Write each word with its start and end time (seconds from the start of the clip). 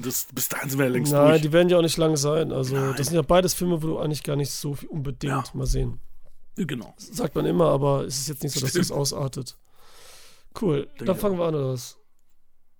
Das, 0.00 0.26
bis 0.34 0.48
dahin 0.48 0.68
sind 0.70 0.78
wir 0.80 0.86
ja 0.86 0.92
längst 0.92 1.12
Nein, 1.12 1.28
durch. 1.30 1.42
die 1.42 1.52
werden 1.52 1.68
ja 1.68 1.78
auch 1.78 1.82
nicht 1.82 1.96
lang 1.98 2.16
sein. 2.16 2.50
Also, 2.52 2.74
Nein. 2.74 2.94
das 2.96 3.06
sind 3.06 3.16
ja 3.16 3.22
beides 3.22 3.54
Filme, 3.54 3.80
wo 3.80 3.86
du 3.86 3.98
eigentlich 3.98 4.24
gar 4.24 4.34
nicht 4.34 4.50
so 4.50 4.74
viel 4.74 4.88
unbedingt 4.88 5.32
Ja. 5.32 5.44
mal 5.54 5.66
sehen. 5.66 6.00
Genau. 6.56 6.94
Sagt 6.96 7.34
man 7.36 7.46
immer, 7.46 7.66
aber 7.68 8.04
es 8.04 8.18
ist 8.18 8.28
jetzt 8.28 8.42
nicht 8.42 8.52
so, 8.54 8.60
dass 8.60 8.70
Stimmt. 8.70 8.84
es 8.86 8.90
ausartet. 8.92 9.56
Cool, 10.60 10.86
Denke 10.86 11.04
dann 11.04 11.16
fangen 11.16 11.38
wir 11.38 11.44
an, 11.46 11.54
oder 11.54 11.68
was? 11.72 11.96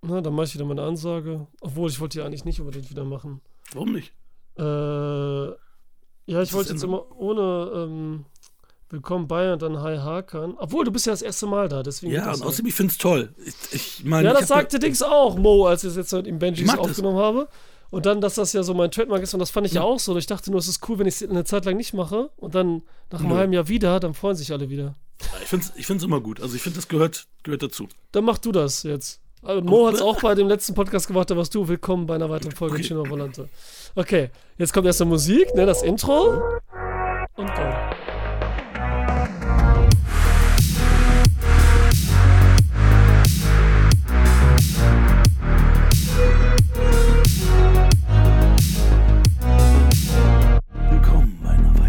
Na, 0.02 0.20
dann 0.20 0.34
mache 0.34 0.46
ich 0.46 0.54
wieder 0.54 0.64
meine 0.64 0.82
Ansage. 0.82 1.46
Obwohl, 1.60 1.88
ich 1.88 1.98
wollte 2.00 2.18
die 2.18 2.24
eigentlich 2.24 2.44
nicht 2.44 2.60
unbedingt 2.60 2.90
wieder 2.90 3.04
machen. 3.04 3.40
Warum 3.72 3.92
nicht? 3.92 4.12
Äh, 4.58 4.62
ja, 4.62 6.42
ich 6.42 6.52
wollte 6.52 6.72
jetzt 6.72 6.82
immer 6.84 7.10
ohne 7.16 7.70
ähm, 7.74 8.24
Willkommen 8.94 9.26
bei 9.26 9.52
und 9.52 9.60
dann 9.60 9.82
Hi 9.82 9.96
Hakan. 9.96 10.54
Obwohl, 10.56 10.84
du 10.84 10.92
bist 10.92 11.04
ja 11.06 11.12
das 11.12 11.20
erste 11.20 11.46
Mal 11.46 11.68
da, 11.68 11.82
deswegen. 11.82 12.12
Ja, 12.12 12.32
und 12.32 12.44
außerdem, 12.44 12.66
ich 12.66 12.74
finde 12.74 12.92
es 12.92 12.98
toll. 12.98 13.34
Ich, 13.44 13.54
ich 13.72 14.04
meine, 14.04 14.28
Ja, 14.28 14.34
das 14.34 14.46
sagte 14.46 14.78
Dings 14.78 15.02
auch, 15.02 15.36
Mo, 15.36 15.66
als 15.66 15.82
ich 15.82 15.90
es 15.90 15.96
jetzt 15.96 16.12
mit 16.12 16.28
ihm 16.28 16.38
Benjis 16.38 16.64
mag 16.64 16.76
das. 16.76 16.90
aufgenommen 16.90 17.18
habe. 17.18 17.48
Und 17.90 18.06
dann, 18.06 18.20
dass 18.20 18.36
das 18.36 18.52
ja 18.52 18.62
so 18.62 18.72
mein 18.72 18.92
Trademark 18.92 19.20
ist, 19.20 19.34
und 19.34 19.40
das 19.40 19.50
fand 19.50 19.66
ich 19.66 19.72
ja, 19.72 19.82
auch 19.82 19.98
so. 19.98 20.12
Und 20.12 20.18
ich 20.18 20.26
dachte 20.26 20.52
nur, 20.52 20.60
es 20.60 20.68
ist 20.68 20.88
cool, 20.88 21.00
wenn 21.00 21.08
ich 21.08 21.20
es 21.20 21.28
eine 21.28 21.42
Zeit 21.42 21.64
lang 21.64 21.76
nicht 21.76 21.92
mache 21.92 22.30
und 22.36 22.54
dann 22.54 22.82
nach 23.10 23.18
einem 23.18 23.34
halben 23.34 23.52
Jahr 23.52 23.66
wieder, 23.66 23.98
dann 23.98 24.14
freuen 24.14 24.36
sich 24.36 24.52
alle 24.52 24.70
wieder. 24.70 24.94
Ich 25.42 25.48
finde 25.48 25.66
es 25.66 25.72
ich 25.76 25.86
find's 25.88 26.04
immer 26.04 26.20
gut. 26.20 26.40
Also 26.40 26.54
ich 26.54 26.62
finde, 26.62 26.76
das 26.76 26.86
gehört, 26.86 27.26
gehört 27.42 27.64
dazu. 27.64 27.88
Dann 28.12 28.24
mach 28.24 28.38
du 28.38 28.52
das 28.52 28.84
jetzt. 28.84 29.20
Also 29.42 29.60
Mo 29.60 29.88
hat 29.88 29.94
es 29.94 30.02
auch 30.02 30.20
bei 30.20 30.36
dem 30.36 30.46
letzten 30.46 30.74
Podcast 30.74 31.08
gemacht, 31.08 31.28
da 31.30 31.36
warst 31.36 31.52
du 31.52 31.66
willkommen 31.66 32.06
bei 32.06 32.14
einer 32.14 32.30
weiteren 32.30 32.52
Folge 32.56 32.76
Okay. 32.76 32.84
Chino 32.84 33.10
Volante. 33.10 33.48
Okay, 33.96 34.30
jetzt 34.56 34.72
kommt 34.72 34.86
erst 34.86 35.02
eine 35.02 35.10
Musik, 35.10 35.52
ne, 35.56 35.66
das 35.66 35.82
Intro. 35.82 36.40
Und 37.36 37.48
go. 37.48 37.62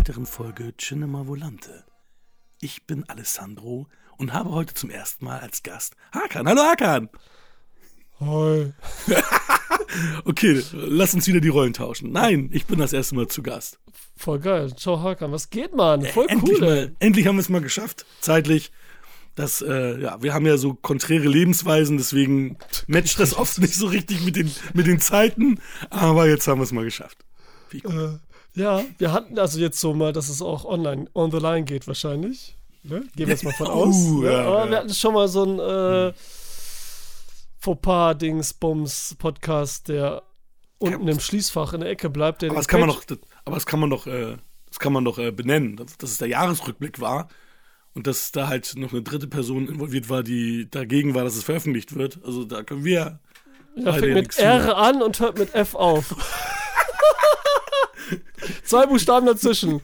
Weiteren 0.06 0.28
Folge 0.28 0.78
Cinema 0.78 1.26
Volante. 1.26 1.84
Ich 2.62 2.86
bin 2.86 3.10
Alessandro 3.10 3.88
und 4.18 4.34
habe 4.34 4.52
heute 4.52 4.76
zum 4.76 4.92
ersten 4.92 5.26
Mal 5.26 5.40
als 5.40 5.64
Gast 5.64 5.96
Hakan. 6.12 6.48
Hallo 6.48 6.62
Hakan! 6.62 7.10
Hi. 8.20 8.74
Okay, 10.26 10.62
lass 10.74 11.16
uns 11.16 11.26
wieder 11.26 11.40
die 11.40 11.50
Rollen 11.50 11.74
tauschen. 11.74 12.12
Nein, 12.12 12.50
ich 12.54 12.68
bin 12.68 12.78
das 12.78 12.94
erste 12.94 13.16
Mal 13.16 13.28
zu 13.30 13.42
Gast. 13.42 13.80
Voll 14.16 14.40
geil. 14.40 14.76
Ciao 14.76 15.02
Hakan, 15.02 15.32
was 15.32 15.50
geht, 15.50 15.74
Mann? 15.74 16.06
Voll 16.06 16.28
endlich, 16.30 16.62
cool, 16.62 16.68
mal, 16.68 16.96
endlich 17.00 17.26
haben 17.26 17.38
wir 17.38 17.42
es 17.42 17.50
mal 17.50 17.62
geschafft, 17.62 18.06
zeitlich. 18.22 18.72
Das, 19.34 19.64
äh, 19.64 20.00
ja, 20.00 20.22
wir 20.22 20.36
haben 20.36 20.46
ja 20.46 20.58
so 20.58 20.76
konträre 20.76 21.28
Lebensweisen, 21.28 21.98
deswegen 21.98 22.58
matcht 22.86 23.20
das 23.20 23.34
oft 23.34 23.58
nicht 23.58 23.74
so 23.74 23.88
richtig 23.88 24.22
mit 24.22 24.36
den, 24.36 24.52
mit 24.74 24.86
den 24.86 25.00
Zeiten, 25.00 25.60
aber 25.90 26.28
jetzt 26.28 26.48
haben 26.48 26.60
wir 26.60 26.64
es 26.64 26.72
mal 26.72 26.86
geschafft. 26.86 27.26
Wie 27.76 27.82
gut. 27.82 27.94
Äh, 27.94 28.18
ja, 28.62 28.82
wir 28.98 29.12
hatten 29.12 29.38
also 29.38 29.60
jetzt 29.60 29.80
so 29.80 29.94
mal, 29.94 30.14
dass 30.14 30.30
es 30.30 30.42
auch 30.42 30.64
online 30.66 31.08
on 31.14 31.30
the 31.32 31.38
line 31.40 31.64
geht 31.66 31.88
wahrscheinlich. 31.88 32.56
Ne? 32.84 33.02
Gehen 33.16 33.28
wir 33.28 33.30
jetzt 33.30 33.44
mal 33.44 33.54
von 33.54 33.68
Oh, 33.68 33.72
aus. 33.88 33.96
ne? 33.96 34.32
ja, 34.32 34.42
Aber 34.46 34.66
ja. 34.66 34.70
wir 34.72 34.78
hatten 34.78 34.94
schon 34.94 35.14
mal 35.14 35.28
so 35.28 35.44
ein 35.44 35.60
äh, 35.60 36.14
Fauxpas-Dings-Bums-Podcast, 37.60 39.88
der 39.90 40.24
unten 40.78 41.08
im 41.08 41.20
Schließfach 41.20 41.74
in 41.74 41.82
der 41.82 41.90
Ecke 41.90 42.10
bleibt. 42.10 42.44
Aber 42.44 42.56
das 42.56 42.68
kann 42.68 42.80
man 42.82 42.90
doch, 42.90 43.04
das, 43.04 43.18
aber 43.46 43.56
das 43.56 43.66
kann 43.66 43.80
man 43.80 43.90
doch, 43.90 44.08
äh, 44.08 44.38
das 44.70 44.80
kann 44.80 44.94
man 44.94 45.04
doch 45.06 45.18
äh, 45.18 45.32
benennen, 45.32 45.76
dass, 45.78 45.98
dass 45.98 46.12
es 46.12 46.18
der 46.18 46.28
Jahresrückblick 46.28 47.00
war 47.02 47.28
und 47.94 48.08
dass 48.08 48.32
da 48.32 48.48
halt 48.48 48.74
noch 48.78 48.92
eine 48.92 49.02
dritte 49.02 49.28
Person 49.28 49.68
involviert 49.68 50.10
war, 50.10 50.22
die 50.24 50.70
dagegen 50.70 51.16
war, 51.16 51.24
dass 51.24 51.36
es 51.36 51.44
veröffentlicht 51.44 51.96
wird. 51.96 52.20
Also 52.24 52.44
da 52.46 52.62
können 52.64 52.84
wir 52.86 53.20
Ja, 53.76 53.94
fängt 53.94 54.14
mit. 54.14 54.38
R 54.38 54.78
an 54.78 55.02
und 55.02 55.20
hört 55.20 55.40
mit 55.40 55.54
F 55.56 55.76
auf. 55.76 56.16
Zwei 58.64 58.86
Buchstaben 58.86 59.26
dazwischen. 59.26 59.82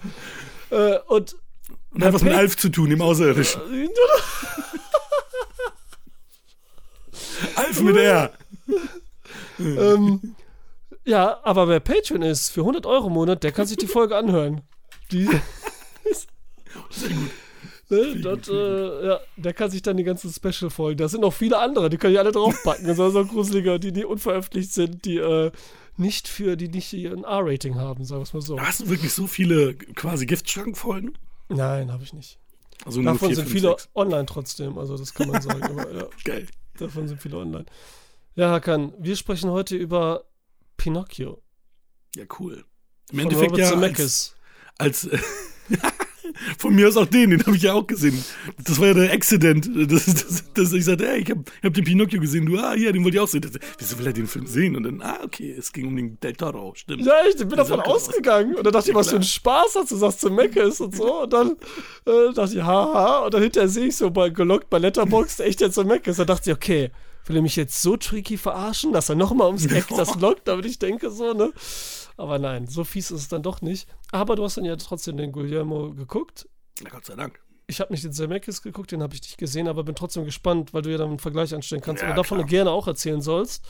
Äh, 0.69 0.99
und 1.07 1.35
und 1.93 2.05
hat 2.05 2.13
was 2.13 2.23
mit 2.23 2.33
Alf 2.33 2.55
zu 2.55 2.69
tun, 2.69 2.89
dem 2.89 3.01
Außerirdischen. 3.01 3.61
Alf 7.55 7.81
mit 7.81 7.97
R. 7.97 8.31
ähm, 9.59 10.35
ja, 11.03 11.39
aber 11.43 11.67
wer 11.67 11.81
Patreon 11.81 12.21
ist, 12.21 12.49
für 12.49 12.61
100 12.61 12.85
Euro 12.85 13.07
im 13.07 13.13
Monat, 13.13 13.43
der 13.43 13.51
kann 13.51 13.67
sich 13.67 13.75
die 13.77 13.87
Folge 13.87 14.15
anhören. 14.15 14.61
Die. 15.11 15.27
Ne, 17.89 18.21
das, 18.21 18.47
äh, 18.47 19.05
ja, 19.05 19.19
der 19.35 19.53
kann 19.53 19.69
sich 19.69 19.81
dann 19.81 19.97
die 19.97 20.05
ganzen 20.05 20.31
Special-Folgen. 20.31 20.97
Da 20.97 21.09
sind 21.09 21.19
noch 21.19 21.33
viele 21.33 21.59
andere, 21.59 21.89
die 21.89 21.97
können 21.97 22.13
ja 22.13 22.21
alle 22.21 22.31
draufpacken. 22.31 22.87
Das 22.87 22.95
sind 22.95 23.11
so 23.11 23.25
gruselige, 23.25 23.81
die, 23.81 23.91
die 23.91 24.05
unveröffentlicht 24.05 24.71
sind, 24.71 25.03
die 25.03 25.17
äh, 25.17 25.51
nicht 26.01 26.27
für, 26.27 26.57
die 26.57 26.67
nicht 26.67 26.93
ein 26.93 27.23
A-Rating 27.23 27.75
haben, 27.75 28.03
sagen 28.03 28.19
wir 28.19 28.23
es 28.23 28.33
mal 28.33 28.41
so. 28.41 28.59
Hast 28.59 28.81
du 28.81 28.89
wirklich 28.89 29.13
so 29.13 29.27
viele 29.27 29.75
quasi 29.75 30.25
Giftschrankfolgen? 30.25 31.17
Nein, 31.47 31.91
habe 31.91 32.03
ich 32.03 32.13
nicht. 32.13 32.39
Also 32.85 33.01
Davon 33.01 33.29
vier, 33.29 33.35
sind 33.35 33.45
fünf, 33.45 33.53
viele 33.53 33.69
sechs. 33.69 33.89
online 33.95 34.25
trotzdem, 34.25 34.77
also 34.77 34.97
das 34.97 35.13
kann 35.13 35.29
man 35.29 35.41
sagen. 35.41 35.63
aber, 35.63 35.93
ja, 35.93 36.07
Geil. 36.23 36.47
davon 36.77 37.07
sind 37.07 37.21
viele 37.21 37.37
online. 37.37 37.65
Ja, 38.35 38.51
Hakan, 38.51 38.93
wir 38.97 39.15
sprechen 39.15 39.51
heute 39.51 39.75
über 39.75 40.25
Pinocchio. 40.77 41.41
Ja, 42.15 42.25
cool. 42.39 42.65
Im 43.11 43.19
von 43.19 43.19
Endeffekt 43.19 43.51
Robert 43.51 43.59
ja 43.59 43.65
als, 43.65 43.73
Zemeckis. 43.73 44.35
als 44.77 45.03
äh, 45.05 45.19
von 46.57 46.75
mir 46.75 46.87
aus 46.87 46.97
auch 46.97 47.05
den, 47.05 47.31
den 47.31 47.45
habe 47.45 47.55
ich 47.55 47.63
ja 47.63 47.73
auch 47.73 47.87
gesehen. 47.87 48.23
Das 48.63 48.79
war 48.79 48.87
ja 48.87 48.93
der 48.93 49.11
Accident. 49.11 49.69
Das, 49.91 50.05
das, 50.05 50.43
das, 50.53 50.73
ich 50.73 50.85
sagte, 50.85 51.09
ey, 51.09 51.21
ich 51.21 51.29
habe 51.29 51.43
hab 51.63 51.73
den 51.73 51.83
Pinocchio 51.83 52.19
gesehen. 52.19 52.45
Du, 52.45 52.57
ah, 52.57 52.75
ja, 52.75 52.91
den 52.91 53.03
wollte 53.03 53.17
ich 53.17 53.21
auch 53.21 53.27
sehen. 53.27 53.41
Das, 53.41 53.51
wieso 53.77 53.97
will 53.99 54.07
er 54.07 54.13
den 54.13 54.27
Film 54.27 54.47
sehen? 54.47 54.75
Und 54.75 54.83
dann, 54.83 55.01
ah, 55.01 55.19
okay, 55.23 55.55
es 55.57 55.71
ging 55.71 55.87
um 55.87 55.95
den 55.95 56.19
Del 56.19 56.33
Toro, 56.33 56.73
stimmt. 56.75 57.05
Ja, 57.05 57.13
ich 57.29 57.37
bin 57.37 57.49
davon 57.49 57.79
aus. 57.81 58.07
ausgegangen. 58.07 58.55
Und 58.55 58.65
dann 58.65 58.73
dachte 58.73 58.89
ich, 58.89 58.95
was 58.95 59.09
für 59.09 59.17
ein 59.17 59.23
Spaß, 59.23 59.73
dass 59.73 59.89
du 59.89 59.95
sagst, 59.95 60.21
Zemeckis 60.21 60.81
und 60.81 60.95
so. 60.95 61.23
Und 61.23 61.33
dann 61.33 61.51
äh, 62.05 62.33
dachte 62.33 62.55
ich, 62.55 62.61
haha. 62.61 63.19
Und 63.25 63.33
dann 63.33 63.41
hinterher 63.41 63.69
sehe 63.69 63.87
ich 63.87 63.95
so 63.95 64.11
bei, 64.11 64.29
gelockt 64.29 64.69
bei 64.69 64.77
Letterboxd, 64.77 65.39
echt 65.41 65.61
der 65.61 65.71
Zemeckis. 65.71 66.17
Da 66.17 66.25
dachte 66.25 66.49
ich, 66.49 66.55
okay, 66.55 66.91
will 67.25 67.35
er 67.35 67.41
mich 67.41 67.55
jetzt 67.55 67.81
so 67.81 67.97
tricky 67.97 68.37
verarschen, 68.37 68.93
dass 68.93 69.09
er 69.09 69.15
nochmal 69.15 69.47
ums 69.47 69.65
Eck 69.65 69.87
das 69.95 70.19
lockt, 70.19 70.47
damit 70.47 70.65
ich 70.65 70.79
denke 70.79 71.09
so, 71.09 71.33
ne? 71.33 71.51
Aber 72.21 72.37
nein, 72.37 72.67
so 72.67 72.83
fies 72.83 73.09
ist 73.09 73.21
es 73.21 73.27
dann 73.29 73.41
doch 73.41 73.61
nicht. 73.63 73.87
Aber 74.11 74.35
du 74.35 74.43
hast 74.43 74.55
dann 74.55 74.63
ja 74.63 74.75
trotzdem 74.75 75.17
den 75.17 75.31
Guillermo 75.31 75.91
geguckt. 75.91 76.47
Na 76.83 76.89
Gott 76.91 77.03
sei 77.03 77.15
Dank. 77.15 77.39
Ich 77.65 77.79
habe 77.79 77.91
nicht 77.91 78.03
den 78.03 78.13
Zemeckis 78.13 78.61
geguckt, 78.61 78.91
den 78.91 79.01
habe 79.01 79.15
ich 79.15 79.21
nicht 79.23 79.39
gesehen, 79.39 79.67
aber 79.67 79.83
bin 79.83 79.95
trotzdem 79.95 80.23
gespannt, 80.23 80.71
weil 80.71 80.83
du 80.83 80.91
ja 80.91 80.99
dann 80.99 81.09
einen 81.09 81.19
Vergleich 81.19 81.55
anstellen 81.55 81.81
kannst 81.81 82.03
Ja, 82.03 82.11
und 82.11 82.15
davon 82.15 82.45
gerne 82.45 82.69
auch 82.69 82.85
erzählen 82.85 83.21
sollst. 83.21 83.65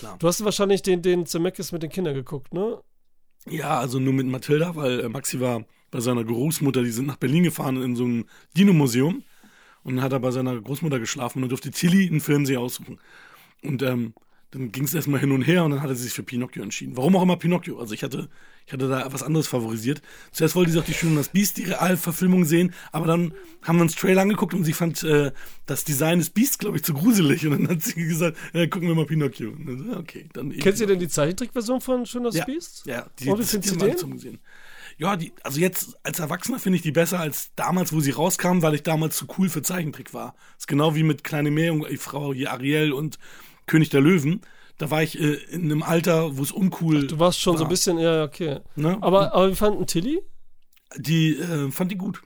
Klar. 0.00 0.18
Du 0.18 0.26
hast 0.26 0.44
wahrscheinlich 0.44 0.82
den, 0.82 1.00
den 1.00 1.24
Zemeckis 1.24 1.72
mit 1.72 1.82
den 1.82 1.88
Kindern 1.88 2.12
geguckt, 2.12 2.52
ne? 2.52 2.78
Ja, 3.48 3.78
also 3.78 3.98
nur 3.98 4.12
mit 4.12 4.26
Mathilda, 4.26 4.76
weil 4.76 5.00
äh, 5.00 5.08
Maxi 5.08 5.40
war 5.40 5.64
bei 5.90 6.00
seiner 6.00 6.24
Großmutter, 6.24 6.82
die 6.82 6.90
sind 6.90 7.06
nach 7.06 7.16
Berlin 7.16 7.44
gefahren 7.44 7.82
in 7.82 7.96
so 7.96 8.04
ein 8.04 8.28
Dino-Museum 8.54 9.22
und 9.82 9.96
dann 9.96 10.04
hat 10.04 10.12
er 10.12 10.20
bei 10.20 10.30
seiner 10.30 10.60
Großmutter 10.60 10.98
geschlafen 10.98 11.42
und 11.42 11.48
durfte 11.48 11.70
Tilly 11.70 12.06
einen 12.08 12.20
Film 12.20 12.44
sich 12.44 12.58
aussuchen. 12.58 12.98
Und 13.62 13.80
ähm, 13.82 14.12
dann 14.54 14.70
ging 14.70 14.84
es 14.84 14.94
erstmal 14.94 15.18
hin 15.18 15.32
und 15.32 15.42
her 15.42 15.64
und 15.64 15.72
dann 15.72 15.82
hat 15.82 15.90
er 15.90 15.96
sich 15.96 16.12
für 16.12 16.22
Pinocchio 16.22 16.62
entschieden. 16.62 16.96
Warum 16.96 17.16
auch 17.16 17.22
immer 17.22 17.36
Pinocchio? 17.36 17.80
Also 17.80 17.92
ich 17.92 18.04
hatte, 18.04 18.28
ich 18.66 18.72
hatte 18.72 18.88
da 18.88 19.12
was 19.12 19.24
anderes 19.24 19.48
favorisiert. 19.48 20.00
Zuerst 20.30 20.54
wollte 20.54 20.70
sie 20.70 20.78
auch 20.78 20.84
die 20.84 20.94
Schöne 20.94 21.12
und 21.12 21.18
das 21.18 21.30
Biest, 21.30 21.56
die 21.56 21.64
Realverfilmung 21.64 22.44
sehen, 22.44 22.72
aber 22.92 23.06
dann 23.06 23.34
haben 23.62 23.78
wir 23.78 23.82
uns 23.82 23.96
Trailer 23.96 24.22
angeguckt 24.22 24.54
und 24.54 24.62
sie 24.62 24.72
fand 24.72 25.02
äh, 25.02 25.32
das 25.66 25.82
Design 25.84 26.20
des 26.20 26.30
Biest, 26.30 26.60
glaube 26.60 26.76
ich, 26.76 26.84
zu 26.84 26.94
gruselig. 26.94 27.44
Und 27.46 27.52
dann 27.52 27.68
hat 27.68 27.82
sie 27.82 27.94
gesagt, 27.94 28.36
ja, 28.52 28.66
gucken 28.68 28.86
wir 28.86 28.94
mal 28.94 29.06
Pinocchio. 29.06 29.50
Dann, 29.58 29.94
okay, 29.96 30.26
dann 30.32 30.50
Kennst 30.50 30.80
du 30.80 30.86
denn 30.86 31.00
die 31.00 31.08
Zeichentrickversion 31.08 31.80
von 31.80 32.06
Schön 32.06 32.22
das 32.22 32.36
ja, 32.36 32.44
Biest? 32.44 32.86
Ja, 32.86 33.06
die, 33.18 33.24
das- 33.26 33.50
findest 33.50 33.54
die 33.54 33.68
du 33.70 33.74
haben 33.74 33.82
alle 33.82 33.96
zusammen 33.96 34.14
gesehen. 34.14 34.38
Ja, 34.96 35.16
die, 35.16 35.32
also 35.42 35.58
jetzt 35.58 35.96
als 36.04 36.20
Erwachsener 36.20 36.60
finde 36.60 36.76
ich 36.76 36.82
die 36.82 36.92
besser 36.92 37.18
als 37.18 37.50
damals, 37.56 37.92
wo 37.92 37.98
sie 37.98 38.12
rauskam, 38.12 38.62
weil 38.62 38.74
ich 38.76 38.84
damals 38.84 39.16
zu 39.16 39.26
cool 39.36 39.48
für 39.48 39.62
Zeichentrick 39.62 40.14
war. 40.14 40.36
Das 40.54 40.60
ist 40.60 40.68
genau 40.68 40.94
wie 40.94 41.02
mit 41.02 41.24
Kleine 41.24 41.50
Meerjungfrau, 41.50 42.32
hier 42.32 42.52
Ariel 42.52 42.92
und 42.92 43.18
König 43.66 43.90
der 43.90 44.00
Löwen. 44.00 44.40
Da 44.78 44.90
war 44.90 45.02
ich 45.02 45.20
äh, 45.20 45.34
in 45.50 45.64
einem 45.64 45.82
Alter, 45.82 46.36
wo 46.36 46.42
es 46.42 46.50
uncool 46.50 47.06
Du 47.06 47.18
warst 47.18 47.38
schon 47.40 47.54
so 47.56 47.60
war. 47.60 47.66
ein 47.66 47.70
bisschen, 47.70 47.98
ja, 47.98 48.24
okay. 48.24 48.60
Ne? 48.76 48.98
Aber, 49.00 49.32
aber 49.32 49.48
wir 49.48 49.56
fanden 49.56 49.86
Tilly, 49.86 50.20
die 50.96 51.36
äh, 51.38 51.70
fand 51.70 51.90
die 51.92 51.96
gut. 51.96 52.22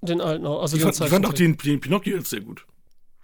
den 0.00 0.20
alten 0.20 0.46
auch. 0.46 0.62
Also 0.62 0.76
Die 0.76 0.82
fand, 0.82 0.98
die 0.98 1.06
fand 1.08 1.26
auch 1.26 1.32
den, 1.32 1.56
den 1.58 1.80
Pinocchio 1.80 2.16
jetzt 2.16 2.30
sehr 2.30 2.40
gut. 2.42 2.64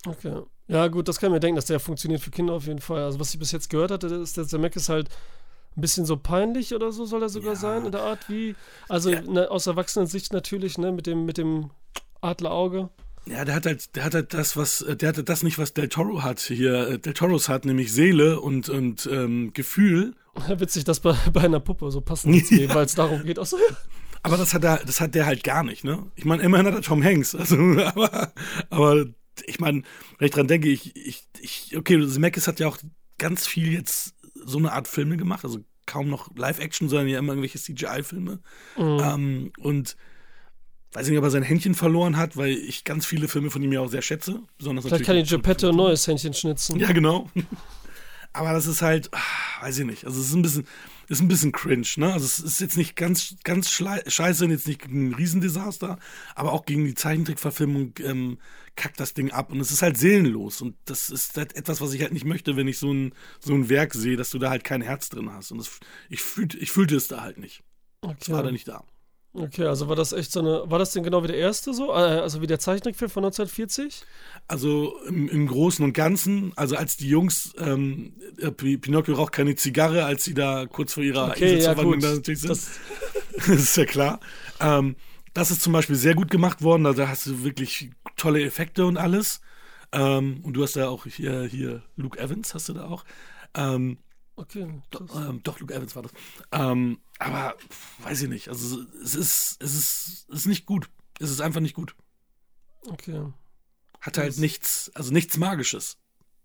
Okay. 0.06 0.42
Ja, 0.68 0.88
gut, 0.88 1.06
das 1.06 1.20
kann 1.20 1.30
ich 1.30 1.34
mir 1.34 1.40
denken, 1.40 1.54
dass 1.56 1.66
der 1.66 1.78
funktioniert 1.78 2.20
für 2.20 2.30
Kinder 2.32 2.54
auf 2.54 2.66
jeden 2.66 2.80
Fall. 2.80 3.02
Also, 3.04 3.20
was 3.20 3.32
ich 3.32 3.38
bis 3.38 3.52
jetzt 3.52 3.70
gehört 3.70 3.92
hatte, 3.92 4.08
ist, 4.08 4.36
der 4.36 4.46
Zemeckis 4.48 4.88
halt 4.88 5.08
ein 5.76 5.80
bisschen 5.80 6.04
so 6.06 6.16
peinlich 6.16 6.74
oder 6.74 6.90
so 6.90 7.04
soll 7.04 7.22
er 7.22 7.28
sogar 7.28 7.52
Ja. 7.52 7.58
sein, 7.60 7.84
in 7.86 7.92
der 7.92 8.02
Art 8.02 8.28
wie. 8.28 8.56
Also, 8.88 9.10
Ja. 9.10 9.20
ne, 9.22 9.48
aus 9.50 9.68
Erwachsenensicht 9.68 10.32
natürlich, 10.32 10.76
ne, 10.76 10.90
mit 10.90 11.06
dem, 11.06 11.24
mit 11.24 11.38
dem 11.38 11.70
Adlerauge. 12.20 12.88
Ja, 13.28 13.44
der 13.44 13.54
hat 13.56 13.66
halt, 13.66 13.96
der 13.96 14.04
hat 14.04 14.14
halt 14.14 14.34
das, 14.34 14.56
was, 14.56 14.82
äh, 14.82 14.96
der 14.96 15.08
hatte 15.08 15.24
das 15.24 15.42
nicht, 15.42 15.58
was 15.58 15.74
Del 15.74 15.88
Toro 15.88 16.22
hat 16.22 16.40
hier, 16.40 16.88
äh, 16.88 16.98
Del 16.98 17.12
Toros 17.12 17.48
hat, 17.48 17.64
nämlich 17.64 17.92
Seele 17.92 18.40
und, 18.40 18.68
und 18.68 19.08
ähm, 19.10 19.52
Gefühl. 19.52 20.14
Witzig, 20.48 20.84
dass 20.84 21.00
bei, 21.00 21.16
bei 21.32 21.42
einer 21.42 21.60
Puppe 21.60 21.90
so 21.90 22.00
passend 22.00 22.36
ist, 22.36 22.50
Ja. 22.50 22.74
weil 22.74 22.84
es 22.86 22.94
darum 22.94 23.24
geht. 23.24 23.38
Auch 23.38 23.46
so, 23.46 23.56
Aber 24.22 24.36
das 24.36 24.54
hat 24.54 24.62
er, 24.64 24.78
das 24.84 25.00
hat 25.00 25.14
der 25.14 25.26
halt 25.26 25.42
gar 25.42 25.64
nicht, 25.64 25.82
ne? 25.82 26.10
Ich 26.14 26.24
meine, 26.24 26.42
immerhin 26.42 26.66
hat 26.66 26.74
er 26.74 26.82
Tom 26.82 27.02
Hanks, 27.02 27.34
also, 27.34 27.56
aber, 27.84 28.32
aber 28.70 29.06
ich 29.46 29.58
meine, 29.58 29.82
wenn 30.18 30.26
ich 30.26 30.32
dran 30.32 30.46
denke, 30.46 30.68
ich, 30.68 30.94
ich, 30.96 31.26
ich, 31.40 31.76
okay, 31.76 32.06
Zemeckis 32.06 32.46
hat 32.46 32.60
ja 32.60 32.68
auch 32.68 32.78
ganz 33.18 33.46
viel 33.46 33.72
jetzt 33.72 34.14
so 34.34 34.58
eine 34.58 34.72
Art 34.72 34.86
Filme 34.88 35.16
gemacht, 35.16 35.44
also 35.44 35.60
kaum 35.86 36.08
noch 36.08 36.30
Live-Action, 36.36 36.88
sondern 36.88 37.08
ja 37.08 37.18
immer 37.18 37.32
irgendwelche 37.32 37.58
CGI-Filme. 37.58 38.40
Mhm. 38.76 39.00
Ähm, 39.02 39.52
und 39.58 39.96
weiß 40.96 41.08
nicht, 41.08 41.18
ob 41.18 41.24
er 41.24 41.30
sein 41.30 41.42
Händchen 41.42 41.74
verloren 41.74 42.16
hat, 42.16 42.38
weil 42.38 42.52
ich 42.52 42.84
ganz 42.84 43.04
viele 43.04 43.28
Filme 43.28 43.50
von 43.50 43.62
ihm 43.62 43.70
ja 43.70 43.80
auch 43.80 43.88
sehr 43.90 44.00
schätze. 44.00 44.40
Besonders 44.56 44.86
Vielleicht 44.86 45.04
kann 45.04 45.16
die 45.16 45.24
Geppetto 45.24 45.68
ein 45.68 45.76
neues 45.76 46.06
Händchen 46.06 46.32
schnitzen. 46.32 46.80
Ja, 46.80 46.90
genau. 46.92 47.30
Aber 48.32 48.52
das 48.52 48.66
ist 48.66 48.80
halt, 48.80 49.10
ah, 49.12 49.62
weiß 49.62 49.78
ich 49.78 49.84
nicht. 49.86 50.04
Also 50.06 50.20
es 50.20 50.28
ist 50.28 50.34
ein 50.34 50.42
bisschen, 50.42 50.66
ist 51.08 51.20
ein 51.20 51.28
bisschen 51.28 51.52
cringe, 51.52 51.86
ne? 51.96 52.12
Also 52.12 52.24
es 52.24 52.38
ist 52.38 52.60
jetzt 52.60 52.78
nicht 52.78 52.96
ganz, 52.96 53.36
ganz 53.44 53.70
scheiße, 53.70 54.46
jetzt 54.46 54.66
nicht 54.66 54.86
ein 54.86 55.14
Riesendesaster, 55.14 55.98
aber 56.34 56.52
auch 56.52 56.64
gegen 56.64 56.84
die 56.86 56.94
Zeichentrickverfilmung 56.94 57.92
ähm, 58.02 58.38
kackt 58.74 58.98
das 58.98 59.12
Ding 59.14 59.30
ab 59.32 59.52
und 59.52 59.60
es 59.60 59.70
ist 59.70 59.82
halt 59.82 59.98
seelenlos 59.98 60.60
und 60.62 60.76
das 60.86 61.10
ist 61.10 61.36
halt 61.36 61.56
etwas, 61.56 61.80
was 61.80 61.92
ich 61.94 62.02
halt 62.02 62.12
nicht 62.12 62.26
möchte, 62.26 62.56
wenn 62.56 62.68
ich 62.68 62.78
so 62.78 62.92
ein, 62.92 63.12
so 63.40 63.54
ein 63.54 63.68
Werk 63.68 63.94
sehe, 63.94 64.16
dass 64.16 64.30
du 64.30 64.38
da 64.38 64.50
halt 64.50 64.64
kein 64.64 64.82
Herz 64.82 65.08
drin 65.10 65.30
hast 65.32 65.50
und 65.52 65.58
das, 65.58 65.78
ich, 66.10 66.20
fühlt, 66.22 66.54
ich 66.54 66.70
fühlte 66.70 66.96
es 66.96 67.08
da 67.08 67.22
halt 67.22 67.38
nicht. 67.38 67.62
Es 68.20 68.28
war 68.30 68.38
da 68.38 68.44
Okay. 68.44 68.52
nicht 68.52 68.68
da. 68.68 68.84
Okay, 69.36 69.64
also 69.66 69.88
war 69.88 69.96
das 69.96 70.12
echt 70.12 70.32
so 70.32 70.40
eine. 70.40 70.70
War 70.70 70.78
das 70.78 70.92
denn 70.92 71.02
genau 71.02 71.22
wie 71.22 71.28
der 71.28 71.36
erste 71.36 71.72
so? 71.74 71.90
Äh, 71.90 72.20
Also 72.20 72.40
wie 72.42 72.46
der 72.46 72.58
Zeichentrickfilm 72.58 73.10
von 73.10 73.24
1940? 73.24 74.02
Also 74.48 74.94
im, 75.08 75.28
im 75.28 75.46
Großen 75.46 75.84
und 75.84 75.92
Ganzen, 75.92 76.52
also 76.56 76.76
als 76.76 76.96
die 76.96 77.08
Jungs, 77.08 77.52
ähm, 77.58 78.14
äh, 78.38 78.50
Pi- 78.52 78.78
Pinocchio 78.78 79.14
raucht 79.14 79.32
keine 79.32 79.54
Zigarre, 79.56 80.04
als 80.04 80.24
sie 80.24 80.34
da 80.34 80.66
kurz 80.66 80.94
vor 80.94 81.02
ihrer 81.02 81.30
Okay, 81.30 81.58
ja 81.60 81.74
gut. 81.74 82.02
da 82.02 82.14
natürlich 82.14 82.40
sind. 82.40 82.50
Das, 82.50 82.70
Das 83.36 83.48
ist 83.48 83.76
ja 83.76 83.84
klar. 83.84 84.20
Ähm, 84.60 84.96
das 85.34 85.50
ist 85.50 85.62
zum 85.62 85.72
Beispiel 85.72 85.96
sehr 85.96 86.14
gut 86.14 86.30
gemacht 86.30 86.62
worden. 86.62 86.86
Also 86.86 87.02
da 87.02 87.08
hast 87.08 87.26
du 87.26 87.44
wirklich 87.44 87.90
tolle 88.16 88.42
Effekte 88.42 88.86
und 88.86 88.96
alles. 88.96 89.40
Ähm, 89.92 90.40
und 90.42 90.54
du 90.54 90.62
hast 90.62 90.76
da 90.76 90.88
auch 90.88 91.04
hier, 91.06 91.42
hier 91.44 91.82
Luke 91.96 92.18
Evans, 92.18 92.54
hast 92.54 92.68
du 92.68 92.72
da 92.72 92.86
auch. 92.86 93.04
Ähm, 93.54 93.98
okay. 94.36 94.82
krass. 94.90 95.10
ähm, 95.14 95.40
doch, 95.42 95.58
Luke 95.60 95.74
Evans 95.74 95.94
war 95.96 96.02
das. 96.02 96.12
Ähm, 96.52 97.00
aber 97.18 97.54
weiß 98.02 98.22
ich 98.22 98.28
nicht. 98.28 98.48
Also 98.48 98.82
es 99.02 99.14
ist, 99.14 99.62
es 99.62 99.74
ist, 99.74 100.26
es 100.30 100.36
ist 100.40 100.46
nicht 100.46 100.66
gut. 100.66 100.88
Es 101.18 101.30
ist 101.30 101.40
einfach 101.40 101.60
nicht 101.60 101.74
gut. 101.74 101.94
Okay. 102.88 103.32
Hat 104.00 104.18
halt 104.18 104.28
Das- 104.28 104.38
nichts, 104.38 104.90
also 104.94 105.12
nichts 105.12 105.36
Magisches. 105.36 105.96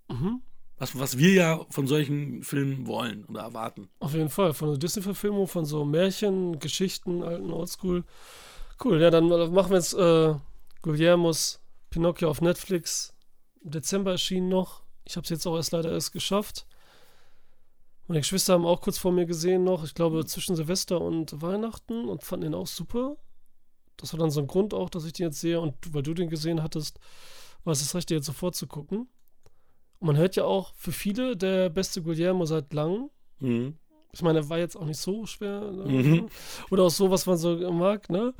Mhm. 0.09 0.41
Was, 0.77 0.97
was 0.97 1.17
wir 1.19 1.33
ja 1.33 1.65
von 1.69 1.85
solchen 1.85 2.41
Filmen 2.43 2.87
wollen 2.87 3.25
oder 3.25 3.41
erwarten. 3.41 3.89
Auf 3.99 4.13
jeden 4.13 4.29
Fall. 4.29 4.53
Von 4.55 4.69
der 4.69 4.77
Disney-Verfilmung, 4.79 5.47
von 5.47 5.63
so 5.65 5.85
Märchen, 5.85 6.57
Geschichten, 6.57 7.21
alten 7.23 7.51
Oldschool. 7.51 8.03
Cool, 8.83 8.99
ja, 8.99 9.11
dann 9.11 9.27
machen 9.27 9.69
wir 9.69 9.77
jetzt 9.77 9.93
äh, 9.93 10.33
Guillermos 10.81 11.59
Pinocchio 11.91 12.29
auf 12.31 12.41
Netflix. 12.41 13.13
Im 13.63 13.69
Dezember 13.71 14.11
erschienen 14.11 14.49
noch. 14.49 14.81
Ich 15.05 15.17
habe 15.17 15.23
es 15.25 15.29
jetzt 15.29 15.45
auch 15.45 15.55
erst 15.55 15.71
leider 15.71 15.91
erst 15.91 16.13
geschafft. 16.13 16.65
Meine 18.07 18.21
Geschwister 18.21 18.53
haben 18.53 18.65
auch 18.65 18.81
kurz 18.81 18.97
vor 18.97 19.11
mir 19.11 19.25
gesehen 19.25 19.63
noch, 19.63 19.83
ich 19.83 19.93
glaube 19.93 20.25
zwischen 20.25 20.55
Silvester 20.55 20.99
und 20.99 21.41
Weihnachten 21.41 22.09
und 22.09 22.23
fanden 22.23 22.45
den 22.45 22.55
auch 22.55 22.67
super. 22.67 23.17
Das 23.97 24.13
war 24.13 24.19
dann 24.19 24.31
so 24.31 24.41
ein 24.41 24.47
Grund 24.47 24.73
auch, 24.73 24.89
dass 24.89 25.05
ich 25.05 25.13
den 25.13 25.27
jetzt 25.27 25.39
sehe 25.39 25.59
und 25.59 25.75
weil 25.93 26.03
du 26.03 26.13
den 26.13 26.29
gesehen 26.29 26.63
hattest, 26.63 26.99
war 27.63 27.73
es 27.73 27.79
das 27.79 27.95
Recht, 27.95 28.09
dir 28.09 28.15
jetzt 28.15 28.25
sofort 28.25 28.55
zu 28.55 28.67
gucken. 28.67 29.07
Und 29.99 30.07
man 30.07 30.17
hört 30.17 30.35
ja 30.35 30.43
auch 30.43 30.73
für 30.75 30.91
viele 30.91 31.37
der 31.37 31.69
beste 31.69 32.01
Guillermo 32.01 32.45
seit 32.45 32.73
langem. 32.73 33.09
Mhm. 33.39 33.77
Ich 34.13 34.21
meine, 34.21 34.39
er 34.39 34.49
war 34.49 34.57
jetzt 34.57 34.75
auch 34.75 34.85
nicht 34.85 34.99
so 34.99 35.25
schwer. 35.25 35.61
ne? 35.71 35.83
Mhm. 35.85 36.27
Oder 36.69 36.83
auch 36.83 36.89
so, 36.89 37.09
was 37.11 37.25
man 37.25 37.37
so 37.37 37.55
mag, 37.71 38.09
ne? 38.09 38.33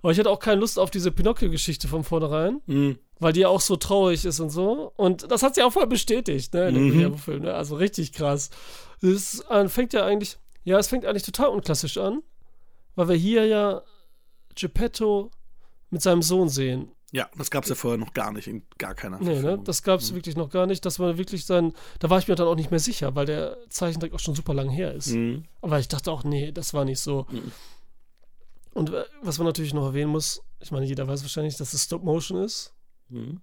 Aber 0.00 0.12
ich 0.12 0.18
hatte 0.18 0.30
auch 0.30 0.38
keine 0.38 0.60
Lust 0.60 0.78
auf 0.78 0.90
diese 0.90 1.10
Pinocchio-Geschichte 1.10 1.88
von 1.88 2.04
vornherein, 2.04 2.60
Mhm. 2.66 2.98
weil 3.18 3.32
die 3.32 3.40
ja 3.40 3.48
auch 3.48 3.60
so 3.60 3.74
traurig 3.76 4.24
ist 4.24 4.38
und 4.40 4.50
so. 4.50 4.92
Und 4.96 5.30
das 5.30 5.42
hat 5.42 5.54
sie 5.56 5.62
auch 5.62 5.72
voll 5.72 5.86
bestätigt, 5.88 6.54
ne, 6.54 6.68
in 6.68 6.74
dem 6.74 6.84
Mhm. 6.86 6.92
Guillermo-Film, 6.92 7.42
ne? 7.42 7.54
Also 7.54 7.74
richtig 7.76 8.12
krass. 8.12 8.50
Es 9.02 9.40
äh, 9.50 9.68
fängt 9.68 9.92
ja 9.94 10.04
eigentlich, 10.06 10.38
ja, 10.64 10.78
es 10.78 10.86
fängt 10.88 11.04
eigentlich 11.04 11.24
total 11.24 11.48
unklassisch 11.48 11.98
an, 11.98 12.22
weil 12.94 13.08
wir 13.08 13.16
hier 13.16 13.46
ja 13.46 13.82
Geppetto 14.54 15.30
mit 15.90 16.02
seinem 16.02 16.22
Sohn 16.22 16.48
sehen. 16.48 16.92
Ja, 17.12 17.30
das 17.36 17.50
gab 17.50 17.64
es 17.64 17.70
ja 17.70 17.76
vorher 17.76 17.98
noch 17.98 18.14
gar 18.14 18.32
nicht, 18.32 18.48
in 18.48 18.62
gar 18.78 18.94
keiner 18.94 19.18
Nee, 19.20 19.40
ne? 19.40 19.58
Das 19.62 19.82
gab 19.82 20.00
es 20.00 20.12
wirklich 20.14 20.36
noch 20.36 20.50
gar 20.50 20.66
nicht. 20.66 20.84
Das 20.84 20.98
war 20.98 21.16
wirklich 21.18 21.46
sein, 21.46 21.72
da 22.00 22.10
war 22.10 22.18
ich 22.18 22.26
mir 22.26 22.34
dann 22.34 22.48
auch 22.48 22.56
nicht 22.56 22.70
mehr 22.70 22.80
sicher, 22.80 23.14
weil 23.14 23.26
der 23.26 23.56
Zeichentrick 23.68 24.12
auch 24.12 24.18
schon 24.18 24.34
super 24.34 24.54
lang 24.54 24.68
her 24.68 24.92
ist. 24.92 25.08
Mhm. 25.08 25.44
Aber 25.62 25.78
ich 25.78 25.88
dachte 25.88 26.10
auch, 26.10 26.24
nee, 26.24 26.50
das 26.50 26.74
war 26.74 26.84
nicht 26.84 27.00
so. 27.00 27.26
Mhm. 27.30 27.52
Und 28.74 28.92
äh, 28.92 29.04
was 29.22 29.38
man 29.38 29.46
natürlich 29.46 29.72
noch 29.72 29.86
erwähnen 29.86 30.10
muss, 30.10 30.42
ich 30.60 30.72
meine, 30.72 30.84
jeder 30.84 31.06
weiß 31.06 31.22
wahrscheinlich, 31.22 31.56
dass 31.56 31.72
es 31.72 31.84
Stop 31.84 32.02
Motion 32.02 32.42
ist. 32.42 32.74
Mhm. 33.08 33.40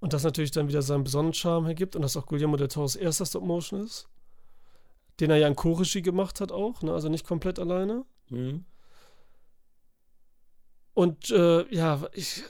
Und 0.00 0.12
das 0.12 0.22
natürlich 0.22 0.50
dann 0.50 0.68
wieder 0.68 0.82
seinen 0.82 1.04
besonderen 1.04 1.34
Charme 1.34 1.66
hergibt 1.66 1.96
und 1.96 2.02
dass 2.02 2.16
auch 2.16 2.26
Guillermo 2.26 2.56
del 2.56 2.68
Toros 2.68 2.96
erster 2.96 3.26
Stop 3.26 3.44
Motion 3.44 3.80
ist. 3.80 4.08
Den 5.20 5.30
er 5.30 5.38
ja 5.38 5.48
in 5.48 5.56
Co-Regie 5.56 6.02
gemacht 6.02 6.40
hat 6.40 6.52
auch, 6.52 6.82
ne? 6.82 6.92
also 6.92 7.08
nicht 7.08 7.26
komplett 7.26 7.58
alleine. 7.58 8.04
Mhm. 8.28 8.64
Und 10.98 11.30
äh, 11.30 11.64
ja, 11.72 12.08
ich, 12.12 12.42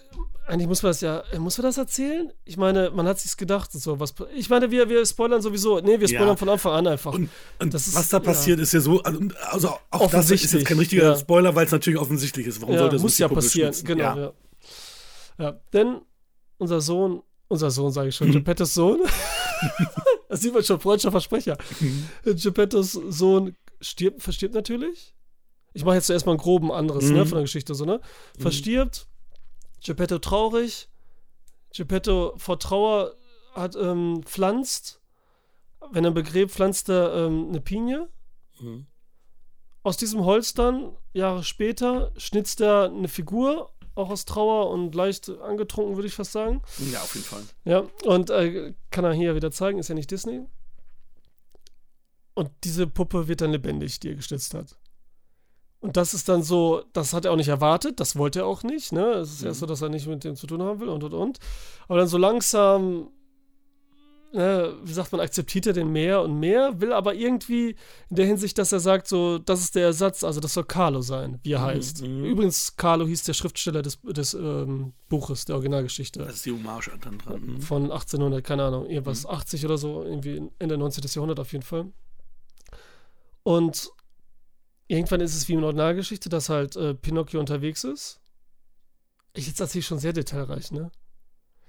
eigentlich 0.46 0.68
muss 0.68 0.82
man 0.82 0.88
das 0.90 1.02
ja, 1.02 1.22
muss 1.38 1.58
man 1.58 1.66
das 1.66 1.76
erzählen? 1.76 2.32
Ich 2.46 2.56
meine, 2.56 2.90
man 2.90 3.06
hat 3.06 3.18
sich's 3.20 3.36
gedacht 3.36 3.74
und 3.74 3.80
so. 3.80 4.00
Was, 4.00 4.14
ich 4.34 4.48
meine, 4.48 4.70
wir, 4.70 4.88
wir 4.88 5.04
spoilern 5.04 5.42
sowieso. 5.42 5.80
Nee, 5.80 6.00
wir 6.00 6.08
spoilern 6.08 6.28
Ja. 6.28 6.36
von 6.36 6.48
Anfang 6.48 6.72
an 6.72 6.86
einfach. 6.86 7.12
Und, 7.12 7.28
und 7.58 7.74
Das 7.74 7.86
ist- 7.86 7.94
was 7.94 8.08
da 8.08 8.16
ja. 8.16 8.22
passiert, 8.22 8.58
ist 8.58 8.72
ja 8.72 8.80
so, 8.80 9.02
also, 9.02 9.20
also 9.50 9.68
auch 9.90 10.10
das 10.10 10.30
ist 10.30 10.50
jetzt 10.50 10.64
kein 10.64 10.78
richtiger 10.78 11.02
ja. 11.10 11.16
Spoiler, 11.18 11.54
weil 11.54 11.66
es 11.66 11.72
natürlich 11.72 12.00
offensichtlich 12.00 12.46
ist. 12.46 12.62
Warum 12.62 12.72
ja, 12.74 12.80
sollte 12.80 12.96
es 12.96 13.02
muss 13.02 13.18
ja 13.18 13.28
passieren, 13.28 13.74
schnitzen? 13.74 13.86
genau. 13.86 14.02
Ja. 14.16 14.16
Ja. 14.16 14.32
Ja. 15.44 15.60
denn 15.74 16.00
unser 16.56 16.80
Sohn, 16.80 17.22
unser 17.48 17.70
Sohn 17.70 17.92
sage 17.92 18.08
ich 18.08 18.16
schon, 18.16 18.28
Mhm. 18.28 18.32
Geppettos 18.32 18.72
Sohn, 18.72 19.00
das 20.30 20.40
sieht 20.40 20.54
man 20.54 20.64
schon, 20.64 20.80
freudscher 20.80 21.10
Versprecher. 21.10 21.58
Mhm. 21.80 22.08
Geppettos 22.24 22.92
Sohn 22.92 23.54
stirbt, 23.82 24.22
verstirbt 24.22 24.54
natürlich. 24.54 25.14
Ich 25.78 25.84
mache 25.84 25.94
jetzt 25.94 26.06
zuerst 26.08 26.26
mal 26.26 26.32
ein 26.32 26.38
groben 26.38 26.72
anderes 26.72 27.04
Mhm. 27.04 27.12
ne, 27.14 27.24
von 27.26 27.36
der 27.36 27.42
Geschichte, 27.44 27.72
so, 27.72 27.84
ne? 27.84 28.00
Verstirbt, 28.36 29.06
Geppetto 29.84 30.18
traurig, 30.18 30.88
Geppetto 31.72 32.34
vor 32.36 32.58
Trauer 32.58 33.14
hat, 33.54 33.76
ähm, 33.76 34.22
pflanzt, 34.24 35.00
wenn 35.92 36.04
er 36.04 36.10
begräbt, 36.10 36.50
pflanzt 36.50 36.88
er 36.88 37.14
ähm, 37.14 37.46
eine 37.50 37.60
Pinie. 37.60 38.08
Mhm. 38.58 38.86
Aus 39.84 39.96
diesem 39.96 40.24
Holz 40.24 40.52
dann, 40.52 40.96
Jahre 41.12 41.44
später, 41.44 42.10
schnitzt 42.16 42.60
er 42.60 42.86
eine 42.86 43.06
Figur, 43.06 43.70
auch 43.94 44.10
aus 44.10 44.24
Trauer 44.24 44.70
und 44.70 44.96
leicht 44.96 45.28
angetrunken, 45.30 45.94
würde 45.94 46.08
ich 46.08 46.14
fast 46.14 46.32
sagen. 46.32 46.60
ja, 46.90 46.98
auf 47.00 47.14
jeden 47.14 47.24
Fall. 47.26 47.44
Ja, 47.64 47.84
und 48.04 48.30
äh, 48.30 48.74
kann 48.90 49.04
er 49.04 49.12
hier 49.12 49.36
wieder 49.36 49.52
zeigen, 49.52 49.78
ist 49.78 49.88
ja 49.88 49.94
nicht 49.94 50.10
Disney. 50.10 50.44
Und 52.34 52.50
diese 52.64 52.88
Puppe 52.88 53.28
wird 53.28 53.42
dann 53.42 53.52
lebendig, 53.52 54.00
die 54.00 54.08
er 54.08 54.14
geschnitzt 54.16 54.54
hat. 54.54 54.76
Und 55.80 55.96
das 55.96 56.12
ist 56.12 56.28
dann 56.28 56.42
so, 56.42 56.82
das 56.92 57.12
hat 57.12 57.24
er 57.24 57.30
auch 57.32 57.36
nicht 57.36 57.48
erwartet, 57.48 58.00
das 58.00 58.16
wollte 58.16 58.40
er 58.40 58.46
auch 58.46 58.64
nicht, 58.64 58.92
ne? 58.92 59.12
Es 59.14 59.30
ist 59.32 59.42
erst 59.44 59.60
so, 59.60 59.66
dass 59.66 59.80
er 59.80 59.88
nicht 59.88 60.06
mit 60.08 60.24
dem 60.24 60.34
zu 60.34 60.46
tun 60.48 60.60
haben 60.62 60.80
will 60.80 60.88
und 60.88 61.04
und 61.04 61.14
und. 61.14 61.38
Aber 61.86 61.98
dann 61.98 62.08
so 62.08 62.18
langsam, 62.18 63.10
ne, 64.32 64.74
wie 64.82 64.92
sagt 64.92 65.12
man, 65.12 65.20
akzeptiert 65.20 65.68
er 65.68 65.72
den 65.74 65.92
mehr 65.92 66.20
und 66.22 66.38
mehr, 66.40 66.80
will 66.80 66.92
aber 66.92 67.14
irgendwie 67.14 67.76
in 68.10 68.16
der 68.16 68.26
Hinsicht, 68.26 68.58
dass 68.58 68.72
er 68.72 68.80
sagt, 68.80 69.06
so, 69.06 69.38
das 69.38 69.60
ist 69.60 69.76
der 69.76 69.84
Ersatz, 69.84 70.24
also 70.24 70.40
das 70.40 70.52
soll 70.54 70.64
Carlo 70.64 71.00
sein, 71.00 71.38
wie 71.44 71.52
er 71.52 71.60
Mhm, 71.60 71.64
heißt. 71.64 72.02
mhm. 72.02 72.24
Übrigens, 72.24 72.74
Carlo 72.76 73.06
hieß 73.06 73.22
der 73.22 73.34
Schriftsteller 73.34 73.80
des, 73.82 74.00
des 74.02 74.34
ähm, 74.34 74.94
Buches, 75.08 75.44
der 75.44 75.54
Originalgeschichte 75.54 76.18
Das 76.18 76.34
ist 76.34 76.46
die 76.46 76.50
Hommage 76.52 76.90
dann 77.00 77.18
dran. 77.18 77.40
Mhm. 77.40 77.60
von 77.60 77.82
1800, 77.92 78.42
keine 78.42 78.64
Ahnung, 78.64 78.86
irgendwas 78.86 79.26
80 79.26 79.64
oder 79.64 79.78
so, 79.78 80.02
irgendwie 80.02 80.42
Ende 80.58 80.76
19. 80.76 81.04
Jahrhundert 81.14 81.38
auf 81.38 81.52
jeden 81.52 81.64
Fall. 81.64 81.86
Und 83.44 83.90
irgendwann 84.88 85.20
ist 85.20 85.36
es 85.36 85.46
wie 85.48 85.52
in 85.52 85.58
der 85.60 85.66
Originalgeschichte, 85.66 86.28
dass 86.28 86.48
halt 86.48 86.74
äh, 86.76 86.94
Pinocchio 86.94 87.38
unterwegs 87.38 87.84
ist. 87.84 88.20
Ich 89.34 89.46
jetzt 89.46 89.60
erzähle 89.60 89.82
schon 89.82 89.98
sehr 89.98 90.12
detailreich, 90.12 90.72
ne? 90.72 90.90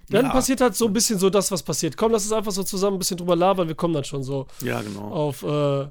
Dann 0.09 0.25
Ja. 0.25 0.31
passiert 0.31 0.59
halt 0.61 0.75
so 0.75 0.87
ein 0.87 0.93
bisschen 0.93 1.19
so 1.19 1.29
das, 1.29 1.51
was 1.51 1.61
passiert. 1.61 1.95
Komm, 1.95 2.11
lass 2.11 2.23
uns 2.23 2.31
einfach 2.31 2.51
so 2.51 2.63
zusammen 2.63 2.95
ein 2.95 2.99
bisschen 2.99 3.17
drüber 3.17 3.35
labern, 3.35 3.67
wir 3.67 3.75
kommen 3.75 3.93
dann 3.93 4.03
schon 4.05 4.23
so 4.23 4.47
Ja, 4.61 4.81
genau. 4.81 5.01
auf, 5.11 5.43
äh, 5.43 5.87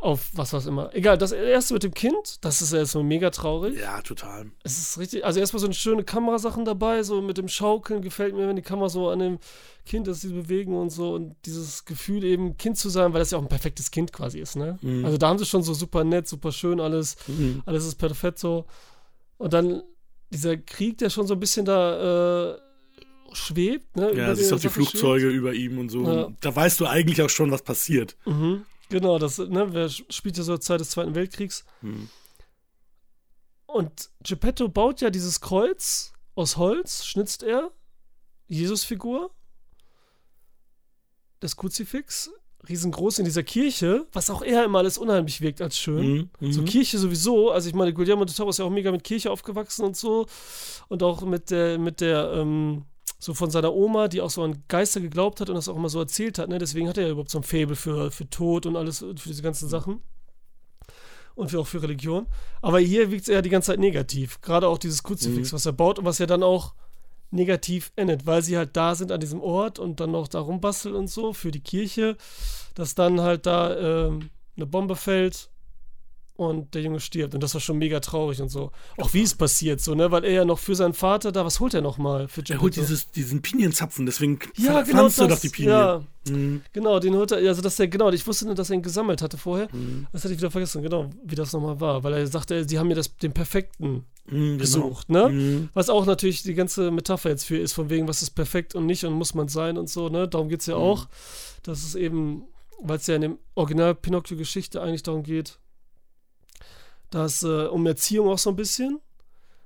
auf 0.00 0.30
was 0.34 0.52
was 0.52 0.66
immer. 0.66 0.94
Egal, 0.94 1.18
das 1.18 1.32
erste 1.32 1.74
mit 1.74 1.82
dem 1.82 1.92
Kind, 1.92 2.38
das 2.44 2.62
ist 2.62 2.72
ja 2.72 2.84
so 2.86 3.02
mega 3.02 3.30
traurig. 3.30 3.78
Ja, 3.78 4.00
total. 4.02 4.46
Es 4.62 4.78
ist 4.78 4.98
richtig, 4.98 5.24
also 5.24 5.40
erstmal 5.40 5.60
so 5.60 5.66
eine 5.66 5.74
schöne 5.74 6.04
Kamerasachen 6.04 6.64
dabei, 6.64 7.02
so 7.02 7.20
mit 7.20 7.36
dem 7.38 7.48
Schaukeln 7.48 8.00
gefällt 8.02 8.34
mir, 8.34 8.48
wenn 8.48 8.56
die 8.56 8.62
Kamera 8.62 8.88
so 8.88 9.10
an 9.10 9.18
dem 9.18 9.38
Kind 9.84 10.08
ist, 10.08 10.22
die 10.22 10.28
bewegen 10.28 10.74
und 10.74 10.90
so 10.90 11.14
und 11.14 11.36
dieses 11.44 11.84
Gefühl 11.84 12.24
eben 12.24 12.56
Kind 12.56 12.78
zu 12.78 12.88
sein, 12.88 13.12
weil 13.12 13.20
das 13.20 13.30
ja 13.30 13.38
auch 13.38 13.42
ein 13.42 13.48
perfektes 13.48 13.90
Kind 13.90 14.12
quasi 14.12 14.38
ist, 14.40 14.56
ne? 14.56 14.78
Mhm. 14.82 15.04
Also 15.04 15.18
da 15.18 15.28
haben 15.28 15.38
sie 15.38 15.46
schon 15.46 15.62
so 15.62 15.74
super 15.74 16.02
nett, 16.02 16.26
super 16.26 16.50
schön 16.50 16.80
alles, 16.80 17.16
Mhm. 17.28 17.62
alles 17.66 17.84
ist 17.86 17.96
perfekt 17.96 18.38
so. 18.38 18.64
Und 19.38 19.52
dann 19.52 19.82
dieser 20.30 20.56
Krieg, 20.56 20.98
der 20.98 21.10
schon 21.10 21.26
so 21.26 21.34
ein 21.34 21.40
bisschen 21.40 21.66
da 21.66 22.52
äh, 22.54 22.58
schwebt, 23.32 23.96
ne? 23.96 24.12
Ja, 24.16 24.34
siehst 24.34 24.50
der 24.50 24.56
auch 24.56 24.60
die 24.60 24.68
Flugzeuge 24.70 25.28
über 25.28 25.52
ihm 25.52 25.78
und 25.78 25.88
so. 25.90 26.04
Ja. 26.04 26.28
Da 26.40 26.56
weißt 26.56 26.80
du 26.80 26.86
eigentlich 26.86 27.20
auch 27.22 27.30
schon, 27.30 27.50
was 27.50 27.62
passiert. 27.62 28.16
schwebt. 28.24 28.36
Mhm. 28.38 28.64
Genau, 28.88 29.18
das 29.18 29.38
ne, 29.38 29.72
wer 29.72 29.88
spielt 29.88 30.36
ja 30.36 30.44
so 30.44 30.52
zur 30.54 30.60
Zeit 30.60 30.80
des 30.80 30.90
Zweiten 30.90 31.14
Weltkriegs. 31.14 31.64
Mhm. 31.82 32.08
Und 33.66 34.10
Geppetto 34.22 34.68
baut 34.68 35.00
ja 35.00 35.10
dieses 35.10 35.40
Kreuz 35.40 36.12
aus 36.34 36.56
Holz, 36.56 37.04
schnitzt 37.04 37.42
er, 37.42 37.70
Jesusfigur, 38.48 39.30
das 41.40 41.56
Kruzifix, 41.56 42.30
riesengroß 42.68 43.18
in 43.18 43.24
dieser 43.24 43.42
Kirche, 43.42 44.06
was 44.12 44.30
auch 44.30 44.42
eher 44.42 44.64
immer 44.64 44.78
alles 44.78 44.98
unheimlich 44.98 45.40
wirkt 45.40 45.60
als 45.60 45.78
schön. 45.78 46.30
Mhm, 46.40 46.52
So. 46.52 46.62
Kirche 46.62 46.98
sowieso, 46.98 47.50
also 47.50 47.68
ich 47.68 47.74
meine, 47.74 47.92
Guillermo 47.92 48.24
del 48.24 48.34
Toro 48.34 48.50
ist 48.50 48.58
ja 48.58 48.64
auch 48.64 48.70
mega 48.70 48.90
mit 48.90 49.04
Kirche 49.04 49.30
aufgewachsen 49.30 49.84
und 49.84 49.96
so. 49.96 50.26
Und 50.88 51.02
auch 51.02 51.22
mit 51.22 51.50
der, 51.50 51.78
mit 51.78 52.00
der, 52.00 52.32
ähm, 52.32 52.84
so 53.18 53.34
von 53.34 53.50
seiner 53.50 53.74
Oma, 53.74 54.08
die 54.08 54.20
auch 54.20 54.30
so 54.30 54.42
an 54.42 54.62
Geister 54.68 55.00
geglaubt 55.00 55.40
hat 55.40 55.48
und 55.48 55.56
das 55.56 55.68
auch 55.68 55.76
immer 55.76 55.88
so 55.88 55.98
erzählt 56.00 56.38
hat, 56.38 56.48
ne? 56.48 56.58
Deswegen 56.58 56.88
hat 56.88 56.98
er 56.98 57.04
ja 57.04 57.10
überhaupt 57.10 57.30
so 57.30 57.38
ein 57.38 57.44
Faible 57.44 57.76
für, 57.76 58.10
für 58.10 58.28
Tod 58.28 58.66
und 58.66 58.76
alles, 58.76 58.98
für 58.98 59.14
diese 59.14 59.42
ganzen 59.42 59.68
Sachen. 59.68 60.00
Und 61.34 61.50
für, 61.50 61.60
auch 61.60 61.66
für 61.66 61.82
Religion. 61.82 62.26
Aber 62.62 62.78
hier 62.78 63.10
wirkt 63.10 63.24
es 63.24 63.28
eher 63.28 63.42
die 63.42 63.50
ganze 63.50 63.72
Zeit 63.72 63.78
negativ. 63.78 64.40
Gerade 64.40 64.68
auch 64.68 64.78
dieses 64.78 65.02
Kruzifix, 65.02 65.52
was 65.52 65.66
er 65.66 65.72
baut 65.72 65.98
und 65.98 66.06
was 66.06 66.18
ja 66.18 66.26
dann 66.26 66.42
auch 66.42 66.74
negativ 67.30 67.92
endet, 67.96 68.24
weil 68.24 68.42
sie 68.42 68.56
halt 68.56 68.76
da 68.76 68.94
sind 68.94 69.12
an 69.12 69.20
diesem 69.20 69.40
Ort 69.42 69.78
und 69.78 70.00
dann 70.00 70.12
noch 70.12 70.28
da 70.28 70.40
rumbasteln 70.40 70.94
und 70.94 71.08
so 71.08 71.32
für 71.32 71.50
die 71.50 71.60
Kirche, 71.60 72.16
dass 72.74 72.94
dann 72.94 73.20
halt 73.20 73.44
da 73.44 74.06
ähm, 74.06 74.30
eine 74.56 74.66
Bombe 74.66 74.96
fällt 74.96 75.50
und 76.36 76.74
der 76.74 76.82
Junge 76.82 77.00
stirbt. 77.00 77.34
Und 77.34 77.42
das 77.42 77.54
war 77.54 77.60
schon 77.60 77.78
mega 77.78 78.00
traurig 78.00 78.40
und 78.40 78.48
so. 78.48 78.70
Auch 78.98 79.12
wie 79.14 79.22
es 79.22 79.34
passiert, 79.34 79.80
so, 79.80 79.94
ne? 79.94 80.10
Weil 80.10 80.24
er 80.24 80.32
ja 80.32 80.44
noch 80.44 80.58
für 80.58 80.74
seinen 80.74 80.94
Vater 80.94 81.32
da, 81.32 81.44
was 81.44 81.60
holt 81.60 81.74
er 81.74 81.80
nochmal 81.82 82.28
für 82.28 82.42
Er 82.48 82.60
holt 82.60 82.74
Geppetto? 82.74 82.80
dieses, 82.92 83.10
diesen 83.10 83.42
Pinienzapfen, 83.42 84.06
deswegen 84.06 84.38
Ja, 84.56 84.82
genau 84.82 84.98
pflanzt 85.08 85.18
er 85.20 85.28
das, 85.28 85.36
doch 85.38 85.42
die 85.42 85.48
Pinien. 85.48 85.70
ja. 85.72 86.02
Mhm. 86.28 86.62
Genau, 86.72 86.98
den 86.98 87.14
holt 87.14 87.30
er, 87.30 87.38
also 87.38 87.62
dass 87.62 87.78
er, 87.78 87.86
genau, 87.86 88.10
ich 88.10 88.26
wusste 88.26 88.46
nur, 88.46 88.54
dass 88.56 88.68
er 88.70 88.74
ihn 88.76 88.82
gesammelt 88.82 89.22
hatte 89.22 89.38
vorher. 89.38 89.68
Mhm. 89.72 90.06
Das 90.12 90.24
hatte 90.24 90.34
ich 90.34 90.40
wieder 90.40 90.50
vergessen, 90.50 90.82
genau, 90.82 91.10
wie 91.24 91.36
das 91.36 91.52
nochmal 91.52 91.80
war. 91.80 92.02
Weil 92.02 92.14
er 92.14 92.26
sagte, 92.26 92.68
sie 92.68 92.78
haben 92.78 92.88
mir 92.88 92.96
das, 92.96 93.16
den 93.16 93.32
perfekten 93.32 94.04
Mhm, 94.28 94.32
genau. 94.38 94.58
gesucht, 94.58 95.08
ne? 95.08 95.28
Mhm. 95.28 95.68
Was 95.72 95.88
auch 95.88 96.04
natürlich 96.04 96.42
die 96.42 96.54
ganze 96.54 96.90
Metapher 96.90 97.30
jetzt 97.30 97.44
für 97.44 97.56
ist, 97.58 97.74
von 97.74 97.90
wegen, 97.90 98.08
was 98.08 98.22
ist 98.22 98.30
perfekt 98.30 98.74
und 98.74 98.84
nicht 98.84 99.04
und 99.04 99.12
muss 99.12 99.34
man 99.34 99.46
sein 99.46 99.78
und 99.78 99.88
so, 99.88 100.08
ne? 100.08 100.26
Darum 100.26 100.48
geht 100.48 100.60
es 100.62 100.66
ja 100.66 100.74
auch. 100.74 101.06
Dass 101.62 101.84
es 101.84 101.94
eben, 101.94 102.42
weil 102.82 102.96
es 102.96 103.06
ja 103.06 103.14
in 103.14 103.20
dem 103.20 103.38
Original 103.54 103.94
Pinocchio-Geschichte 103.94 104.82
eigentlich 104.82 105.04
darum 105.04 105.22
geht, 105.22 105.60
dass 107.10 107.42
äh, 107.42 107.66
um 107.66 107.86
Erziehung 107.86 108.28
auch 108.28 108.38
so 108.38 108.50
ein 108.50 108.56
bisschen. 108.56 109.00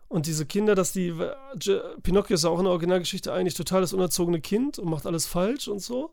Und 0.09 0.27
diese 0.27 0.45
Kinder, 0.45 0.75
dass 0.75 0.93
die. 0.93 1.15
J- 1.61 2.03
Pinocchio 2.03 2.35
ist 2.35 2.43
ja 2.45 2.51
auch 2.51 2.59
in 2.59 2.65
der 2.65 2.73
Originalgeschichte 2.73 3.33
eigentlich 3.33 3.55
total 3.55 3.81
das 3.81 3.93
unerzogene 3.93 4.41
Kind 4.41 4.79
und 4.79 4.89
macht 4.91 5.07
alles 5.07 5.27
falsch 5.27 5.69
und 5.69 5.79
so. 5.81 6.11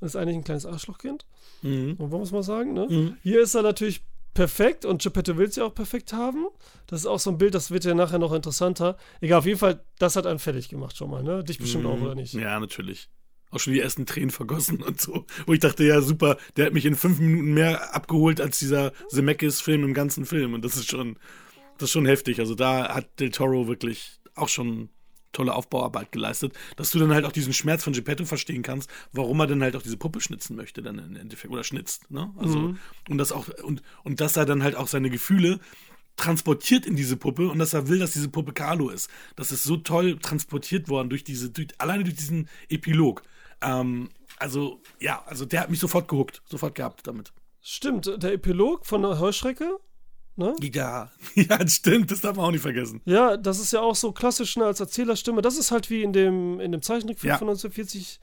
Und 0.00 0.06
ist 0.06 0.16
eigentlich 0.16 0.36
ein 0.36 0.44
kleines 0.44 0.66
Arschlochkind. 0.66 1.24
Mhm. 1.62 1.92
Und 1.98 2.10
wollen 2.10 2.20
wir 2.20 2.26
es 2.26 2.32
mal 2.32 2.42
sagen, 2.42 2.74
ne? 2.74 2.86
Mhm. 2.88 3.16
Hier 3.22 3.40
ist 3.40 3.54
er 3.54 3.62
natürlich 3.62 4.02
perfekt 4.34 4.84
und 4.84 5.02
Geppetto 5.02 5.36
will 5.36 5.48
es 5.48 5.56
ja 5.56 5.64
auch 5.64 5.74
perfekt 5.74 6.12
haben. 6.12 6.46
Das 6.86 7.00
ist 7.00 7.06
auch 7.06 7.18
so 7.18 7.30
ein 7.30 7.38
Bild, 7.38 7.54
das 7.54 7.70
wird 7.70 7.84
ja 7.84 7.94
nachher 7.94 8.18
noch 8.18 8.32
interessanter. 8.32 8.96
Egal, 9.20 9.38
auf 9.38 9.46
jeden 9.46 9.58
Fall, 9.58 9.80
das 9.98 10.14
hat 10.14 10.26
einen 10.26 10.38
fertig 10.38 10.68
gemacht 10.68 10.96
schon 10.96 11.10
mal, 11.10 11.22
ne? 11.22 11.42
Dich 11.42 11.58
bestimmt 11.58 11.86
auch, 11.86 12.00
oder 12.00 12.14
nicht? 12.14 12.34
Mhm. 12.34 12.40
Ja, 12.42 12.60
natürlich. 12.60 13.08
Auch 13.50 13.60
schon 13.60 13.72
die 13.72 13.80
ersten 13.80 14.04
Tränen 14.06 14.30
vergossen 14.30 14.82
und 14.82 15.00
so. 15.00 15.24
Wo 15.46 15.52
ich 15.52 15.60
dachte, 15.60 15.84
ja, 15.84 16.00
super, 16.00 16.36
der 16.56 16.66
hat 16.66 16.74
mich 16.74 16.84
in 16.86 16.94
fünf 16.96 17.18
Minuten 17.18 17.54
mehr 17.54 17.94
abgeholt 17.94 18.40
als 18.40 18.58
dieser 18.58 18.92
Zemeckis-Film 19.08 19.84
im 19.84 19.94
ganzen 19.94 20.26
Film. 20.26 20.54
Und 20.54 20.64
das 20.64 20.76
ist 20.76 20.90
schon, 20.90 21.18
das 21.78 21.88
ist 21.88 21.92
schon 21.92 22.06
heftig. 22.06 22.40
Also 22.40 22.54
da 22.54 22.94
hat 22.94 23.20
Del 23.20 23.30
Toro 23.30 23.66
wirklich 23.68 24.20
auch 24.34 24.48
schon 24.48 24.90
tolle 25.32 25.54
Aufbauarbeit 25.54 26.10
geleistet, 26.10 26.52
dass 26.76 26.90
du 26.90 26.98
dann 26.98 27.12
halt 27.12 27.24
auch 27.26 27.32
diesen 27.32 27.52
Schmerz 27.52 27.84
von 27.84 27.92
Geppetto 27.92 28.24
verstehen 28.24 28.62
kannst, 28.62 28.88
warum 29.12 29.38
er 29.40 29.46
dann 29.46 29.62
halt 29.62 29.76
auch 29.76 29.82
diese 29.82 29.98
Puppe 29.98 30.20
schnitzen 30.22 30.56
möchte, 30.56 30.82
dann 30.82 30.98
im 30.98 31.16
Endeffekt, 31.16 31.52
oder 31.52 31.64
schnitzt, 31.64 32.10
ne? 32.10 32.32
Also, 32.38 32.58
Mhm. 32.58 32.78
und 33.10 33.18
das 33.18 33.30
auch, 33.32 33.46
und, 33.62 33.82
und 34.04 34.20
dass 34.22 34.38
er 34.38 34.46
dann 34.46 34.62
halt 34.62 34.74
auch 34.74 34.88
seine 34.88 35.10
Gefühle 35.10 35.60
transportiert 36.16 36.86
in 36.86 36.96
diese 36.96 37.16
Puppe 37.16 37.48
und 37.48 37.58
dass 37.58 37.74
er 37.74 37.88
will, 37.88 37.98
dass 37.98 38.12
diese 38.12 38.28
Puppe 38.28 38.52
Carlo 38.52 38.88
ist. 38.88 39.10
Das 39.36 39.52
ist 39.52 39.62
so 39.64 39.76
toll 39.76 40.18
transportiert 40.18 40.88
worden 40.88 41.10
durch 41.10 41.24
diese, 41.24 41.50
durch, 41.50 41.68
alleine 41.78 42.04
durch 42.04 42.16
diesen 42.16 42.48
Epilog. 42.68 43.22
Ähm, 43.60 44.10
also, 44.38 44.80
ja, 45.00 45.22
also 45.26 45.44
der 45.44 45.60
hat 45.62 45.70
mich 45.70 45.80
sofort 45.80 46.08
gehuckt, 46.08 46.42
sofort 46.46 46.74
gehabt 46.74 47.06
damit. 47.06 47.32
Stimmt, 47.60 48.22
der 48.22 48.32
Epilog 48.32 48.86
von 48.86 49.02
der 49.02 49.18
Heuschrecke, 49.18 49.78
ne? 50.36 50.54
Ja, 50.60 51.10
ja, 51.34 51.66
stimmt, 51.68 52.10
das 52.10 52.20
darf 52.20 52.36
man 52.36 52.46
auch 52.46 52.50
nicht 52.52 52.62
vergessen. 52.62 53.02
Ja, 53.04 53.36
das 53.36 53.58
ist 53.58 53.72
ja 53.72 53.80
auch 53.80 53.96
so 53.96 54.12
klassisch 54.12 54.56
ne, 54.56 54.64
als 54.66 54.80
Erzählerstimme. 54.80 55.42
Das 55.42 55.56
ist 55.58 55.70
halt 55.70 55.90
wie 55.90 56.02
in 56.02 56.12
dem, 56.12 56.60
in 56.60 56.72
dem 56.72 56.82
Zeichentrickfilm 56.82 57.30
Ja. 57.32 57.38
von 57.38 57.48
1940. 57.48 58.20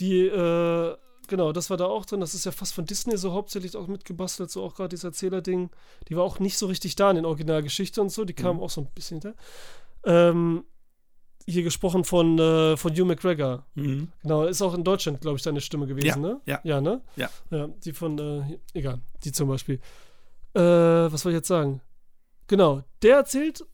Die, 0.00 0.20
äh, 0.26 0.96
genau, 1.28 1.52
das 1.52 1.68
war 1.68 1.76
da 1.76 1.84
auch 1.84 2.06
drin. 2.06 2.20
Das 2.20 2.32
ist 2.32 2.46
ja 2.46 2.50
fast 2.52 2.72
von 2.72 2.86
Disney 2.86 3.16
so 3.18 3.32
hauptsächlich 3.32 3.76
auch 3.76 3.86
mitgebastelt, 3.88 4.50
so 4.50 4.62
auch 4.64 4.74
gerade 4.74 4.88
dieses 4.88 5.04
Erzählerding. 5.04 5.68
Die 6.08 6.16
war 6.16 6.24
auch 6.24 6.38
nicht 6.38 6.56
so 6.56 6.66
richtig 6.66 6.96
da 6.96 7.10
in 7.10 7.16
den 7.16 7.26
Originalgeschichte 7.26 8.00
und 8.00 8.08
so. 8.10 8.24
Die 8.24 8.32
kam 8.34 8.56
Mhm. 8.56 8.62
auch 8.62 8.70
so 8.70 8.80
ein 8.80 8.88
bisschen 8.94 9.20
hinter. 9.20 9.36
Ähm, 10.04 10.64
hier 11.46 11.62
gesprochen 11.62 12.04
von, 12.04 12.38
äh, 12.38 12.76
von 12.76 12.92
Hugh 12.92 13.04
McGregor. 13.04 13.64
Mhm. 13.74 14.08
Genau, 14.22 14.44
ist 14.44 14.62
auch 14.62 14.74
in 14.74 14.84
Deutschland, 14.84 15.20
glaube 15.20 15.36
ich, 15.38 15.42
deine 15.42 15.60
Stimme 15.60 15.86
gewesen, 15.86 16.06
Ja, 16.06 16.16
ne? 16.16 16.40
ja. 16.46 16.60
Ja, 16.64 16.80
ne? 16.80 17.00
Ja. 17.16 17.30
Ja, 17.50 17.68
die 17.68 17.92
von, 17.92 18.18
äh, 18.18 18.58
egal, 18.74 19.00
die 19.24 19.32
zum 19.32 19.48
Beispiel. 19.48 19.80
Äh, 20.54 20.60
was 20.60 21.24
wollte 21.24 21.36
ich 21.36 21.40
jetzt 21.40 21.48
sagen? 21.48 21.80
Genau, 22.46 22.82
der 23.02 23.16
erzählt, 23.16 23.64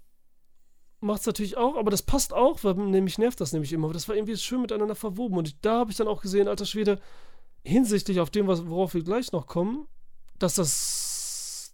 macht 1.01 1.21
es 1.21 1.27
natürlich 1.27 1.57
auch, 1.57 1.77
aber 1.77 1.91
das 1.91 2.03
passt 2.03 2.33
auch, 2.33 2.63
weil 2.65 2.75
nämlich 2.75 3.19
nervt 3.19 3.41
das 3.41 3.53
nämlich 3.53 3.73
immer. 3.73 3.87
Aber 3.87 3.95
das 3.95 4.09
war 4.09 4.17
irgendwie 4.17 4.37
schön 4.37 4.63
miteinander 4.63 4.95
verwoben. 4.95 5.37
Und 5.39 5.49
ich, 5.49 5.61
da 5.61 5.81
habe 5.81 5.91
ich 5.91 5.97
dann 5.97 6.09
auch 6.09 6.23
gesehen, 6.23 6.49
alter 6.49 6.67
Schwede, 6.67 7.01
hinsichtlich 7.65 8.21
auf 8.21 8.31
dem, 8.31 8.47
was, 8.47 8.67
worauf 8.67 8.95
wir 8.95 9.03
gleich 9.03 9.33
noch 9.33 9.47
kommen, 9.47 9.87
dass 10.39 10.55
das, 10.55 11.08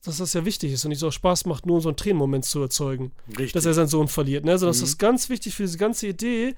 dass 0.05 0.19
das 0.19 0.33
ja 0.35 0.45
wichtig 0.45 0.73
ist 0.73 0.85
und 0.85 0.91
nicht 0.91 0.99
so 1.01 1.11
Spaß 1.11 1.47
macht, 1.47 1.67
nur 1.67 1.81
so 1.81 1.89
einen 1.89 1.97
Tränenmoment 1.97 2.45
zu 2.45 2.61
erzeugen 2.61 3.13
Richtig. 3.29 3.53
dass 3.53 3.65
er 3.67 3.75
seinen 3.75 3.89
Sohn 3.89 4.09
verliert, 4.09 4.45
ne? 4.45 4.53
Also, 4.53 4.67
dass 4.67 4.79
Mhm. 4.79 4.83
das 4.83 4.99
ganz 4.99 5.29
wichtig 5.29 5.55
für 5.55 5.63
diese 5.65 5.79
ganze 5.79 6.07
Idee 6.09 6.55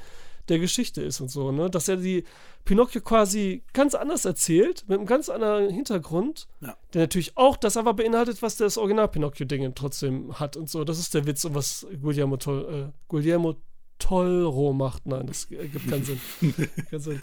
der 0.48 0.58
Geschichte 0.60 1.02
ist 1.02 1.20
und 1.20 1.28
so, 1.30 1.50
ne? 1.50 1.68
Dass 1.70 1.88
er 1.88 1.96
die 1.96 2.22
Pinocchio 2.64 3.00
quasi 3.00 3.62
ganz 3.72 3.94
anders 3.94 4.24
erzählt, 4.24 4.84
mit 4.88 4.98
einem 4.98 5.06
ganz 5.06 5.28
anderen 5.28 5.70
Hintergrund, 5.70 6.46
Ja. 6.60 6.76
der 6.94 7.02
natürlich 7.02 7.36
auch 7.36 7.56
das 7.56 7.76
aber 7.76 7.94
beinhaltet, 7.94 8.42
was 8.42 8.56
das 8.56 8.76
Original 8.78 9.08
Pinocchio-Ding 9.08 9.72
trotzdem 9.74 10.38
hat 10.38 10.56
und 10.56 10.68
so. 10.70 10.84
Das 10.84 10.98
ist 10.98 11.14
der 11.14 11.26
Witz 11.26 11.44
und 11.44 11.54
was 11.54 11.86
Guillermo, 12.02 12.36
Tol, 12.36 12.90
äh, 12.90 12.92
Guillermo 13.08 13.56
Tolro 13.98 14.72
macht. 14.72 15.06
Nein, 15.06 15.26
das 15.26 15.48
ergibt 15.50 15.88
keinen 15.88 16.04
Sinn. 16.04 16.20
keinen 16.90 17.00
Sinn. 17.00 17.22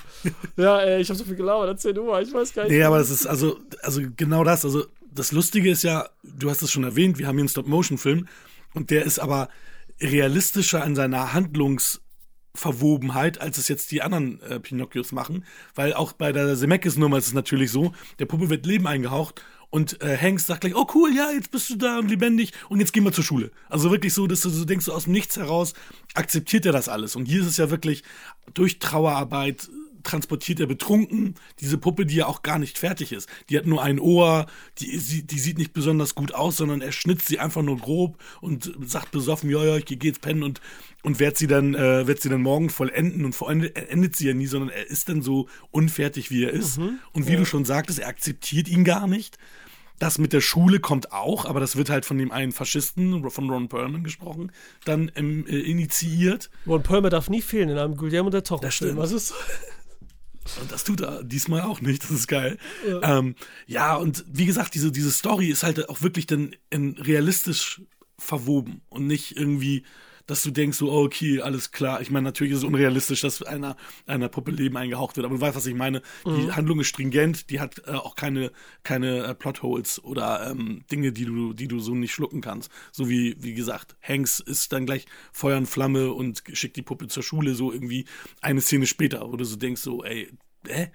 Ja, 0.57 0.79
ey, 0.81 1.01
ich 1.01 1.09
habe 1.09 1.17
so 1.19 1.23
viel 1.23 1.35
gelabert, 1.35 1.67
erzähl 1.69 1.93
du 1.93 2.03
mal, 2.03 2.23
ich 2.23 2.33
weiß 2.33 2.53
gar 2.53 2.63
nicht. 2.63 2.71
Nee, 2.71 2.83
aber 2.83 2.97
das 2.97 3.09
ist 3.09 3.25
also, 3.27 3.57
also 3.83 4.01
genau 4.15 4.43
das. 4.43 4.65
Also 4.65 4.85
das 5.13 5.31
Lustige 5.31 5.69
ist 5.69 5.83
ja, 5.83 6.09
du 6.23 6.49
hast 6.49 6.61
es 6.61 6.71
schon 6.71 6.83
erwähnt, 6.83 7.17
wir 7.17 7.27
haben 7.27 7.35
hier 7.35 7.43
einen 7.43 7.49
Stop-Motion-Film 7.49 8.27
und 8.73 8.89
der 8.89 9.05
ist 9.05 9.19
aber 9.19 9.49
realistischer 10.01 10.83
in 10.83 10.95
seiner 10.95 11.33
Handlungsverwobenheit, 11.33 13.39
als 13.39 13.57
es 13.57 13.67
jetzt 13.67 13.91
die 13.91 14.01
anderen 14.01 14.41
äh, 14.41 14.59
Pinocchios 14.59 15.11
machen. 15.11 15.45
Weil 15.75 15.93
auch 15.93 16.13
bei 16.13 16.31
der 16.31 16.55
Zemeckis-Nummer 16.55 17.17
ist 17.17 17.27
es 17.27 17.33
natürlich 17.33 17.71
so, 17.71 17.93
der 18.19 18.25
Puppe 18.25 18.49
wird 18.49 18.65
Leben 18.65 18.87
eingehaucht 18.87 19.43
und 19.69 20.01
äh, 20.01 20.17
Hanks 20.17 20.47
sagt 20.47 20.61
gleich, 20.61 20.75
oh 20.75 20.87
cool, 20.93 21.15
ja, 21.15 21.31
jetzt 21.31 21.51
bist 21.51 21.69
du 21.69 21.75
da 21.75 21.99
und 21.99 22.09
lebendig 22.09 22.51
und 22.69 22.79
jetzt 22.79 22.93
gehen 22.93 23.03
wir 23.03 23.11
zur 23.11 23.23
Schule. 23.23 23.51
Also 23.69 23.91
wirklich 23.91 24.13
so, 24.13 24.27
dass 24.27 24.41
du 24.41 24.49
so 24.49 24.65
denkst, 24.65 24.85
so 24.85 24.93
aus 24.93 25.05
dem 25.05 25.13
Nichts 25.13 25.37
heraus 25.37 25.73
akzeptiert 26.13 26.65
er 26.65 26.73
das 26.73 26.89
alles. 26.89 27.15
Und 27.15 27.25
hier 27.25 27.41
ist 27.41 27.47
es 27.47 27.57
ja 27.57 27.69
wirklich 27.69 28.03
durch 28.53 28.79
Trauerarbeit 28.79 29.69
transportiert 30.03 30.59
er 30.59 30.67
betrunken 30.67 31.35
diese 31.59 31.77
Puppe, 31.77 32.05
die 32.05 32.15
ja 32.15 32.27
auch 32.27 32.41
gar 32.43 32.59
nicht 32.59 32.77
fertig 32.77 33.11
ist. 33.11 33.27
Die 33.49 33.57
hat 33.57 33.65
nur 33.65 33.81
ein 33.81 33.99
Ohr, 33.99 34.45
die, 34.79 34.97
sie- 34.99 35.23
die 35.23 35.39
sieht 35.39 35.57
nicht 35.57 35.73
besonders 35.73 36.15
gut 36.15 36.33
aus, 36.33 36.57
sondern 36.57 36.81
er 36.81 36.91
schnitzt 36.91 37.27
sie 37.27 37.39
einfach 37.39 37.61
nur 37.61 37.77
grob 37.77 38.17
und 38.41 38.71
sagt 38.85 39.11
besoffen, 39.11 39.49
ja, 39.49 39.63
ja, 39.63 39.77
ich 39.77 39.85
geh 39.85 39.97
jetzt 40.01 40.21
pennen 40.21 40.43
und, 40.43 40.61
und 41.03 41.19
wird 41.19 41.37
sie 41.37 41.47
dann, 41.47 41.73
äh, 41.75 42.05
wird 42.07 42.21
sie 42.21 42.29
dann 42.29 42.41
morgen 42.41 42.69
vollenden 42.69 43.25
und 43.25 43.33
vollendet 43.33 43.75
er 43.75 43.89
endet 43.91 44.15
sie 44.15 44.27
ja 44.27 44.33
nie, 44.33 44.47
sondern 44.47 44.69
er 44.69 44.87
ist 44.89 45.09
dann 45.09 45.21
so 45.21 45.47
unfertig, 45.71 46.31
wie 46.31 46.43
er 46.43 46.51
ist. 46.51 46.77
und 46.77 47.27
wie 47.27 47.35
du 47.35 47.45
schon 47.45 47.65
sagtest, 47.65 47.99
er 47.99 48.07
akzeptiert 48.07 48.67
ihn 48.67 48.83
gar 48.83 49.07
nicht. 49.07 49.37
Das 49.99 50.17
mit 50.17 50.33
der 50.33 50.41
Schule 50.41 50.79
kommt 50.79 51.13
auch, 51.13 51.45
aber 51.45 51.59
das 51.59 51.75
wird 51.77 51.89
halt 51.89 52.03
von 52.03 52.17
dem 52.17 52.31
einen 52.31 52.51
Faschisten, 52.51 53.29
von 53.29 53.49
Ron 53.49 53.69
Perlman 53.69 54.03
gesprochen, 54.03 54.51
dann 54.85 55.11
ähm, 55.15 55.45
äh, 55.47 55.59
initiiert. 55.59 56.49
Ron 56.67 56.81
Perlman 56.83 57.11
darf 57.11 57.29
nie 57.29 57.41
fehlen 57.43 57.69
in 57.69 57.77
einem 57.77 57.95
Guillermo 57.95 58.29
del 58.31 58.41
Toro-Film. 58.41 58.71
stimmt. 58.71 58.97
Was 58.97 59.11
ist 59.11 59.33
Und 60.59 60.71
das 60.71 60.83
tut 60.83 61.01
er 61.01 61.23
diesmal 61.23 61.61
auch 61.61 61.81
nicht. 61.81 62.03
Das 62.03 62.11
ist 62.11 62.27
geil. 62.27 62.57
Ja, 62.87 63.19
ähm, 63.19 63.35
ja 63.65 63.95
und 63.95 64.25
wie 64.27 64.45
gesagt, 64.45 64.75
diese, 64.75 64.91
diese 64.91 65.11
Story 65.11 65.47
ist 65.47 65.63
halt 65.63 65.89
auch 65.89 66.01
wirklich 66.01 66.27
dann 66.27 66.55
in 66.69 66.97
realistisch 66.97 67.81
verwoben 68.17 68.81
und 68.89 69.07
nicht 69.07 69.37
irgendwie, 69.37 69.83
dass 70.25 70.41
du 70.43 70.51
denkst, 70.51 70.77
so, 70.77 70.91
oh, 70.91 71.03
okay, 71.03 71.41
alles 71.41 71.71
klar. 71.71 72.01
Ich 72.01 72.09
meine, 72.09 72.25
natürlich 72.25 72.53
ist 72.53 72.59
es 72.59 72.63
unrealistisch, 72.63 73.21
dass 73.21 73.41
einer, 73.43 73.75
einer 74.05 74.29
Puppe 74.29 74.51
Leben 74.51 74.77
eingehaucht 74.77 75.17
wird, 75.17 75.25
aber 75.25 75.35
du 75.35 75.41
weißt, 75.41 75.55
was 75.55 75.65
ich 75.65 75.75
meine. 75.75 76.01
Die 76.25 76.51
Handlung 76.51 76.79
ist 76.79 76.87
stringent, 76.87 77.49
die 77.49 77.59
hat 77.59 77.81
äh, 77.85 77.91
auch 77.91 78.15
keine, 78.15 78.51
keine 78.83 79.23
äh, 79.23 79.35
Plotholes 79.35 80.03
oder 80.03 80.49
ähm, 80.49 80.83
Dinge, 80.91 81.11
die 81.11 81.25
du, 81.25 81.53
die 81.53 81.67
du 81.67 81.79
so 81.79 81.93
nicht 81.95 82.13
schlucken 82.13 82.41
kannst. 82.41 82.71
So 82.91 83.09
wie, 83.09 83.35
wie 83.39 83.53
gesagt, 83.53 83.95
Hanks 84.01 84.39
ist 84.39 84.71
dann 84.71 84.85
gleich 84.85 85.05
Feuer 85.31 85.57
und 85.57 85.67
Flamme 85.67 86.13
und 86.13 86.43
schickt 86.53 86.77
die 86.77 86.81
Puppe 86.81 87.07
zur 87.07 87.23
Schule, 87.23 87.55
so 87.55 87.71
irgendwie 87.71 88.05
eine 88.41 88.61
Szene 88.61 88.85
später, 88.85 89.31
wo 89.31 89.35
du 89.35 89.43
so 89.43 89.55
denkst, 89.55 89.81
so, 89.81 90.03
ey, 90.03 90.29
hä? 90.67 90.91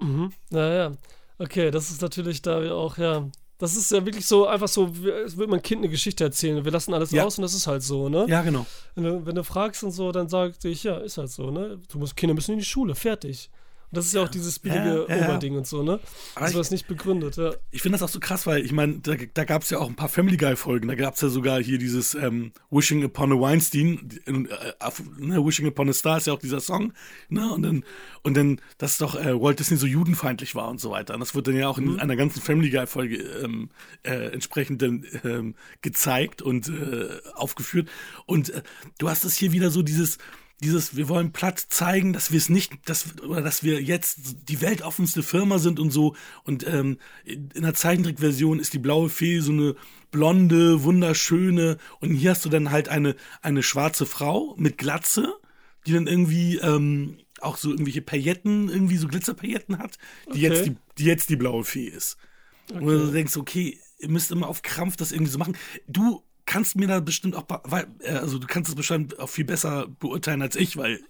Mhm. 0.00 0.32
Naja, 0.50 0.96
okay, 1.38 1.70
das 1.70 1.90
ist 1.90 2.02
natürlich 2.02 2.42
da 2.42 2.72
auch, 2.72 2.98
ja. 2.98 3.28
Das 3.58 3.76
ist 3.76 3.90
ja 3.92 4.04
wirklich 4.04 4.26
so, 4.26 4.46
einfach 4.48 4.66
so, 4.68 4.96
wie- 5.02 5.12
als 5.12 5.36
würde 5.36 5.50
man 5.50 5.60
ein 5.60 5.62
Kind 5.62 5.80
eine 5.80 5.88
Geschichte 5.88 6.24
erzählen. 6.24 6.64
Wir 6.64 6.72
lassen 6.72 6.92
alles 6.92 7.12
Ja. 7.12 7.24
aus 7.24 7.38
und 7.38 7.42
das 7.42 7.54
ist 7.54 7.66
halt 7.66 7.82
so, 7.82 8.08
ne? 8.08 8.26
Ja, 8.28 8.42
genau. 8.42 8.66
Wenn, 8.96 9.04
du, 9.04 9.26
wenn 9.26 9.34
du 9.36 9.44
fragst 9.44 9.84
und 9.84 9.92
so, 9.92 10.10
dann 10.10 10.28
sagte 10.28 10.68
ich, 10.68 10.82
ja, 10.84 10.96
ist 10.98 11.18
halt 11.18 11.30
so, 11.30 11.50
ne? 11.50 11.78
Du 11.88 11.98
musst, 11.98 12.16
Kinder 12.16 12.34
müssen 12.34 12.52
in 12.52 12.58
die 12.58 12.64
Schule, 12.64 12.94
fertig. 12.96 13.50
Das 13.94 14.06
ist 14.06 14.14
ja 14.14 14.22
auch 14.22 14.28
dieses 14.28 14.58
billige 14.58 15.06
Ja, 15.08 15.16
ja. 15.16 15.24
Oberding 15.24 15.56
und 15.56 15.66
so, 15.66 15.82
ne? 15.82 16.00
Das 16.34 16.54
war 16.54 16.64
nicht 16.70 16.86
begründet, 16.86 17.36
ja. 17.36 17.52
Ich 17.70 17.80
finde 17.82 17.98
das 17.98 18.02
auch 18.02 18.12
so 18.12 18.20
krass, 18.20 18.46
weil 18.46 18.64
ich 18.64 18.72
meine, 18.72 18.98
da, 18.98 19.14
da 19.32 19.44
gab 19.44 19.62
es 19.62 19.70
ja 19.70 19.78
auch 19.78 19.88
ein 19.88 19.94
paar 19.96 20.08
Family 20.08 20.36
Guy-Folgen. 20.36 20.88
Da 20.88 20.94
gab 20.94 21.14
es 21.14 21.20
ja 21.20 21.28
sogar 21.28 21.62
hier 21.62 21.78
dieses 21.78 22.14
ähm, 22.14 22.52
Wishing 22.70 23.04
Upon 23.04 23.32
a 23.32 23.40
Weinstein, 23.40 24.08
äh, 24.26 24.72
auf- 24.80 25.02
ne, 25.18 25.44
Wishing 25.44 25.66
Upon 25.66 25.88
a 25.88 25.92
Star 25.92 26.18
ist 26.18 26.26
ja 26.26 26.32
auch 26.32 26.38
dieser 26.38 26.60
Song. 26.60 26.92
Ne? 27.28 27.50
Und 27.52 27.62
dann, 27.62 27.84
und 28.22 28.36
dann, 28.36 28.60
dass 28.78 28.98
doch 28.98 29.14
äh, 29.14 29.40
Walt 29.40 29.58
Disney 29.58 29.76
so 29.76 29.86
judenfeindlich 29.86 30.54
war 30.54 30.68
und 30.68 30.80
so 30.80 30.90
weiter. 30.90 31.14
Und 31.14 31.20
das 31.20 31.34
wird 31.34 31.46
dann 31.46 31.56
ja 31.56 31.68
auch 31.68 31.78
in 31.78 32.00
einer 32.00 32.16
ganzen 32.16 32.40
Family 32.42 32.70
Guy-Folge 32.70 33.16
ähm, 33.16 33.70
äh, 34.02 34.32
entsprechend 34.32 34.82
dann 34.82 35.04
ähm, 35.24 35.54
gezeigt 35.82 36.42
und 36.42 36.68
äh, 36.68 37.08
aufgeführt. 37.34 37.88
Und 38.26 38.50
äh, 38.50 38.62
du 38.98 39.08
hast 39.08 39.24
es 39.24 39.36
hier 39.36 39.52
wieder 39.52 39.70
so 39.70 39.82
dieses 39.82 40.18
dieses, 40.64 40.96
wir 40.96 41.08
wollen 41.08 41.32
platt 41.32 41.58
zeigen, 41.60 42.12
dass 42.12 42.32
wir 42.32 42.38
es 42.38 42.48
nicht, 42.48 42.72
dass, 42.86 43.18
oder 43.20 43.42
dass 43.42 43.62
wir 43.62 43.82
jetzt 43.82 44.18
die 44.48 44.60
weltoffenste 44.60 45.22
Firma 45.22 45.58
sind 45.58 45.78
und 45.78 45.90
so. 45.90 46.16
Und 46.42 46.66
ähm, 46.66 46.98
in 47.24 47.62
der 47.62 47.74
Zeichentrickversion 47.74 48.58
ist 48.58 48.72
die 48.72 48.78
blaue 48.78 49.08
Fee 49.10 49.40
so 49.40 49.52
eine 49.52 49.76
blonde, 50.10 50.82
wunderschöne. 50.82 51.78
Und 52.00 52.14
hier 52.14 52.30
hast 52.30 52.44
du 52.44 52.48
dann 52.48 52.70
halt 52.70 52.88
eine, 52.88 53.14
eine 53.42 53.62
schwarze 53.62 54.06
Frau 54.06 54.54
mit 54.58 54.78
Glatze, 54.78 55.34
die 55.86 55.92
dann 55.92 56.06
irgendwie 56.06 56.56
ähm, 56.58 57.18
auch 57.40 57.56
so 57.56 57.70
irgendwelche 57.70 58.02
Pailletten, 58.02 58.68
irgendwie 58.68 58.96
so 58.96 59.06
Glitzerpailletten 59.06 59.78
hat, 59.78 59.98
die, 60.26 60.30
Okay. 60.30 60.40
jetzt, 60.40 60.66
die, 60.66 60.76
die 60.98 61.04
jetzt 61.04 61.28
die 61.28 61.36
blaue 61.36 61.64
Fee 61.64 61.86
ist. 61.88 62.16
Und 62.72 62.86
du 62.86 63.12
denkst, 63.12 63.36
okay, 63.36 63.78
ihr 63.98 64.08
müsst 64.08 64.30
immer 64.30 64.48
auf 64.48 64.62
Krampf 64.62 64.96
das 64.96 65.12
irgendwie 65.12 65.30
so 65.30 65.38
machen. 65.38 65.56
Du 65.86 66.22
kannst 66.46 66.76
mir 66.76 66.86
da 66.86 67.00
bestimmt 67.00 67.36
auch, 67.36 67.46
weil, 67.64 67.86
äh, 68.00 68.12
also 68.12 68.38
du 68.38 68.46
kannst 68.46 68.68
es 68.68 68.74
bestimmt 68.74 69.18
auch 69.18 69.28
viel 69.28 69.44
besser 69.44 69.86
beurteilen 69.98 70.42
als 70.42 70.56
ich, 70.56 70.76
weil 70.76 71.00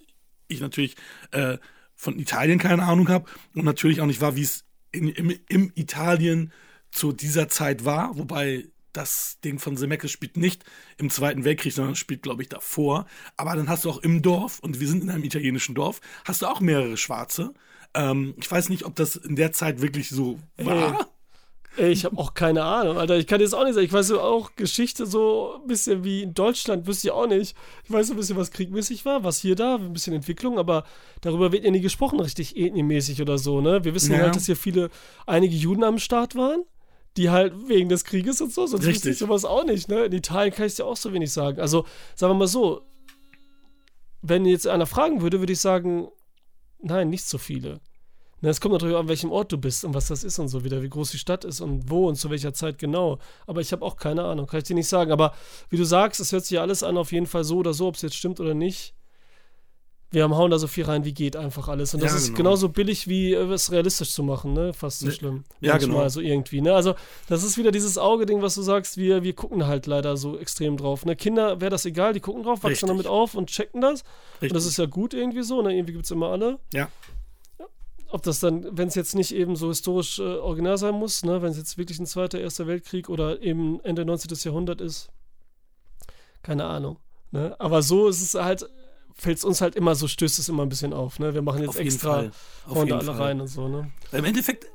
ich 0.47 0.61
natürlich 0.61 0.95
äh, 1.31 1.57
von 1.95 2.19
Italien 2.19 2.59
keine 2.59 2.83
Ahnung 2.83 3.09
habe 3.09 3.29
und 3.53 3.65
natürlich 3.65 4.01
auch 4.01 4.05
nicht 4.05 4.21
war, 4.21 4.35
wie 4.35 4.43
es 4.43 4.65
in, 4.91 5.09
im, 5.09 5.37
im 5.49 5.71
Italien 5.75 6.51
zu 6.91 7.11
dieser 7.11 7.49
Zeit 7.49 7.85
war, 7.85 8.17
wobei 8.17 8.65
das 8.93 9.39
Ding 9.43 9.59
von 9.59 9.75
Zemeckis 9.75 10.11
spielt 10.11 10.37
nicht 10.37 10.63
im 10.97 11.09
Zweiten 11.09 11.43
Weltkrieg, 11.43 11.73
sondern 11.73 11.95
spielt, 11.95 12.21
glaube 12.21 12.41
ich, 12.41 12.49
davor. 12.49 13.05
Aber 13.35 13.55
dann 13.55 13.67
hast 13.67 13.83
du 13.83 13.89
auch 13.89 13.97
im 13.97 14.21
Dorf, 14.21 14.59
und 14.59 14.79
wir 14.79 14.87
sind 14.87 15.03
in 15.03 15.09
einem 15.09 15.25
italienischen 15.25 15.75
Dorf, 15.75 15.99
hast 16.23 16.41
du 16.41 16.47
auch 16.47 16.61
mehrere 16.61 16.95
Schwarze. 16.95 17.53
Ähm, 17.93 18.35
ich 18.37 18.49
weiß 18.49 18.69
nicht, 18.69 18.85
ob 18.85 18.95
das 18.95 19.17
in 19.17 19.35
der 19.35 19.51
Zeit 19.51 19.81
wirklich 19.81 20.09
so 20.09 20.39
war. 20.57 21.09
Ey, 21.77 21.91
ich 21.91 22.05
habe 22.05 22.17
auch 22.17 22.33
keine 22.33 22.63
Ahnung, 22.63 22.97
Alter. 22.97 23.17
Ich 23.17 23.27
kann 23.27 23.41
jetzt 23.41 23.53
auch 23.53 23.63
nicht 23.63 23.73
sagen. 23.73 23.85
Ich 23.85 23.91
weiß 23.91 24.07
so 24.07 24.21
auch 24.21 24.55
Geschichte 24.55 25.05
so 25.05 25.59
ein 25.61 25.67
bisschen 25.67 26.03
wie 26.03 26.23
in 26.23 26.33
Deutschland, 26.33 26.87
wüsste 26.87 27.07
ich 27.07 27.11
auch 27.11 27.27
nicht. 27.27 27.55
Ich 27.83 27.91
weiß 27.91 28.07
so 28.07 28.13
ein 28.13 28.17
bisschen, 28.17 28.37
was 28.37 28.51
kriegmäßig 28.51 29.03
war, 29.05 29.23
was 29.23 29.39
hier 29.39 29.55
da, 29.55 29.75
ein 29.75 29.91
bisschen 29.93 30.13
Entwicklung, 30.13 30.57
aber 30.57 30.85
darüber 31.21 31.51
wird 31.51 31.65
ja 31.65 31.71
nie 31.71 31.81
gesprochen, 31.81 32.19
richtig 32.19 32.55
ethniemäßig 32.55 33.21
oder 33.21 33.37
so, 33.37 33.59
ne? 33.59 33.83
Wir 33.83 33.93
wissen 33.93 34.13
Ja. 34.13 34.21
halt, 34.23 34.35
dass 34.35 34.45
hier 34.45 34.55
viele, 34.55 34.89
einige 35.25 35.55
Juden 35.55 35.83
am 35.83 35.99
Start 35.99 36.35
waren, 36.35 36.63
die 37.17 37.29
halt 37.29 37.53
wegen 37.67 37.89
des 37.89 38.03
Krieges 38.05 38.39
und 38.41 38.53
so, 38.53 38.67
sonst 38.67 38.85
wüsste 38.85 39.09
ich 39.09 39.17
sowas 39.17 39.43
auch 39.45 39.65
nicht, 39.65 39.89
ne? 39.89 40.05
In 40.05 40.13
Italien 40.13 40.53
kann 40.53 40.65
ich 40.65 40.73
es 40.73 40.77
ja 40.77 40.85
auch 40.85 40.97
so 40.97 41.11
wenig 41.13 41.31
sagen. 41.31 41.59
Also, 41.59 41.85
sagen 42.15 42.31
wir 42.33 42.37
mal 42.39 42.47
so, 42.47 42.81
wenn 44.21 44.45
jetzt 44.45 44.67
einer 44.67 44.85
fragen 44.85 45.21
würde, 45.21 45.39
würde 45.39 45.53
ich 45.53 45.59
sagen, 45.59 46.07
nein, 46.79 47.09
nicht 47.09 47.25
so 47.25 47.37
viele. 47.37 47.79
Es 48.49 48.61
kommt 48.61 48.73
natürlich 48.73 48.95
an, 48.95 49.07
welchem 49.07 49.31
Ort 49.31 49.51
du 49.51 49.57
bist 49.57 49.85
und 49.85 49.93
was 49.93 50.07
das 50.07 50.23
ist 50.23 50.37
und 50.39 50.47
so 50.49 50.63
wieder, 50.63 50.81
wie 50.83 50.89
groß 50.89 51.11
die 51.11 51.17
Stadt 51.17 51.45
ist 51.45 51.61
und 51.61 51.89
wo 51.89 52.07
und 52.07 52.15
zu 52.15 52.29
welcher 52.29 52.53
Zeit 52.53 52.77
genau. 52.77 53.19
Aber 53.47 53.61
ich 53.61 53.71
habe 53.71 53.83
auch 53.85 53.95
keine 53.97 54.23
Ahnung, 54.23 54.47
kann 54.47 54.59
ich 54.59 54.65
dir 54.65 54.75
nicht 54.75 54.87
sagen. 54.89 55.11
Aber 55.11 55.33
wie 55.69 55.77
du 55.77 55.83
sagst, 55.85 56.19
es 56.19 56.31
hört 56.31 56.43
sich 56.45 56.51
ja 56.55 56.61
alles 56.61 56.83
an, 56.83 56.97
auf 56.97 57.11
jeden 57.11 57.25
Fall 57.27 57.43
so 57.43 57.57
oder 57.57 57.73
so, 57.73 57.87
ob 57.87 57.95
es 57.95 58.01
jetzt 58.01 58.15
stimmt 58.15 58.39
oder 58.39 58.53
nicht. 58.53 58.93
Wir 60.11 60.23
haben 60.23 60.35
hauen 60.35 60.49
da 60.51 60.59
so 60.59 60.67
viel 60.67 60.85
rein, 60.85 61.03
wie 61.03 61.13
geht 61.13 61.35
einfach 61.35 61.67
alles. 61.67 61.93
Und 61.93 62.01
das 62.01 62.11
Ja, 62.11 62.17
ist 62.17 62.25
genau. 62.27 62.37
genauso 62.37 62.69
billig, 62.69 63.07
wie 63.09 63.33
äh, 63.33 63.51
es 63.51 63.71
realistisch 63.71 64.11
zu 64.11 64.23
machen, 64.23 64.53
ne? 64.53 64.71
Fast 64.71 64.99
so 64.99 65.07
Ne, 65.07 65.11
schlimm. 65.11 65.43
ja, 65.59 65.73
Manchmal, 65.73 65.97
genau. 65.97 66.09
So 66.09 66.21
irgendwie, 66.21 66.61
ne? 66.61 66.73
Also, 66.73 66.95
das 67.27 67.43
ist 67.43 67.57
wieder 67.57 67.71
dieses 67.71 67.97
Auge-Ding, 67.97 68.41
was 68.41 68.55
du 68.55 68.61
sagst, 68.61 68.95
wir, 68.97 69.23
wir 69.23 69.33
gucken 69.33 69.67
halt 69.67 69.87
leider 69.87 70.15
so 70.15 70.37
extrem 70.37 70.77
drauf. 70.77 71.03
Ne? 71.03 71.17
Kinder 71.17 71.59
wäre 71.59 71.71
das 71.71 71.85
egal, 71.85 72.13
die 72.13 72.21
gucken 72.21 72.43
drauf, 72.43 72.59
wachsen 72.59 72.67
Richtig. 72.87 72.87
damit 72.87 73.07
auf 73.07 73.35
und 73.35 73.49
checken 73.49 73.81
das. 73.81 74.03
Richtig. 74.35 74.51
Und 74.51 74.55
das 74.55 74.65
ist 74.65 74.77
ja 74.77 74.85
gut 74.85 75.13
irgendwie 75.13 75.43
so, 75.43 75.61
ne? 75.61 75.75
Irgendwie 75.75 75.93
gibt 75.93 76.05
es 76.05 76.11
immer 76.11 76.29
alle 76.29 76.59
ja. 76.73 76.87
Ob 78.15 78.23
das 78.23 78.39
dann, 78.39 78.65
wenn 78.77 78.87
es 78.87 78.95
jetzt 78.95 79.13
nicht 79.13 79.35
eben 79.35 79.57
so 79.57 79.67
historisch 79.67 80.19
äh, 80.19 80.21
original 80.21 80.77
sein 80.77 80.95
muss, 80.95 81.25
ne, 81.25 81.41
wenn 81.41 81.51
es 81.51 81.57
jetzt 81.57 81.77
wirklich 81.77 81.99
ein 81.99 82.05
Zweiter, 82.05 82.39
Erster 82.39 82.65
Weltkrieg 82.65 83.09
oder 83.09 83.41
eben 83.41 83.81
Ende 83.81 84.05
19. 84.05 84.31
Jahrhundert 84.37 84.79
ist, 84.79 85.09
keine 86.41 86.63
Ahnung. 86.63 86.97
Ne? 87.31 87.53
Aber 87.59 87.81
so 87.81 88.07
ist 88.07 88.21
es 88.21 88.33
halt, 88.35 88.69
fällt 89.15 89.39
es 89.39 89.43
uns 89.43 89.59
halt 89.59 89.75
immer 89.75 89.95
so, 89.95 90.07
stößt 90.07 90.39
es 90.39 90.47
immer 90.47 90.63
ein 90.63 90.69
bisschen 90.69 90.93
auf. 90.93 91.19
Ne? 91.19 91.33
Wir 91.33 91.41
machen 91.41 91.59
jetzt 91.59 91.67
Auf 91.71 91.79
extra 91.79 92.31
hauen 92.69 92.87
da 92.87 92.99
alle 92.99 93.07
Fall. 93.07 93.21
rein 93.21 93.41
und 93.41 93.49
so. 93.49 93.67
Ne? 93.67 93.91
Weil 94.11 94.19
Im 94.19 94.25
Endeffekt 94.25 94.65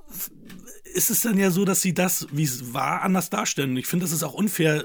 ist 0.93 1.09
es 1.09 1.23
dann 1.23 1.39
ja 1.39 1.51
so, 1.51 1.65
dass 1.65 1.81
sie 1.81 1.95
das, 1.95 2.27
wie 2.33 2.45
es 2.45 2.75
war, 2.75 3.01
anders 3.01 3.31
darstellen. 3.31 3.71
Und 3.71 3.79
ich 3.79 3.87
finde, 3.87 4.05
das 4.05 4.13
ist 4.13 4.23
auch 4.23 4.35
unfair 4.35 4.85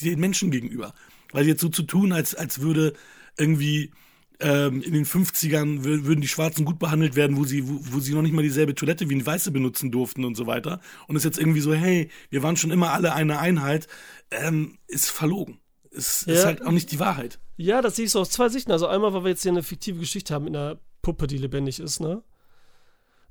den 0.00 0.20
Menschen 0.20 0.50
gegenüber. 0.50 0.94
Weil 1.32 1.46
jetzt 1.46 1.60
so 1.60 1.68
zu 1.68 1.82
tun, 1.82 2.14
als, 2.14 2.34
als 2.34 2.62
würde 2.62 2.94
irgendwie 3.36 3.90
ähm, 4.40 4.82
in 4.82 4.92
den 4.94 5.04
50ern 5.04 5.82
wür- 5.84 6.04
würden 6.04 6.20
die 6.20 6.28
Schwarzen 6.28 6.64
gut 6.64 6.78
behandelt 6.78 7.14
werden, 7.16 7.36
wo 7.36 7.44
sie, 7.44 7.68
wo, 7.68 7.78
wo 7.80 8.00
sie 8.00 8.14
noch 8.14 8.22
nicht 8.22 8.32
mal 8.32 8.42
dieselbe 8.42 8.74
Toilette 8.74 9.08
wie 9.10 9.14
ein 9.16 9.24
Weiße 9.26 9.50
benutzen 9.50 9.90
durften 9.90 10.24
und 10.24 10.34
so 10.36 10.46
weiter. 10.46 10.80
Und 11.08 11.16
es 11.16 11.20
ist 11.24 11.36
jetzt 11.36 11.38
irgendwie 11.38 11.60
so, 11.60 11.74
hey, 11.74 12.10
wir 12.30 12.42
waren 12.42 12.56
schon 12.56 12.70
immer 12.70 12.90
alle 12.92 13.12
eine 13.14 13.38
Einheit, 13.38 13.86
ähm, 14.30 14.78
ist 14.86 15.10
verlogen. 15.10 15.58
Es 15.92 16.22
ist 16.22 16.40
Ja. 16.40 16.44
halt 16.46 16.64
auch 16.66 16.70
nicht 16.72 16.90
die 16.92 17.00
Wahrheit. 17.00 17.38
Ja, 17.56 17.82
das 17.82 17.96
sehe 17.96 18.06
ich 18.06 18.10
so 18.12 18.20
aus 18.20 18.30
zwei 18.30 18.48
Sichten. 18.48 18.72
Also 18.72 18.86
einmal, 18.86 19.12
weil 19.12 19.24
wir 19.24 19.30
jetzt 19.30 19.42
hier 19.42 19.52
eine 19.52 19.62
fiktive 19.62 19.98
Geschichte 19.98 20.32
haben 20.32 20.44
mit 20.46 20.56
einer 20.56 20.78
Puppe, 21.02 21.26
die 21.26 21.38
lebendig 21.38 21.80
ist, 21.80 22.00
ne? 22.00 22.22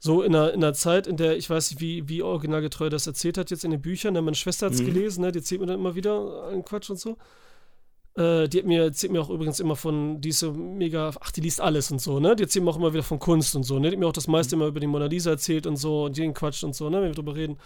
So 0.02 0.22
in 0.22 0.34
einer, 0.34 0.54
in 0.54 0.64
einer 0.64 0.74
Zeit, 0.74 1.08
in 1.08 1.18
der, 1.18 1.36
ich 1.38 1.50
weiß 1.50 1.72
nicht, 1.72 1.82
wie, 1.82 2.08
wie 2.08 2.22
originalgetreu 2.22 2.90
das 2.90 3.06
erzählt 3.06 3.38
hat, 3.38 3.52
jetzt 3.52 3.66
in 3.66 3.72
den 3.72 3.82
Büchern, 3.82 4.14
ne? 4.14 4.22
meine 4.22 4.36
Schwester 4.36 4.68
hat 4.68 4.74
es 4.74 4.82
Mhm. 4.82 4.86
gelesen, 4.86 5.22
ne? 5.22 5.32
die 5.34 5.40
erzählt 5.40 5.60
mir 5.60 5.68
dann 5.68 5.80
immer 5.80 5.94
wieder 5.96 6.48
einen 6.48 6.64
Quatsch 6.64 6.90
und 6.90 7.00
so. 7.00 7.18
Äh, 8.20 8.50
die 8.50 8.58
hat 8.60 8.66
mir, 8.66 8.84
erzählt 8.84 9.14
mir 9.14 9.22
auch 9.22 9.30
übrigens 9.30 9.62
immer 9.62 9.78
von, 9.78 10.20
die 10.20 10.30
ist 10.30 10.40
so 10.40 10.52
mega, 10.52 11.12
ach, 11.22 11.32
die 11.32 11.40
liest 11.40 11.62
alles 11.62 11.90
und 11.90 12.02
so, 12.02 12.20
ne? 12.20 12.36
Die 12.36 12.44
erzählt 12.44 12.66
mir 12.66 12.72
auch 12.72 12.78
immer 12.78 12.92
wieder 12.92 13.04
von 13.04 13.18
Kunst 13.18 13.56
und 13.56 13.64
so, 13.64 13.80
ne? 13.80 13.90
Die 13.90 13.96
hat 13.96 14.00
mir 14.00 14.08
auch 14.08 14.14
das 14.14 14.28
meiste 14.28 14.56
immer 14.56 14.68
über 14.68 14.82
die 14.82 14.88
Mona 14.88 15.06
Lisa 15.06 15.32
erzählt 15.32 15.66
und 15.66 15.78
so 15.78 16.04
und 16.04 16.18
jeden 16.18 16.34
Quatsch 16.34 16.64
und 16.64 16.76
so, 16.76 16.90
ne? 16.90 16.98
Wenn 16.98 17.10
wir 17.10 17.16
drüber 17.16 17.36
reden, 17.36 17.58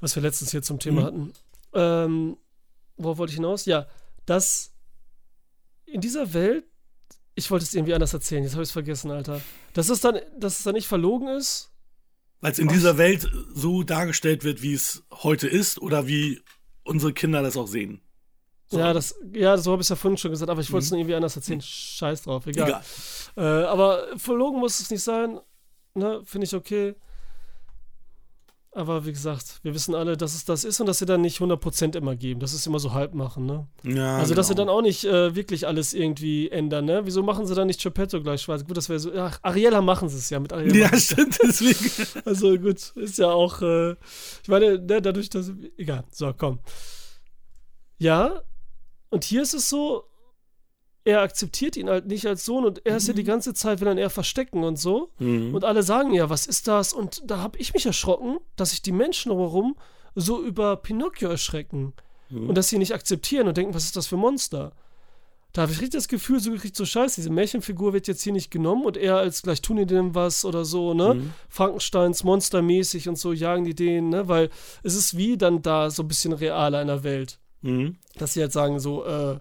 was 0.00 0.16
wir 0.16 0.22
letztens 0.22 0.50
hier 0.50 0.62
zum 0.62 0.80
Thema 0.80 1.02
Mhm. 1.02 1.04
hatten. 1.04 1.32
Ähm, 1.74 2.36
worauf 2.96 3.18
wollte 3.18 3.30
ich 3.30 3.36
hinaus? 3.36 3.64
Ja, 3.66 3.86
dass 4.26 4.72
in 5.86 6.00
dieser 6.00 6.34
Welt, 6.34 6.64
ich 7.36 7.48
wollte 7.50 7.64
es 7.64 7.72
irgendwie 7.72 7.94
anders 7.94 8.12
erzählen, 8.12 8.42
jetzt 8.42 8.54
habe 8.54 8.64
ich 8.64 8.68
es 8.68 8.72
vergessen, 8.72 9.12
Alter. 9.12 9.40
Dass 9.74 9.88
es 9.88 10.00
dann, 10.00 10.18
dass 10.38 10.58
es 10.58 10.64
dann 10.64 10.74
nicht 10.74 10.88
verlogen 10.88 11.28
ist. 11.28 11.70
Weil 12.40 12.50
es 12.50 12.58
in 12.58 12.66
dieser 12.66 12.98
Welt 12.98 13.30
so 13.54 13.84
dargestellt 13.84 14.42
wird, 14.42 14.60
wie 14.62 14.74
es 14.74 15.04
heute 15.12 15.46
ist 15.46 15.80
oder 15.80 16.08
wie 16.08 16.40
unsere 16.82 17.12
Kinder 17.12 17.42
das 17.42 17.56
auch 17.56 17.68
sehen. 17.68 18.00
Ja, 18.78 18.92
das, 18.92 19.14
ja, 19.32 19.56
so 19.58 19.72
habe 19.72 19.82
ich 19.82 19.86
es 19.86 19.90
ja 19.90 19.96
vorhin 19.96 20.16
schon 20.18 20.30
gesagt, 20.30 20.50
aber 20.50 20.60
ich 20.60 20.70
wollte 20.72 20.84
es 20.84 20.90
Mhm. 20.90 20.94
nur 20.96 21.00
irgendwie 21.00 21.14
anders 21.16 21.36
erzählen. 21.36 21.60
Scheiß 21.60 22.22
drauf, 22.22 22.46
egal. 22.46 22.68
Egal. 22.68 22.82
Äh, 23.62 23.66
aber 23.66 24.06
verlogen 24.16 24.58
muss 24.60 24.80
es 24.80 24.90
nicht 24.90 25.02
sein. 25.02 25.40
Ne, 25.94 26.20
finde 26.24 26.46
ich 26.46 26.54
okay. 26.54 26.94
Aber 28.74 29.04
wie 29.04 29.12
gesagt, 29.12 29.58
wir 29.62 29.74
wissen 29.74 29.94
alle, 29.94 30.16
dass 30.16 30.34
es 30.34 30.46
das 30.46 30.64
ist 30.64 30.80
und 30.80 30.86
dass 30.86 30.96
sie 30.98 31.04
dann 31.04 31.20
nicht 31.20 31.40
100% 31.40 31.94
immer 31.94 32.16
geben. 32.16 32.40
Das 32.40 32.54
ist 32.54 32.66
immer 32.66 32.78
so 32.78 32.94
halb 32.94 33.12
machen, 33.12 33.44
ne? 33.44 33.66
Ja, 33.82 34.16
also, 34.16 34.34
dass 34.34 34.48
sie 34.48 34.54
genau. 34.54 34.68
dann 34.68 34.74
auch 34.74 34.80
nicht 34.80 35.04
äh, 35.04 35.34
wirklich 35.34 35.66
alles 35.66 35.92
irgendwie 35.92 36.48
ändern, 36.48 36.86
ne? 36.86 37.02
Wieso 37.04 37.22
machen 37.22 37.44
sie 37.46 37.54
dann 37.54 37.66
nicht 37.66 37.82
Geppetto 37.82 38.22
gleich 38.22 38.40
schwarz? 38.40 38.64
Gut, 38.64 38.78
das 38.78 38.88
wäre 38.88 38.98
so. 38.98 39.12
Ach, 39.14 39.38
Ariella 39.42 39.82
machen 39.82 40.08
sie 40.08 40.16
es 40.16 40.30
ja 40.30 40.40
mit 40.40 40.54
Ariella. 40.54 40.74
Ja, 40.90 40.96
stimmt, 40.98 41.38
deswegen. 41.42 42.22
Also 42.24 42.56
gut, 42.56 42.92
ist 42.96 43.18
ja 43.18 43.30
auch, 43.30 43.60
äh, 43.60 43.90
ich 44.42 44.48
meine, 44.48 44.78
ne, 44.78 45.02
dadurch, 45.02 45.28
dass, 45.28 45.52
egal, 45.76 46.04
so, 46.10 46.32
komm. 46.32 46.58
Ja, 47.98 48.40
und 49.12 49.22
hier 49.22 49.42
ist 49.42 49.54
es 49.54 49.68
so, 49.68 50.04
er 51.04 51.20
akzeptiert 51.20 51.76
ihn 51.76 51.88
halt 51.88 52.06
nicht 52.06 52.26
als 52.26 52.44
Sohn 52.44 52.64
und 52.64 52.84
er 52.86 52.96
ist 52.96 53.08
ja 53.08 53.14
die 53.14 53.24
ganze 53.24 53.54
Zeit, 53.54 53.80
will 53.80 53.88
er 53.88 53.92
ihn 53.94 53.98
eher 53.98 54.10
verstecken 54.10 54.64
und 54.64 54.76
so. 54.78 55.10
Mhm. 55.18 55.54
Und 55.54 55.64
alle 55.64 55.82
sagen 55.82 56.12
ja, 56.14 56.30
was 56.30 56.46
ist 56.46 56.68
das? 56.68 56.92
Und 56.92 57.22
da 57.24 57.38
habe 57.38 57.58
ich 57.58 57.74
mich 57.74 57.86
erschrocken, 57.86 58.38
dass 58.56 58.70
sich 58.70 58.82
die 58.82 58.92
Menschen 58.92 59.30
drumherum 59.30 59.76
so 60.14 60.42
über 60.42 60.76
Pinocchio 60.76 61.28
erschrecken 61.28 61.92
Mhm. 62.30 62.48
und 62.48 62.54
dass 62.56 62.68
sie 62.68 62.76
ihn 62.76 62.80
nicht 62.80 62.94
akzeptieren 62.94 63.46
und 63.48 63.56
denken, 63.56 63.74
was 63.74 63.84
ist 63.84 63.96
das 63.96 64.06
für 64.06 64.16
ein 64.16 64.20
Monster? 64.20 64.72
Da 65.52 65.62
habe 65.62 65.72
ich 65.72 65.78
richtig 65.82 65.98
das 65.98 66.08
Gefühl, 66.08 66.40
so 66.40 66.50
gekriegt, 66.50 66.76
so 66.76 66.86
scheiße, 66.86 67.16
diese 67.16 67.28
Märchenfigur 67.30 67.92
wird 67.92 68.08
jetzt 68.08 68.22
hier 68.22 68.32
nicht 68.32 68.50
genommen 68.50 68.86
und 68.86 68.96
er 68.96 69.18
als 69.18 69.42
gleich 69.42 69.60
tun 69.60 69.76
die 69.76 69.84
dem 69.84 70.14
was 70.14 70.46
oder 70.46 70.64
so, 70.64 70.94
ne? 70.94 71.14
Mhm. 71.14 71.34
Frankensteins 71.50 72.24
monstermäßig 72.24 73.06
und 73.08 73.18
so 73.18 73.34
jagen 73.34 73.64
die 73.64 73.74
den, 73.74 74.08
ne? 74.08 74.28
Weil 74.28 74.48
es 74.82 74.94
ist 74.94 75.14
wie 75.16 75.36
dann 75.36 75.60
da 75.60 75.90
so 75.90 76.04
ein 76.04 76.08
bisschen 76.08 76.32
realer 76.32 76.80
in 76.80 76.86
der 76.88 77.02
Welt. 77.04 77.38
Mhm. 77.62 77.96
Dass 78.16 78.34
sie 78.34 78.40
halt 78.42 78.52
sagen, 78.52 78.78
so, 78.80 79.04
äh, 79.04 79.38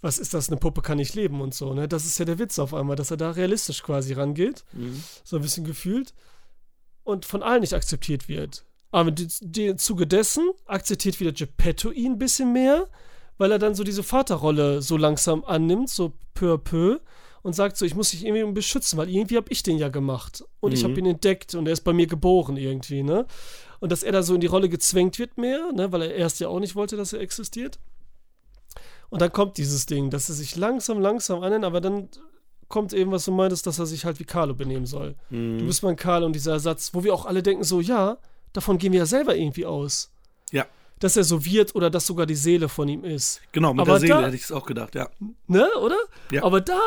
was 0.00 0.18
ist 0.18 0.34
das, 0.34 0.48
eine 0.48 0.56
Puppe 0.58 0.82
kann 0.82 0.96
nicht 0.98 1.14
leben 1.14 1.40
und 1.40 1.54
so, 1.54 1.74
ne? 1.74 1.86
Das 1.86 2.04
ist 2.04 2.18
ja 2.18 2.24
der 2.24 2.38
Witz 2.38 2.58
auf 2.58 2.74
einmal, 2.74 2.96
dass 2.96 3.10
er 3.12 3.16
da 3.16 3.30
realistisch 3.30 3.82
quasi 3.82 4.14
rangeht, 4.14 4.64
Mhm. 4.72 5.02
so 5.22 5.36
ein 5.36 5.42
bisschen 5.42 5.64
gefühlt, 5.64 6.12
und 7.04 7.24
von 7.24 7.42
allen 7.42 7.60
nicht 7.60 7.74
akzeptiert 7.74 8.28
wird. 8.28 8.64
Aber 8.90 9.12
im 9.56 9.78
Zuge 9.78 10.06
dessen 10.06 10.50
akzeptiert 10.66 11.18
wieder 11.20 11.32
Geppetto 11.32 11.90
ihn 11.90 12.12
ein 12.12 12.18
bisschen 12.18 12.52
mehr, 12.52 12.88
weil 13.38 13.50
er 13.52 13.58
dann 13.58 13.74
so 13.74 13.84
diese 13.84 14.02
Vaterrolle 14.02 14.82
so 14.82 14.96
langsam 14.96 15.44
annimmt, 15.44 15.88
so 15.88 16.12
peu 16.34 16.54
à 16.54 16.58
peu. 16.58 16.98
und 17.44 17.54
sagt 17.56 17.76
so, 17.76 17.84
ich 17.84 17.96
muss 17.96 18.10
dich 18.10 18.24
irgendwie 18.24 18.52
beschützen, 18.52 18.96
weil 18.98 19.08
irgendwie 19.08 19.36
habe 19.36 19.50
ich 19.50 19.64
den 19.64 19.76
ja 19.76 19.88
gemacht 19.88 20.44
und 20.60 20.70
ich 20.70 20.84
Mhm. 20.84 20.88
habe 20.90 21.00
ihn 21.00 21.06
entdeckt 21.06 21.56
und 21.56 21.66
er 21.66 21.72
ist 21.72 21.80
bei 21.82 21.92
mir 21.92 22.06
geboren 22.06 22.56
irgendwie, 22.56 23.02
ne? 23.02 23.26
Und 23.82 23.90
dass 23.90 24.04
er 24.04 24.12
da 24.12 24.22
so 24.22 24.34
in 24.34 24.40
die 24.40 24.46
Rolle 24.46 24.68
gezwängt 24.68 25.18
wird 25.18 25.36
mehr, 25.38 25.72
ne? 25.72 25.90
Weil 25.90 26.02
er 26.02 26.14
erst 26.14 26.38
ja 26.38 26.46
auch 26.46 26.60
nicht 26.60 26.76
wollte, 26.76 26.96
dass 26.96 27.12
er 27.12 27.18
existiert. 27.20 27.80
Und 29.10 29.20
dann 29.20 29.32
kommt 29.32 29.56
dieses 29.58 29.86
Ding, 29.86 30.08
dass 30.08 30.28
er 30.28 30.36
sich 30.36 30.54
langsam, 30.56 31.00
langsam 31.00 31.42
annimmt, 31.42 31.64
aber 31.64 31.80
dann 31.80 32.08
kommt 32.68 32.92
eben, 32.92 33.10
was 33.10 33.24
du 33.24 33.32
meintest, 33.32 33.66
dass 33.66 33.78
er 33.80 33.86
sich 33.86 34.04
halt 34.04 34.20
wie 34.20 34.24
Carlo 34.24 34.54
benehmen 34.54 34.86
soll. 34.86 35.16
Mhm. 35.30 35.58
Du 35.58 35.66
bist 35.66 35.82
mein 35.82 35.96
Carlo 35.96 36.26
und 36.26 36.32
dieser 36.32 36.52
Ersatz, 36.52 36.94
wo 36.94 37.02
wir 37.02 37.12
auch 37.12 37.26
alle 37.26 37.42
denken 37.42 37.64
so, 37.64 37.80
ja, 37.80 38.18
davon 38.52 38.78
gehen 38.78 38.92
wir 38.92 39.00
ja 39.00 39.06
selber 39.06 39.36
irgendwie 39.36 39.66
aus. 39.66 40.10
Ja, 40.52 40.64
Dass 41.00 41.16
er 41.16 41.24
so 41.24 41.44
wird 41.44 41.74
oder 41.74 41.90
dass 41.90 42.06
sogar 42.06 42.24
die 42.26 42.36
Seele 42.36 42.68
von 42.68 42.88
ihm 42.88 43.04
ist. 43.04 43.40
genau, 43.50 43.74
mit 43.74 43.80
Aber 43.82 43.94
der 43.98 44.00
Seele 44.00 44.14
da- 44.14 44.26
hätte 44.26 44.36
ich 44.36 44.44
es 44.44 44.52
auch 44.52 44.64
gedacht, 44.64 44.94
ja. 44.94 45.10
Ne, 45.48 45.68
oder? 45.82 45.98
Ja. 46.30 46.44
Aber 46.44 46.60
da 46.60 46.80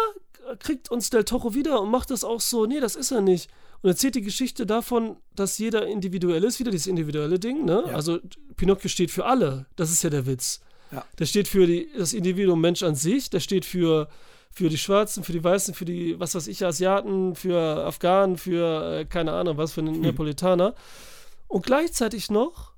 kriegt 0.59 0.89
uns 0.89 1.09
Del 1.09 1.25
Toro 1.25 1.53
wieder 1.53 1.81
und 1.81 1.91
macht 1.91 2.09
das 2.09 2.23
auch 2.23 2.39
so, 2.39 2.65
nee, 2.65 2.79
das 2.79 2.95
ist 2.95 3.11
er 3.11 3.19
nicht. 3.21 3.51
Und 3.81 3.89
erzählt 3.89 4.15
die 4.15 4.21
Geschichte 4.21 4.65
davon, 4.65 5.17
dass 5.35 5.57
jeder 5.57 5.85
individuell 5.87 6.43
ist, 6.43 6.59
wieder 6.59 6.71
dieses 6.71 6.87
individuelle 6.87 7.39
Ding, 7.39 7.65
ne? 7.65 7.83
Ja. 7.87 7.95
Also 7.95 8.19
Pinocchio 8.55 8.89
steht 8.89 9.11
für 9.11 9.25
alle, 9.25 9.67
das 9.75 9.91
ist 9.91 10.03
ja 10.03 10.09
der 10.09 10.25
Witz. 10.25 10.61
Ja. 10.91 11.05
Der 11.19 11.25
steht 11.25 11.47
für 11.47 11.67
die, 11.67 11.89
das 11.97 12.13
Individuum 12.13 12.61
Mensch 12.61 12.83
an 12.83 12.95
sich, 12.95 13.29
der 13.29 13.39
steht 13.39 13.65
für, 13.65 14.07
für 14.51 14.69
die 14.69 14.77
Schwarzen, 14.77 15.23
für 15.23 15.33
die 15.33 15.43
Weißen, 15.43 15.73
für 15.73 15.85
die, 15.85 16.19
was 16.19 16.35
weiß 16.35 16.47
ich, 16.47 16.65
Asiaten, 16.65 17.35
für 17.35 17.85
Afghanen, 17.85 18.37
für, 18.37 18.99
äh, 18.99 19.05
keine 19.05 19.33
Ahnung, 19.33 19.57
was 19.57 19.73
für 19.73 19.81
einen 19.81 19.99
Neapolitaner. 19.99 20.75
Und 21.47 21.65
gleichzeitig 21.65 22.31
noch, 22.31 22.73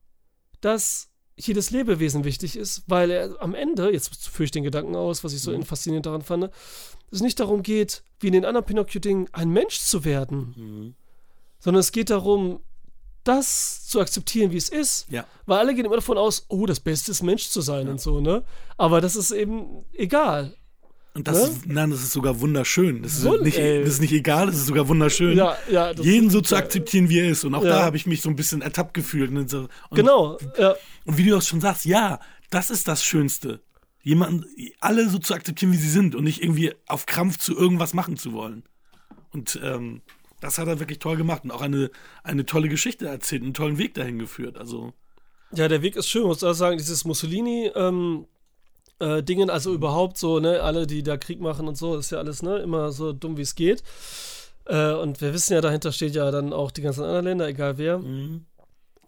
dass 0.61 1.09
jedes 1.35 1.69
Lebewesen 1.69 2.23
wichtig 2.23 2.57
ist, 2.57 2.83
weil 2.87 3.11
er 3.11 3.41
am 3.41 3.53
Ende, 3.53 3.91
jetzt 3.91 4.27
führe 4.27 4.45
ich 4.45 4.51
den 4.51 4.63
Gedanken 4.63 4.95
aus, 4.95 5.23
was 5.23 5.33
ich 5.33 5.41
so 5.41 5.59
faszinierend 5.61 6.05
daran 6.05 6.23
fand, 6.23 6.49
es 7.11 7.21
nicht 7.21 7.39
darum 7.39 7.63
geht, 7.63 8.03
wie 8.19 8.27
in 8.27 8.33
den 8.33 8.45
anderen 8.45 8.65
Pinocchio-Dingen, 8.65 9.27
ein 9.31 9.49
Mensch 9.49 9.79
zu 9.79 10.03
werden, 10.05 10.53
Mhm. 10.57 10.95
sondern 11.59 11.79
es 11.79 11.91
geht 11.91 12.09
darum, 12.09 12.59
das 13.23 13.85
zu 13.85 13.99
akzeptieren, 13.99 14.51
wie 14.51 14.57
es 14.57 14.69
ist. 14.69 15.05
Ja. 15.09 15.25
Weil 15.45 15.59
alle 15.59 15.75
gehen 15.75 15.85
immer 15.85 15.95
davon 15.95 16.17
aus, 16.17 16.45
oh, 16.47 16.65
das 16.65 16.79
Beste 16.79 17.11
ist 17.11 17.23
Mensch 17.23 17.49
zu 17.49 17.61
sein 17.61 17.89
und 17.89 17.99
so, 17.99 18.21
ne? 18.21 18.43
Aber 18.77 19.01
das 19.01 19.15
ist 19.15 19.31
eben 19.31 19.83
egal. 19.93 20.55
Und 21.13 21.27
das, 21.27 21.35
Ne? 21.37 21.43
ist, 21.49 21.65
nein, 21.65 21.89
das 21.89 22.03
ist 22.03 22.11
sogar 22.13 22.39
wunderschön. 22.39 23.01
Das 23.01 23.13
ist, 23.17 23.25
Wund- 23.25 23.41
nicht, 23.43 23.57
das 23.57 23.89
ist 23.89 24.01
nicht 24.01 24.13
egal, 24.13 24.45
das 24.45 24.55
ist 24.55 24.67
sogar 24.67 24.87
wunderschön. 24.87 25.35
Ja, 25.35 25.57
ja. 25.69 25.91
Jeden 25.93 26.29
so 26.29 26.41
zu 26.41 26.55
akzeptieren, 26.55 27.09
wie 27.09 27.19
er 27.19 27.29
ist. 27.29 27.43
Und 27.43 27.55
auch 27.55 27.63
Ja. 27.63 27.69
da 27.71 27.83
habe 27.85 27.97
ich 27.97 28.05
mich 28.05 28.21
so 28.21 28.29
ein 28.29 28.35
bisschen 28.35 28.61
ertappt 28.61 28.93
gefühlt. 28.93 29.31
Und, 29.31 29.49
so, 29.49 29.61
und, 29.61 29.69
Genau, 29.95 30.37
ja. 30.59 30.75
und 31.05 31.17
wie 31.17 31.23
du 31.25 31.35
auch 31.35 31.41
schon 31.41 31.59
sagst, 31.59 31.85
ja, 31.85 32.19
das 32.51 32.69
ist 32.69 32.87
das 32.87 33.03
Schönste. 33.03 33.61
Jemanden, 34.07 34.45
alle 34.79 35.09
so 35.09 35.17
zu 35.19 35.33
akzeptieren, 35.33 35.73
wie 35.73 35.77
sie 35.77 35.89
sind 35.89 36.15
und 36.15 36.23
nicht 36.23 36.41
irgendwie 36.41 36.73
auf 36.87 37.05
Krampf 37.05 37.39
zu 37.39 37.53
irgendwas 37.53 37.93
machen 37.93 38.15
zu 38.15 38.31
wollen. 38.31 38.63
Und 39.33 39.59
ähm, 39.61 40.01
das 40.39 40.57
hat 40.57 40.69
er 40.69 40.79
wirklich 40.79 40.99
toll 40.99 41.17
gemacht 41.17 41.43
und 41.43 41.51
auch 41.51 41.61
eine, 41.61 41.91
eine 42.23 42.45
tolle 42.45 42.69
Geschichte 42.69 43.05
erzählt, 43.05 43.43
einen 43.43 43.53
tollen 43.53 43.77
Weg 43.77 43.95
dahin 43.95 44.17
geführt. 44.17 44.57
Also, 44.57 44.93
Ja, 45.51 45.67
der 45.67 45.81
Weg 45.81 45.97
ist 45.97 46.07
schön, 46.07 46.23
muss 46.23 46.41
ich 46.41 46.53
sagen, 46.53 46.77
dieses 46.77 47.03
Mussolini, 47.03 47.69
ähm, 47.75 48.27
äh, 48.99 49.21
Dingen, 49.23 49.49
also 49.49 49.73
überhaupt 49.73 50.17
so, 50.17 50.39
ne, 50.39 50.61
alle, 50.61 50.87
die 50.87 51.03
da 51.03 51.17
Krieg 51.17 51.41
machen 51.41 51.67
und 51.67 51.77
so, 51.77 51.97
ist 51.97 52.11
ja 52.11 52.19
alles, 52.19 52.41
ne, 52.41 52.59
immer 52.59 52.93
so 52.93 53.11
dumm, 53.11 53.35
wie 53.35 53.41
es 53.41 53.55
geht. 53.55 53.83
Äh, 54.67 54.93
und 54.93 55.19
wir 55.19 55.33
wissen 55.33 55.51
ja, 55.51 55.59
dahinter 55.59 55.91
steht 55.91 56.15
ja 56.15 56.31
dann 56.31 56.53
auch 56.53 56.71
die 56.71 56.81
ganzen 56.81 57.03
anderen 57.03 57.25
Länder, 57.25 57.47
egal 57.49 57.77
wer. 57.77 57.99
mhm. 57.99 58.45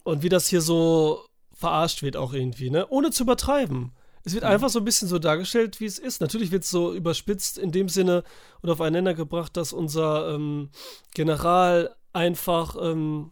Und 0.03 0.23
wie 0.23 0.29
das 0.29 0.49
hier 0.49 0.61
so 0.61 1.25
verarscht 1.53 2.01
wird 2.03 2.17
auch 2.17 2.33
irgendwie, 2.33 2.69
ne, 2.69 2.85
ohne 2.89 3.11
zu 3.11 3.23
übertreiben. 3.23 3.93
Es 4.29 4.35
wird 4.35 4.43
einfach 4.43 4.69
so 4.69 4.77
ein 4.79 4.85
bisschen 4.85 5.07
so 5.07 5.17
dargestellt, 5.17 5.79
wie 5.79 5.85
es 5.85 5.97
ist. 5.97 6.21
Natürlich 6.21 6.51
wird 6.51 6.63
es 6.63 6.69
so 6.69 6.93
überspitzt 6.93 7.57
in 7.57 7.71
dem 7.71 7.89
Sinne 7.89 8.23
und 8.61 8.69
aufeinander 8.69 9.15
gebracht, 9.15 9.57
dass 9.57 9.73
unser 9.73 10.33
ähm, 10.35 10.69
General 11.15 11.95
einfach 12.13 12.75
ähm, 12.79 13.31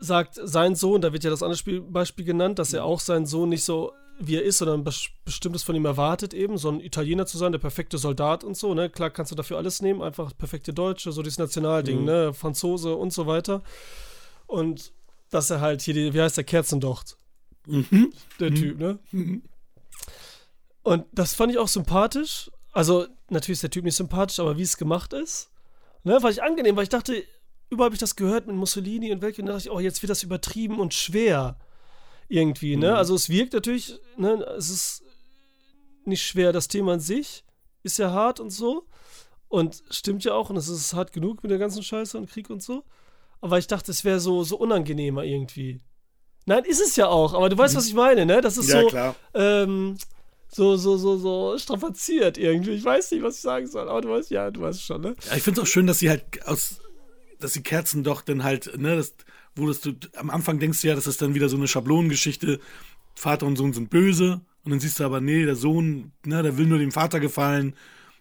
sagt, 0.00 0.38
sein 0.42 0.74
Sohn, 0.74 1.00
da 1.00 1.12
wird 1.12 1.24
ja 1.24 1.30
das 1.30 1.42
andere 1.42 1.58
Spiel, 1.58 1.80
Beispiel 1.80 2.24
genannt, 2.24 2.58
dass 2.58 2.72
er 2.72 2.84
auch 2.84 3.00
seinen 3.00 3.26
Sohn 3.26 3.50
nicht 3.50 3.64
so 3.64 3.92
wie 4.22 4.34
er 4.36 4.42
ist, 4.42 4.58
sondern 4.58 4.84
bes- 4.84 5.08
bestimmtes 5.24 5.62
von 5.62 5.74
ihm 5.74 5.86
erwartet 5.86 6.34
eben, 6.34 6.58
so 6.58 6.68
ein 6.68 6.80
Italiener 6.80 7.24
zu 7.24 7.38
sein, 7.38 7.52
der 7.52 7.58
perfekte 7.58 7.96
Soldat 7.96 8.44
und 8.44 8.54
so, 8.56 8.74
ne? 8.74 8.90
Klar 8.90 9.08
kannst 9.10 9.32
du 9.32 9.36
dafür 9.36 9.56
alles 9.56 9.80
nehmen, 9.80 10.02
einfach 10.02 10.36
perfekte 10.36 10.74
Deutsche, 10.74 11.10
so 11.12 11.22
dieses 11.22 11.38
Nationalding, 11.38 12.00
Mhm. 12.00 12.04
ne? 12.04 12.34
Franzose 12.34 12.94
und 12.94 13.14
so 13.14 13.26
weiter. 13.26 13.62
Und 14.46 14.92
dass 15.30 15.48
er 15.50 15.60
halt 15.62 15.80
hier, 15.80 15.94
die, 15.94 16.12
wie 16.12 16.20
heißt 16.20 16.36
der, 16.36 16.44
Kerzendocht, 16.44 17.16
Mhm. 17.66 18.12
der 18.38 18.50
Mhm. 18.50 18.54
Typ, 18.54 18.78
ne? 18.78 18.98
Mhm. 19.12 19.42
Und 20.82 21.06
das 21.12 21.34
fand 21.34 21.52
ich 21.52 21.58
auch 21.58 21.68
sympathisch. 21.68 22.50
Also, 22.72 23.06
natürlich 23.28 23.56
ist 23.56 23.62
der 23.62 23.70
Typ 23.70 23.84
nicht 23.84 23.96
sympathisch, 23.96 24.38
aber 24.38 24.56
wie 24.56 24.62
es 24.62 24.76
gemacht 24.76 25.12
ist, 25.12 25.50
ne, 26.04 26.22
war 26.22 26.30
ich 26.30 26.42
angenehm, 26.42 26.76
weil 26.76 26.84
ich 26.84 26.88
dachte, 26.88 27.24
überall 27.68 27.86
habe 27.86 27.94
ich 27.94 28.00
das 28.00 28.16
gehört 28.16 28.46
mit 28.46 28.56
Mussolini 28.56 29.12
und 29.12 29.22
weg 29.22 29.38
und 29.38 29.46
da 29.46 29.52
dachte 29.52 29.68
ich, 29.68 29.70
oh, 29.70 29.80
jetzt 29.80 30.02
wird 30.02 30.10
das 30.10 30.22
übertrieben 30.22 30.80
und 30.80 30.94
schwer. 30.94 31.58
Irgendwie, 32.28 32.76
ne? 32.76 32.90
Mhm. 32.90 32.96
Also, 32.96 33.14
es 33.14 33.28
wirkt 33.28 33.52
natürlich, 33.52 33.98
ne, 34.16 34.42
es 34.56 34.70
ist 34.70 35.02
nicht 36.04 36.22
schwer, 36.22 36.52
das 36.52 36.68
Thema 36.68 36.94
an 36.94 37.00
sich 37.00 37.44
ist 37.82 37.98
ja 37.98 38.10
hart 38.10 38.40
und 38.40 38.50
so. 38.50 38.86
Und 39.48 39.82
stimmt 39.90 40.22
ja 40.22 40.34
auch, 40.34 40.48
und 40.50 40.56
es 40.56 40.68
ist 40.68 40.94
hart 40.94 41.12
genug 41.12 41.42
mit 41.42 41.50
der 41.50 41.58
ganzen 41.58 41.82
Scheiße 41.82 42.16
und 42.16 42.30
Krieg 42.30 42.50
und 42.50 42.62
so. 42.62 42.84
Aber 43.40 43.58
ich 43.58 43.66
dachte, 43.66 43.90
es 43.90 44.04
wäre 44.04 44.20
so, 44.20 44.44
so 44.44 44.56
unangenehmer 44.56 45.24
irgendwie. 45.24 45.80
Nein, 46.46 46.64
ist 46.64 46.80
es 46.80 46.96
ja 46.96 47.06
auch, 47.06 47.34
aber 47.34 47.48
du 47.48 47.56
weißt, 47.58 47.76
was 47.76 47.86
ich 47.86 47.94
meine, 47.94 48.26
ne? 48.26 48.40
Das 48.40 48.56
ist 48.56 48.68
Ja, 48.68 48.80
so, 48.82 48.88
klar. 48.88 49.14
ähm, 49.34 49.96
so, 50.48 50.76
so, 50.76 50.96
so, 50.96 51.16
so 51.16 51.58
strapaziert 51.58 52.38
irgendwie. 52.38 52.72
Ich 52.72 52.84
weiß 52.84 53.12
nicht, 53.12 53.22
was 53.22 53.36
ich 53.36 53.40
sagen 53.42 53.66
soll, 53.66 53.88
aber 53.88 54.00
du 54.00 54.08
weißt, 54.08 54.30
ja, 54.30 54.50
du 54.50 54.62
weißt 54.62 54.82
schon, 54.82 55.00
ne? 55.02 55.14
Ja, 55.28 55.36
ich 55.36 55.42
finde 55.42 55.60
es 55.60 55.66
auch 55.66 55.70
schön, 55.70 55.86
dass 55.86 55.98
sie 56.00 56.10
halt 56.10 56.24
aus, 56.46 56.80
dass 57.38 57.52
die 57.52 57.62
Kerzen 57.62 58.02
doch 58.02 58.22
dann 58.22 58.42
halt, 58.42 58.76
ne, 58.78 58.96
das, 58.96 59.14
wo 59.54 59.66
das 59.68 59.80
du, 59.80 59.92
am 60.16 60.30
Anfang 60.30 60.58
denkst 60.58 60.80
du 60.82 60.88
ja, 60.88 60.94
das 60.94 61.06
ist 61.06 61.22
dann 61.22 61.34
wieder 61.34 61.48
so 61.48 61.56
eine 61.56 61.68
Schablonengeschichte, 61.68 62.58
Vater 63.14 63.46
und 63.46 63.56
Sohn 63.56 63.72
sind 63.72 63.90
böse, 63.90 64.40
und 64.64 64.72
dann 64.72 64.80
siehst 64.80 65.00
du 65.00 65.04
aber, 65.04 65.20
nee, 65.20 65.44
der 65.44 65.56
Sohn, 65.56 66.12
ne, 66.24 66.42
der 66.42 66.58
will 66.58 66.66
nur 66.66 66.78
dem 66.78 66.92
Vater 66.92 67.20
gefallen 67.20 67.74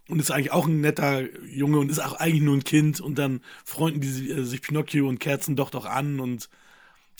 und 0.07 0.19
ist 0.19 0.31
eigentlich 0.31 0.51
auch 0.51 0.67
ein 0.67 0.81
netter 0.81 1.21
Junge 1.45 1.79
und 1.79 1.89
ist 1.89 1.99
auch 1.99 2.13
eigentlich 2.13 2.41
nur 2.43 2.55
ein 2.55 2.63
Kind 2.63 3.01
und 3.01 3.17
dann 3.17 3.41
freunden 3.65 4.01
die 4.01 4.07
sich, 4.07 4.29
äh, 4.29 4.43
sich 4.43 4.61
Pinocchio 4.61 5.07
und 5.07 5.19
Kerzen 5.19 5.55
doch 5.55 5.69
doch 5.69 5.85
an 5.85 6.19
und 6.19 6.49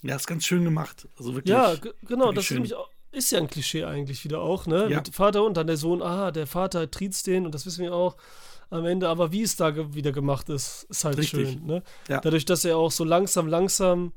ja, 0.03 0.15
ist 0.15 0.27
ganz 0.27 0.45
schön 0.45 0.63
gemacht. 0.63 1.07
Also 1.17 1.35
wirklich. 1.35 1.51
Ja, 1.53 1.75
genau, 2.07 2.31
das 2.31 2.49
ist, 2.51 2.73
auch, 2.73 2.89
ist 3.11 3.31
ja 3.31 3.39
ein 3.39 3.49
Klischee 3.49 3.83
eigentlich 3.85 4.23
wieder 4.23 4.41
auch, 4.41 4.65
ne? 4.65 4.87
Ja. 4.89 4.97
Mit 4.97 5.13
Vater 5.13 5.43
und 5.43 5.57
dann 5.57 5.67
der 5.67 5.77
Sohn, 5.77 6.01
ah, 6.01 6.31
der 6.31 6.47
Vater 6.47 6.89
triezt 6.89 7.27
den 7.27 7.45
und 7.45 7.53
das 7.55 7.65
wissen 7.65 7.83
wir 7.83 7.93
auch 7.93 8.15
am 8.69 8.85
Ende, 8.85 9.09
aber 9.09 9.31
wie 9.31 9.41
es 9.41 9.55
da 9.55 9.71
ge 9.71 9.87
wieder 9.93 10.11
gemacht 10.11 10.47
ist, 10.49 10.85
ist 10.89 11.03
halt 11.03 11.17
Richtig. 11.17 11.49
schön, 11.49 11.65
ne? 11.65 11.83
Ja. 12.07 12.19
Dadurch, 12.21 12.45
dass 12.45 12.63
er 12.65 12.77
auch 12.77 12.91
so 12.91 13.03
langsam, 13.03 13.47
langsam 13.47 14.13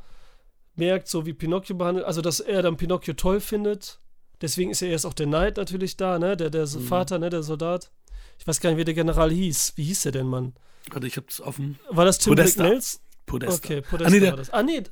merkt, 0.75 1.09
so 1.09 1.25
wie 1.27 1.33
Pinocchio 1.33 1.75
behandelt, 1.77 2.05
also 2.07 2.21
dass 2.21 2.40
er 2.40 2.62
dann 2.62 2.77
Pinocchio 2.77 3.14
toll 3.14 3.40
findet. 3.40 3.99
Deswegen 4.40 4.71
ist 4.71 4.81
ja 4.81 4.88
erst 4.88 5.07
auch 5.07 5.14
der 5.14 5.27
Neid 5.27 5.57
natürlich 5.57 5.97
da, 5.97 6.18
ne? 6.18 6.37
Der, 6.37 6.51
der 6.51 6.66
Mhm. 6.66 6.81
Vater, 6.83 7.18
ne? 7.18 7.31
Der 7.31 7.42
Soldat. 7.42 7.90
Ich 8.38 8.47
weiß 8.47 8.61
gar 8.61 8.71
nicht, 8.71 8.79
wie 8.79 8.85
der 8.85 8.95
General 8.95 9.31
hieß. 9.31 9.75
Wie 9.77 9.85
hieß 9.85 10.03
der 10.03 10.12
denn, 10.12 10.27
Mann? 10.27 10.55
Warte, 10.90 11.07
ich 11.07 11.16
hab's 11.16 11.40
offen. 11.40 11.79
War 11.90 12.05
das 12.05 12.18
Tim 12.18 12.33
Podesta. 12.33 12.62
Blacknells? 12.62 13.01
Podesta. 13.25 13.55
Okay, 13.64 13.81
Podesta 13.83 14.07
Ah, 14.07 14.11
nee, 14.11 14.21
war 14.21 14.27
der, 14.31 14.37
das. 14.37 14.51
Ah, 14.51 14.62
nee. 14.64 14.83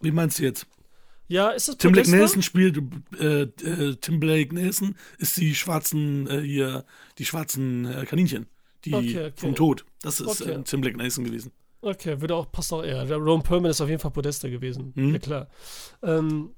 Wie 0.00 0.10
meinst 0.10 0.38
du 0.38 0.42
jetzt? 0.44 0.66
Ja, 1.28 1.50
ist 1.50 1.68
das 1.68 1.76
Tim 1.76 1.92
Blake 1.92 2.06
Podesta? 2.08 2.16
Nelson 2.16 2.42
spielt, 2.42 2.82
äh, 3.20 3.42
äh, 3.42 3.96
Tim 4.00 4.18
Blake 4.18 4.52
Nelson 4.54 4.96
ist 5.18 5.36
die 5.36 5.54
schwarzen, 5.54 6.26
äh, 6.28 6.40
hier, 6.40 6.84
die 7.18 7.24
schwarzen 7.24 7.84
äh, 7.86 8.04
Kaninchen. 8.04 8.46
Die 8.84 8.94
Okay, 8.94 9.26
okay. 9.26 9.32
vom 9.36 9.54
Tod. 9.54 9.84
Das 10.02 10.20
ist 10.20 10.40
Okay. 10.42 10.52
äh, 10.52 10.62
Tim 10.64 10.80
Blake 10.80 10.96
Nelson 10.96 11.24
gewesen. 11.24 11.52
Okay, 11.82 12.20
würde 12.20 12.34
auch, 12.34 12.50
passt 12.50 12.72
auch 12.72 12.82
eher. 12.82 13.04
Der 13.04 13.16
Ron 13.18 13.42
Perlman 13.42 13.70
ist 13.70 13.80
auf 13.80 13.88
jeden 13.88 14.00
Fall 14.00 14.10
Podesta 14.10 14.48
gewesen. 14.48 14.92
Mhm. 14.96 15.12
Ja, 15.12 15.18
klar. 15.18 15.48
Ähm, 16.02 16.50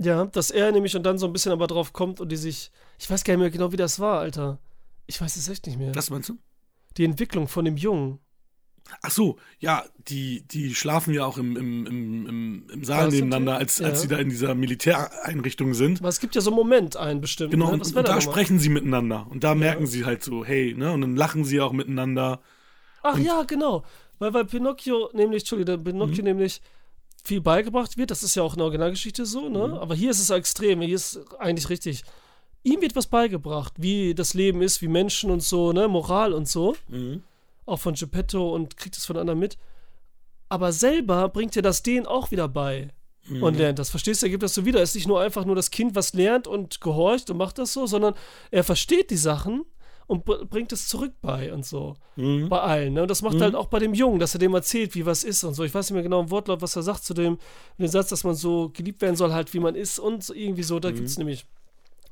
ja, 0.00 0.24
dass 0.26 0.50
er 0.50 0.72
nämlich 0.72 0.96
und 0.96 1.02
dann 1.04 1.18
so 1.18 1.26
ein 1.26 1.32
bisschen 1.32 1.52
aber 1.52 1.66
drauf 1.66 1.92
kommt 1.92 2.20
und 2.20 2.30
die 2.30 2.36
sich. 2.36 2.70
Ich 2.98 3.08
weiß 3.10 3.24
gar 3.24 3.34
nicht 3.34 3.40
mehr 3.40 3.50
genau, 3.50 3.72
wie 3.72 3.76
das 3.76 3.98
war, 4.00 4.20
Alter. 4.20 4.58
Ich 5.06 5.20
weiß 5.20 5.36
es 5.36 5.48
echt 5.48 5.66
nicht 5.66 5.78
mehr. 5.78 5.94
Was 5.94 6.10
meinst 6.10 6.28
du? 6.28 6.38
die 6.96 7.04
Entwicklung 7.04 7.48
von 7.48 7.64
dem 7.64 7.76
Jungen. 7.76 8.20
Ach 9.02 9.10
so, 9.10 9.36
ja, 9.60 9.84
die, 10.08 10.42
die 10.46 10.74
schlafen 10.74 11.14
ja 11.14 11.24
auch 11.24 11.38
im, 11.38 11.56
im, 11.56 11.86
im, 11.86 12.66
im, 12.70 12.84
Saal 12.84 13.06
das 13.06 13.14
nebeneinander, 13.14 13.56
als, 13.56 13.78
Ja. 13.78 13.86
als 13.88 14.02
sie 14.02 14.08
da 14.08 14.18
in 14.18 14.28
dieser 14.28 14.54
Militäreinrichtung 14.54 15.74
sind. 15.74 16.00
Aber 16.00 16.08
es 16.08 16.20
gibt 16.20 16.34
ja 16.34 16.40
so 16.40 16.50
einen 16.50 16.56
Moment, 16.56 16.96
einen 16.96 17.20
bestimmten. 17.20 17.52
Genau, 17.52 17.66
ne? 17.68 17.72
und, 17.82 17.96
und 17.96 18.08
da 18.08 18.20
sprechen 18.20 18.58
sie 18.58 18.68
miteinander. 18.68 19.26
Und 19.30 19.42
da 19.42 19.54
merken 19.54 19.86
sie 19.86 20.04
halt 20.04 20.22
so, 20.22 20.44
hey, 20.44 20.74
ne? 20.76 20.92
Und 20.92 21.00
dann 21.00 21.16
lachen 21.16 21.44
sie 21.44 21.60
auch 21.60 21.72
miteinander. 21.72 22.40
Ach 23.02 23.18
ja, 23.18 23.42
genau. 23.44 23.84
Weil, 24.18 24.32
weil 24.34 24.44
Pinocchio 24.44 25.10
nämlich, 25.12 25.42
Entschuldigung, 25.42 25.82
Pinocchio 25.82 26.18
Mhm. 26.22 26.24
nämlich 26.24 26.60
viel 27.24 27.40
beigebracht 27.40 27.96
wird. 27.96 28.10
Das 28.10 28.22
ist 28.22 28.34
ja 28.34 28.42
auch 28.42 28.52
in 28.52 28.58
der 28.58 28.66
Originalgeschichte 28.66 29.24
so, 29.24 29.48
ne? 29.48 29.68
Mhm. 29.68 29.74
Aber 29.74 29.94
hier 29.94 30.10
ist 30.10 30.20
es 30.20 30.28
extrem. 30.30 30.82
Hier 30.82 30.94
ist 30.94 31.20
eigentlich 31.38 31.68
richtig. 31.70 32.04
Ihm 32.62 32.80
wird 32.82 32.94
was 32.96 33.06
beigebracht, 33.06 33.72
wie 33.78 34.14
das 34.14 34.34
Leben 34.34 34.62
ist, 34.62 34.82
wie 34.82 34.88
Menschen 34.88 35.30
und 35.30 35.42
so, 35.42 35.72
ne? 35.72 35.88
Moral 35.88 36.32
und 36.34 36.48
so. 36.48 36.76
Auch 37.66 37.78
von 37.80 37.94
Geppetto 37.94 38.54
und 38.54 38.76
kriegt 38.76 38.96
es 38.96 39.06
von 39.06 39.16
anderen 39.16 39.38
mit. 39.38 39.56
Aber 40.48 40.72
selber 40.72 41.28
bringt 41.28 41.56
er 41.56 41.62
das 41.62 41.82
denen 41.82 42.06
auch 42.06 42.30
wieder 42.30 42.48
bei. 42.48 42.88
und 43.40 43.56
lernt 43.56 43.78
das. 43.78 43.88
Verstehst 43.88 44.20
du, 44.20 44.26
er 44.26 44.30
gibt 44.30 44.42
das 44.42 44.52
so 44.52 44.66
wieder. 44.66 44.82
Es 44.82 44.90
ist 44.90 44.96
nicht 44.96 45.08
nur 45.08 45.18
einfach 45.20 45.46
nur 45.46 45.56
das 45.56 45.70
Kind, 45.70 45.94
was 45.94 46.12
lernt 46.12 46.46
und 46.46 46.82
gehorcht 46.82 47.30
und 47.30 47.38
macht 47.38 47.56
das 47.58 47.72
so, 47.72 47.86
sondern 47.86 48.12
er 48.50 48.64
versteht 48.64 49.10
die 49.10 49.16
Sachen 49.16 49.64
und 50.06 50.26
br- 50.26 50.44
bringt 50.44 50.72
es 50.72 50.88
zurück 50.88 51.14
bei 51.22 51.50
und 51.50 51.64
so. 51.64 51.94
Mhm. 52.16 52.50
Bei 52.50 52.60
allen. 52.60 52.92
Ne? 52.92 53.00
Und 53.00 53.10
das 53.10 53.22
macht 53.22 53.40
halt 53.40 53.54
auch 53.54 53.68
bei 53.68 53.78
dem 53.78 53.94
Jungen, 53.94 54.18
dass 54.18 54.34
er 54.34 54.40
dem 54.40 54.52
erzählt, 54.52 54.94
wie 54.94 55.06
was 55.06 55.24
ist 55.24 55.42
und 55.42 55.54
so. 55.54 55.64
Ich 55.64 55.72
weiß 55.72 55.86
nicht 55.88 55.94
mehr 55.94 56.02
genau 56.02 56.20
im 56.20 56.30
Wortlaut, 56.30 56.60
was 56.60 56.76
er 56.76 56.82
sagt 56.82 57.02
zu 57.02 57.14
dem, 57.14 57.38
dem 57.78 57.88
Satz, 57.88 58.10
dass 58.10 58.24
man 58.24 58.34
so 58.34 58.68
geliebt 58.68 59.00
werden 59.00 59.16
soll, 59.16 59.32
halt 59.32 59.54
wie 59.54 59.60
man 59.60 59.74
ist 59.74 59.98
und 59.98 60.22
so 60.22 60.34
irgendwie 60.34 60.62
so. 60.62 60.78
Da 60.78 60.90
gibt 60.90 61.08
es 61.08 61.16
nämlich 61.16 61.46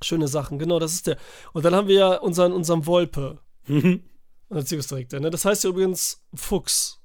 schöne 0.03 0.29
Sachen. 0.29 0.59
Genau, 0.59 0.79
das 0.79 0.95
ist 0.95 1.07
der. 1.09 1.19
Und 1.53 1.67
dann 1.67 1.75
haben 1.75 1.89
wir 1.89 1.95
ja 1.97 2.15
unseren, 2.21 2.53
unseren 2.55 2.87
Wolpe. 2.87 3.39
Mhm. 3.67 4.03
Erziehungsdirektor. 4.57 5.21
Ne? 5.21 5.31
Das 5.31 5.45
heißt 5.45 5.65
ja 5.65 5.71
übrigens 5.71 6.23
Fuchs. 6.35 7.01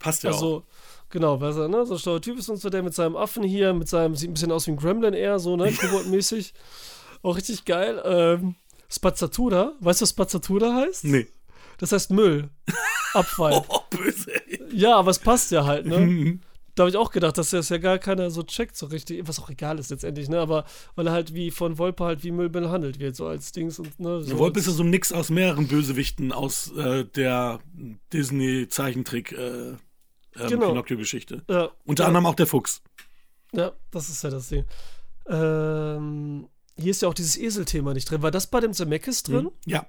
Passt 0.00 0.22
ja 0.22 0.30
auch. 0.30 0.34
Also, 0.34 0.64
genau, 1.10 1.40
weil 1.40 1.56
er 1.56 1.68
ne, 1.68 1.86
so 1.86 1.94
ein 1.94 1.98
schlauer 1.98 2.20
Typ 2.20 2.38
ist 2.38 2.48
und 2.48 2.58
so, 2.58 2.70
der 2.70 2.82
mit 2.82 2.94
seinem 2.94 3.16
Affen 3.16 3.42
hier, 3.42 3.72
mit 3.72 3.88
seinem, 3.88 4.14
sieht 4.14 4.30
ein 4.30 4.34
bisschen 4.34 4.52
aus 4.52 4.66
wie 4.66 4.72
ein 4.72 4.76
Gremlin 4.76 5.14
eher, 5.14 5.38
so, 5.38 5.56
ne, 5.56 5.72
Kobold-mäßig. 5.80 6.52
Auch 7.22 7.36
richtig 7.36 7.64
geil. 7.64 8.02
Ähm, 8.04 8.56
Spazzatura, 8.88 9.72
weißt 9.80 10.00
du, 10.00 10.02
was 10.04 10.10
Spazzatura 10.10 10.74
heißt? 10.74 11.04
Nee. 11.04 11.26
Das 11.78 11.92
heißt 11.92 12.10
Müll. 12.10 12.50
Abfall. 13.14 13.64
Oh, 13.68 13.80
böse. 13.90 14.30
Ja, 14.72 14.96
aber 14.96 15.10
es 15.10 15.18
passt 15.18 15.50
ja 15.50 15.64
halt, 15.64 15.86
ne? 15.86 16.38
Mhm. 16.76 16.78
Da 16.78 16.82
habe 16.82 16.90
ich 16.90 16.96
auch 16.96 17.10
gedacht, 17.10 17.38
dass 17.38 17.50
das 17.50 17.70
ja 17.70 17.78
gar 17.78 17.98
keiner 17.98 18.30
so 18.30 18.42
checkt, 18.42 18.76
so 18.76 18.86
richtig, 18.86 19.26
was 19.26 19.40
auch 19.40 19.48
egal 19.50 19.78
ist 19.78 19.90
letztendlich, 19.90 20.28
ne? 20.28 20.38
Aber 20.38 20.64
weil 20.94 21.06
er 21.06 21.12
halt 21.12 21.34
wie 21.34 21.50
von 21.50 21.78
Wolpe 21.78 22.04
halt 22.04 22.22
wie 22.22 22.30
Müll 22.30 22.50
behandelt 22.50 22.98
wird, 23.00 23.16
so 23.16 23.26
als 23.26 23.50
Dings 23.52 23.78
und, 23.78 23.98
ne? 23.98 24.22
So 24.22 24.38
Wolpe 24.38 24.60
ist 24.60 24.66
ja 24.66 24.72
so 24.72 24.82
ein 24.82 24.90
Mix 24.90 25.10
aus 25.12 25.30
mehreren 25.30 25.66
Bösewichten 25.68 26.32
aus 26.32 26.70
äh, 26.76 27.04
der 27.04 27.60
Disney-Zeichentrick 28.12 29.32
äh, 29.32 29.68
ähm, 29.70 29.78
Genau. 30.34 30.68
Pinocchio-Geschichte. 30.68 31.42
ja, 31.48 31.70
Unter 31.86 32.04
ja. 32.04 32.08
anderem 32.08 32.26
auch 32.26 32.34
der 32.34 32.46
Fuchs. 32.46 32.82
Ja, 33.52 33.72
das 33.90 34.10
ist 34.10 34.22
ja 34.22 34.28
das 34.30 34.48
Ding. 34.50 34.64
Ähm, 35.28 36.48
hier 36.76 36.90
ist 36.90 37.00
ja 37.02 37.08
auch 37.08 37.14
dieses 37.14 37.38
Eselthema 37.38 37.94
nicht 37.94 38.10
drin. 38.10 38.20
War 38.22 38.30
das 38.30 38.46
bei 38.46 38.60
dem 38.60 38.74
Zemeckis 38.74 39.22
drin? 39.22 39.50
Ja, 39.64 39.86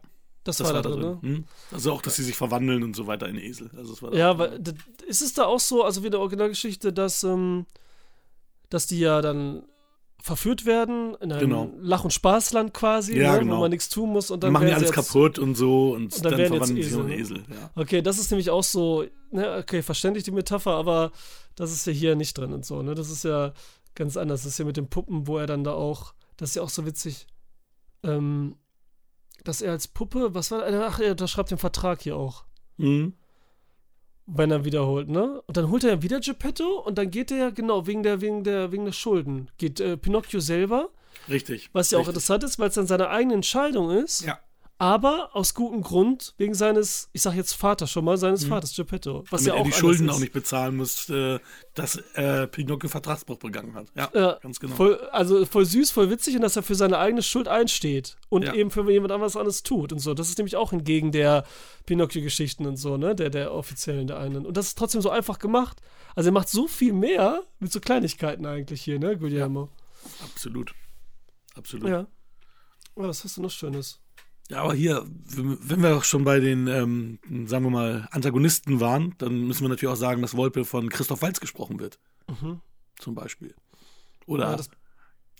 Das, 0.48 0.58
das 0.58 0.68
war, 0.74 0.82
da 0.82 0.90
drin, 0.90 1.00
ne? 1.00 1.18
Mhm. 1.22 1.44
Also 1.72 1.92
auch, 1.92 2.02
dass 2.02 2.16
sie 2.16 2.24
sich 2.24 2.36
verwandeln 2.36 2.84
und 2.84 2.96
so 2.96 3.06
weiter 3.08 3.28
in 3.28 3.38
Esel. 3.38 3.70
Also 3.78 3.92
das 3.94 4.02
war 4.02 4.12
da 4.12 4.18
Ja, 4.18 4.34
drin. 4.34 4.40
weil 4.52 4.60
d- 4.60 4.74
ist 5.08 5.22
es 5.22 5.34
da 5.34 5.46
auch 5.46 5.60
so, 5.60 5.84
also 5.84 6.02
wie 6.02 6.08
in 6.08 6.12
der 6.12 6.22
Originalgeschichte, 6.22 6.94
dass, 6.94 7.24
ähm, 7.24 7.66
dass 8.70 8.88
die 8.88 9.00
ja 9.00 9.22
dann 9.22 9.64
verführt 10.20 10.66
werden 10.66 11.16
in 11.22 11.32
einem 11.32 11.40
Genau. 11.42 11.72
Lach- 11.80 12.04
und 12.04 12.12
Spaßland 12.12 12.74
quasi, 12.74 13.18
Ja, 13.18 13.34
ne, 13.34 13.40
genau. 13.40 13.58
wo 13.58 13.60
man 13.62 13.70
nichts 13.72 13.88
tun 13.88 14.10
muss 14.12 14.32
und 14.32 14.44
Dann 14.44 14.52
machen 14.52 14.66
die 14.68 14.74
alles 14.74 14.90
jetzt, 14.90 14.96
kaputt 14.96 15.38
und 15.40 15.56
so 15.56 15.92
und, 15.94 16.16
Und 16.16 16.26
dann 16.26 16.32
dann, 16.38 16.48
verwandeln 16.48 16.82
sie 16.84 16.96
in 17.00 17.10
Esel, 17.10 17.38
Esel. 17.38 17.44
Ja. 17.50 17.70
Okay, 17.76 18.02
das 18.02 18.18
ist 18.18 18.32
nämlich 18.32 18.50
auch 18.50 18.64
so, 18.64 19.06
ne, 19.32 19.58
okay, 19.60 19.82
verständlich 19.84 20.24
die 20.24 20.32
Metapher, 20.32 20.72
aber 20.72 21.12
das 21.56 21.72
ist 21.72 21.86
ja 21.86 21.94
hier 21.94 22.16
nicht 22.16 22.38
drin 22.38 22.52
und 22.52 22.66
so, 22.66 22.82
ne? 22.82 22.96
Das 22.96 23.10
ist 23.12 23.24
ja 23.24 23.54
ganz 23.96 24.18
anders. 24.18 24.44
Das 24.44 24.54
ist 24.54 24.58
ja 24.60 24.66
mit 24.66 24.76
den 24.78 24.90
Puppen, 24.90 25.28
wo 25.28 25.38
er 25.38 25.46
dann 25.48 25.64
da 25.64 25.74
auch, 25.74 26.14
das 26.36 26.50
ist 26.50 26.56
ja 26.56 26.62
auch 26.64 26.70
so 26.70 26.86
witzig, 26.86 27.28
ähm, 28.04 28.56
dass 29.44 29.62
er 29.62 29.72
als 29.72 29.88
Puppe, 29.88 30.34
was 30.34 30.52
war, 30.52 30.64
ach, 30.66 31.00
er 31.00 31.12
unterschreibt 31.12 31.52
den 31.52 31.58
Vertrag 31.58 32.02
hier 32.02 32.16
auch. 32.18 32.44
Mhm. 32.78 33.14
wenn 34.28 34.52
er 34.52 34.66
wiederholt, 34.66 35.08
ne? 35.08 35.42
Und 35.48 35.56
dann 35.58 35.70
holt 35.72 35.84
er 35.86 35.92
ja 35.92 36.02
wieder 36.04 36.20
Geppetto 36.20 36.80
und 36.82 36.98
dann 36.98 37.10
geht 37.10 37.32
er 37.32 37.38
ja, 37.38 37.50
genau, 37.50 37.88
wegen 37.88 38.04
der, 38.04 38.20
wegen 38.22 38.44
der, 38.44 38.72
wegen 38.74 38.84
der 38.86 38.92
Schulden, 38.92 39.50
geht 39.58 39.80
äh, 39.80 39.96
Pinocchio 39.98 40.42
selber, 40.42 40.90
Richtig. 41.30 41.70
was 41.74 41.92
ja 41.92 41.98
auch 41.98 42.02
Richtig. 42.02 42.16
interessant 42.16 42.44
ist, 42.44 42.60
weil 42.60 42.68
es 42.70 42.76
dann 42.76 42.88
seine 42.88 43.10
eigene 43.10 43.36
Entscheidung 43.36 43.90
ist, 43.90 44.26
Ja. 44.26 44.38
Aber 44.80 45.36
aus 45.36 45.54
gutem 45.56 45.82
Grund, 45.82 46.36
wegen 46.38 46.54
seines, 46.54 47.10
ich 47.14 47.22
sag 47.24 47.34
jetzt 47.36 47.54
Vater 47.54 47.88
schon 47.88 48.06
mal, 48.06 48.18
seines 48.18 48.46
Vaters 48.46 48.76
Geppetto. 48.76 49.24
Was 49.32 49.42
Mhm. 49.42 49.46
Damit 49.46 49.48
ja 49.48 49.54
auch 49.54 49.58
er 49.60 49.64
die 49.64 49.72
Schulden 49.74 50.08
ist. 50.10 50.16
auch 50.16 50.20
nicht 50.20 50.34
bezahlen 50.34 50.76
muss, 50.78 51.10
äh, 51.10 51.40
dass 51.74 51.98
äh, 52.14 52.46
Pinocchio 52.48 52.88
Vertragsbruch 52.90 53.38
begangen 53.40 53.74
hat. 53.76 53.88
Ja, 53.96 54.10
Ja, 54.14 54.34
ganz 54.42 54.60
genau. 54.60 54.76
Voll, 54.76 54.98
also 55.12 55.46
voll 55.46 55.66
süß, 55.66 55.90
voll 55.92 56.10
witzig 56.12 56.36
und 56.36 56.42
dass 56.42 56.56
er 56.56 56.64
für 56.64 56.76
seine 56.76 57.00
eigene 57.00 57.24
Schuld 57.24 57.48
einsteht 57.48 58.18
und 58.30 58.44
Ja. 58.46 58.54
eben 58.54 58.70
für 58.70 58.90
jemand 58.92 59.12
anderes 59.12 59.36
anderes 59.36 59.64
tut 59.64 59.92
und 59.92 60.00
so. 60.00 60.14
Das 60.14 60.30
ist 60.30 60.38
nämlich 60.38 60.56
auch 60.56 60.70
hingegen 60.70 61.12
der 61.12 61.44
Pinocchio-Geschichten 61.88 62.66
und 62.68 62.78
so, 62.78 62.98
ne? 62.98 63.16
Der, 63.16 63.30
der 63.32 63.54
offiziellen, 63.54 64.06
der 64.08 64.20
einen. 64.20 64.46
Und 64.46 64.58
das 64.58 64.68
ist 64.68 64.78
trotzdem 64.78 65.02
so 65.02 65.10
einfach 65.10 65.40
gemacht. 65.40 65.82
Also 66.16 66.30
er 66.30 66.34
macht 66.34 66.50
so 66.50 66.68
viel 66.68 66.94
mehr 66.94 67.44
mit 67.60 67.72
so 67.72 67.80
Kleinigkeiten 67.80 68.46
eigentlich 68.46 68.82
hier, 68.84 69.00
ne, 69.00 69.18
Guillermo? 69.18 69.70
Absolut. 70.24 70.74
Absolut. 71.56 71.90
Ja. 71.90 72.08
Oh, 72.96 73.04
was 73.04 73.24
hast 73.24 73.38
du 73.38 73.42
noch 73.42 73.52
Schönes? 73.52 74.00
Ja, 74.50 74.62
aber 74.64 74.74
hier, 74.74 75.06
wenn 75.36 75.82
wir 75.84 75.98
auch 75.98 76.04
schon 76.06 76.24
bei 76.24 76.40
den, 76.40 76.68
ähm, 76.68 77.20
sagen 77.48 77.66
wir 77.66 77.70
mal, 77.70 78.08
Antagonisten 78.12 78.80
waren, 78.80 79.14
dann 79.18 79.46
müssen 79.48 79.64
wir 79.64 79.70
natürlich 79.70 79.92
auch 79.94 79.98
sagen, 79.98 80.22
dass 80.22 80.38
Wolpe 80.38 80.64
von 80.64 80.88
Christoph 80.90 81.22
Waltz 81.22 81.40
gesprochen 81.42 81.80
wird. 81.80 82.00
Zum 83.00 83.14
Beispiel. 83.16 83.54
Oder, 84.26 84.52
Mhm. 84.54 84.58
Ja, 84.58 84.64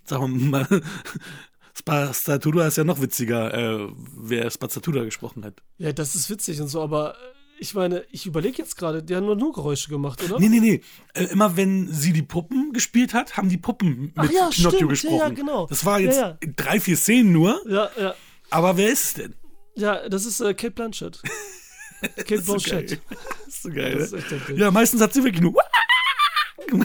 sagen 0.06 0.40
wir 0.40 0.50
mal, 0.50 0.68
Spazzatura 1.78 2.68
ist 2.68 2.78
ja 2.78 2.84
noch 2.84 3.02
witziger, 3.02 3.54
äh, 3.54 3.88
wer 4.16 4.50
Spazzatura 4.50 5.04
gesprochen 5.04 5.44
hat. 5.46 5.62
Ja, 5.78 5.92
das 5.94 6.16
ist 6.16 6.30
witzig 6.30 6.60
und 6.62 6.68
so, 6.68 6.82
aber 6.82 7.14
äh, 7.14 7.18
ich 7.60 7.74
meine, 7.74 8.04
ich 8.12 8.26
überlege 8.26 8.58
jetzt 8.58 8.78
gerade, 8.78 9.04
die 9.04 9.16
haben 9.16 9.26
nur, 9.26 9.36
nur 9.36 9.54
Geräusche 9.54 9.90
gemacht, 9.90 10.24
oder? 10.24 10.40
Nee, 10.40 10.50
nee, 10.50 10.60
nee. 10.60 10.82
Äh, 11.14 11.26
immer 11.26 11.56
wenn 11.58 11.88
sie 11.92 12.14
die 12.14 12.22
Puppen 12.24 12.72
gespielt 12.74 13.14
hat, 13.14 13.38
haben 13.38 13.50
die 13.50 13.58
Puppen 13.58 14.00
mit 14.02 14.12
Ach 14.16 14.24
ja, 14.26 14.50
Pinocchio 14.50 14.70
stimmt. 14.70 14.82
Ja, 14.82 14.88
gesprochen. 14.88 15.18
ja, 15.20 15.30
genau. 15.30 15.68
Das 15.68 15.86
war 15.86 16.00
Ja, 16.00 16.06
jetzt 16.06 16.20
ja. 16.20 16.38
drei, 16.56 16.80
vier 16.80 16.98
Szenen 16.98 17.32
nur, 17.32 17.62
Ja, 17.68 17.90
ja. 18.00 18.16
Aber 18.50 18.78
wer 18.78 18.90
ist 18.92 19.04
es 19.04 19.14
denn? 19.16 19.36
Ja, 19.76 20.08
das 20.10 20.26
ist 20.26 20.40
äh, 20.40 20.54
Kate 20.54 20.72
Blanchett. 20.72 21.22
Kate 22.16 22.42
So. 22.42 22.54
Blanchett. 22.54 23.02
Das 23.10 23.48
ist 23.48 23.64
so 23.64 23.70
geil. 23.70 23.98
Ist 23.98 24.12
ne? 24.14 24.20
echt 24.20 24.32
heftig. 24.32 24.58
Ja, 24.58 24.72
meistens 24.72 25.02
hat 25.02 25.14
sie 25.14 25.24
wirklich 25.24 25.42
nur 25.42 25.54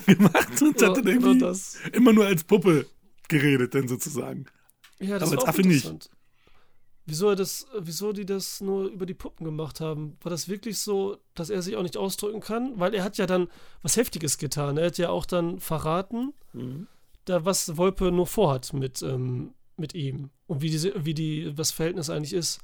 gemacht 0.07 0.63
und 0.63 0.81
Ja, 0.81 0.89
hat 0.89 0.97
dann 0.99 1.05
genau 1.05 1.31
irgendwie 1.33 1.57
immer 1.93 2.13
nur 2.13 2.27
als 2.27 2.45
Puppe 2.45 2.87
geredet, 3.29 3.75
dann 3.75 3.89
sozusagen. 3.89 4.47
Ja, 5.01 5.19
das 5.19 5.31
Aber 5.31 5.39
als 5.39 5.45
auch 5.45 5.49
Affe 5.49 5.63
nicht. 5.63 5.85
interessant. 5.85 6.11
Wieso, 7.05 7.31
er 7.31 7.37
das, 7.37 7.67
wieso 7.81 8.13
die 8.13 8.25
das 8.25 8.61
nur 8.61 8.85
über 8.87 9.07
die 9.07 9.15
Puppen 9.15 9.45
gemacht 9.45 9.81
haben? 9.81 10.17
War 10.23 10.31
das 10.31 10.49
wirklich 10.49 10.79
so, 10.79 11.19
dass 11.35 11.51
er 11.51 11.61
sich 11.61 11.75
auch 11.77 11.83
nicht 11.83 11.97
ausdrücken 11.97 12.41
kann? 12.41 12.79
Weil 12.79 12.95
er 12.95 13.03
hat 13.03 13.19
ja 13.19 13.27
dann 13.27 13.49
was 13.83 13.97
Heftiges 13.97 14.39
getan. 14.39 14.77
Er 14.77 14.87
hat 14.87 14.99
ja 14.99 15.09
auch 15.09 15.27
dann 15.27 15.59
verraten, 15.59 16.33
Mhm. 16.53 16.87
da 17.25 17.45
was 17.45 17.77
Wolpe 17.77 18.13
nur 18.13 18.27
vorhat 18.29 18.73
mit, 18.73 19.03
ähm, 19.03 19.53
mit 19.77 19.95
ihm. 19.95 20.31
Und 20.47 20.63
wie, 20.63 20.71
diese, 20.71 21.05
wie 21.05 21.15
die, 21.15 21.47
was 21.51 21.69
das 21.69 21.71
Verhältnis 21.73 22.11
eigentlich 22.11 22.33
ist. 22.35 22.61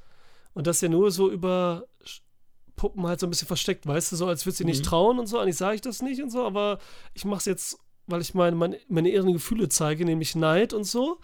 Und 0.55 0.66
das 0.66 0.81
ja 0.81 0.88
nur 0.88 1.11
so 1.11 1.31
über 1.31 1.85
Puppen 2.77 3.07
halt 3.07 3.18
so 3.21 3.27
ein 3.27 3.31
bisschen 3.31 3.49
versteckt, 3.49 3.87
weißt 3.87 4.12
du, 4.12 4.16
so 4.16 4.27
als 4.27 4.47
würde 4.47 4.57
sie 4.57 4.64
nicht 4.64 4.81
Mhm. 4.81 4.88
trauen 4.88 5.18
und 5.18 5.27
so. 5.27 5.38
Eigentlich 5.38 5.57
sage 5.57 5.75
ich 5.77 5.81
das 5.81 6.01
nicht 6.03 6.23
und 6.23 6.31
so, 6.31 6.44
aber 6.44 6.79
ich 7.14 7.25
mache 7.25 7.38
es 7.40 7.44
jetzt, 7.44 7.79
weil 8.07 8.21
ich 8.21 8.35
meine, 8.35 8.57
meine, 8.57 8.79
meine 8.88 9.11
ehrlichen 9.11 9.35
Gefühle 9.35 9.68
zeige, 9.68 10.05
nämlich 10.05 10.35
Neid 10.37 10.73
und 10.73 10.85
so. 10.85 11.18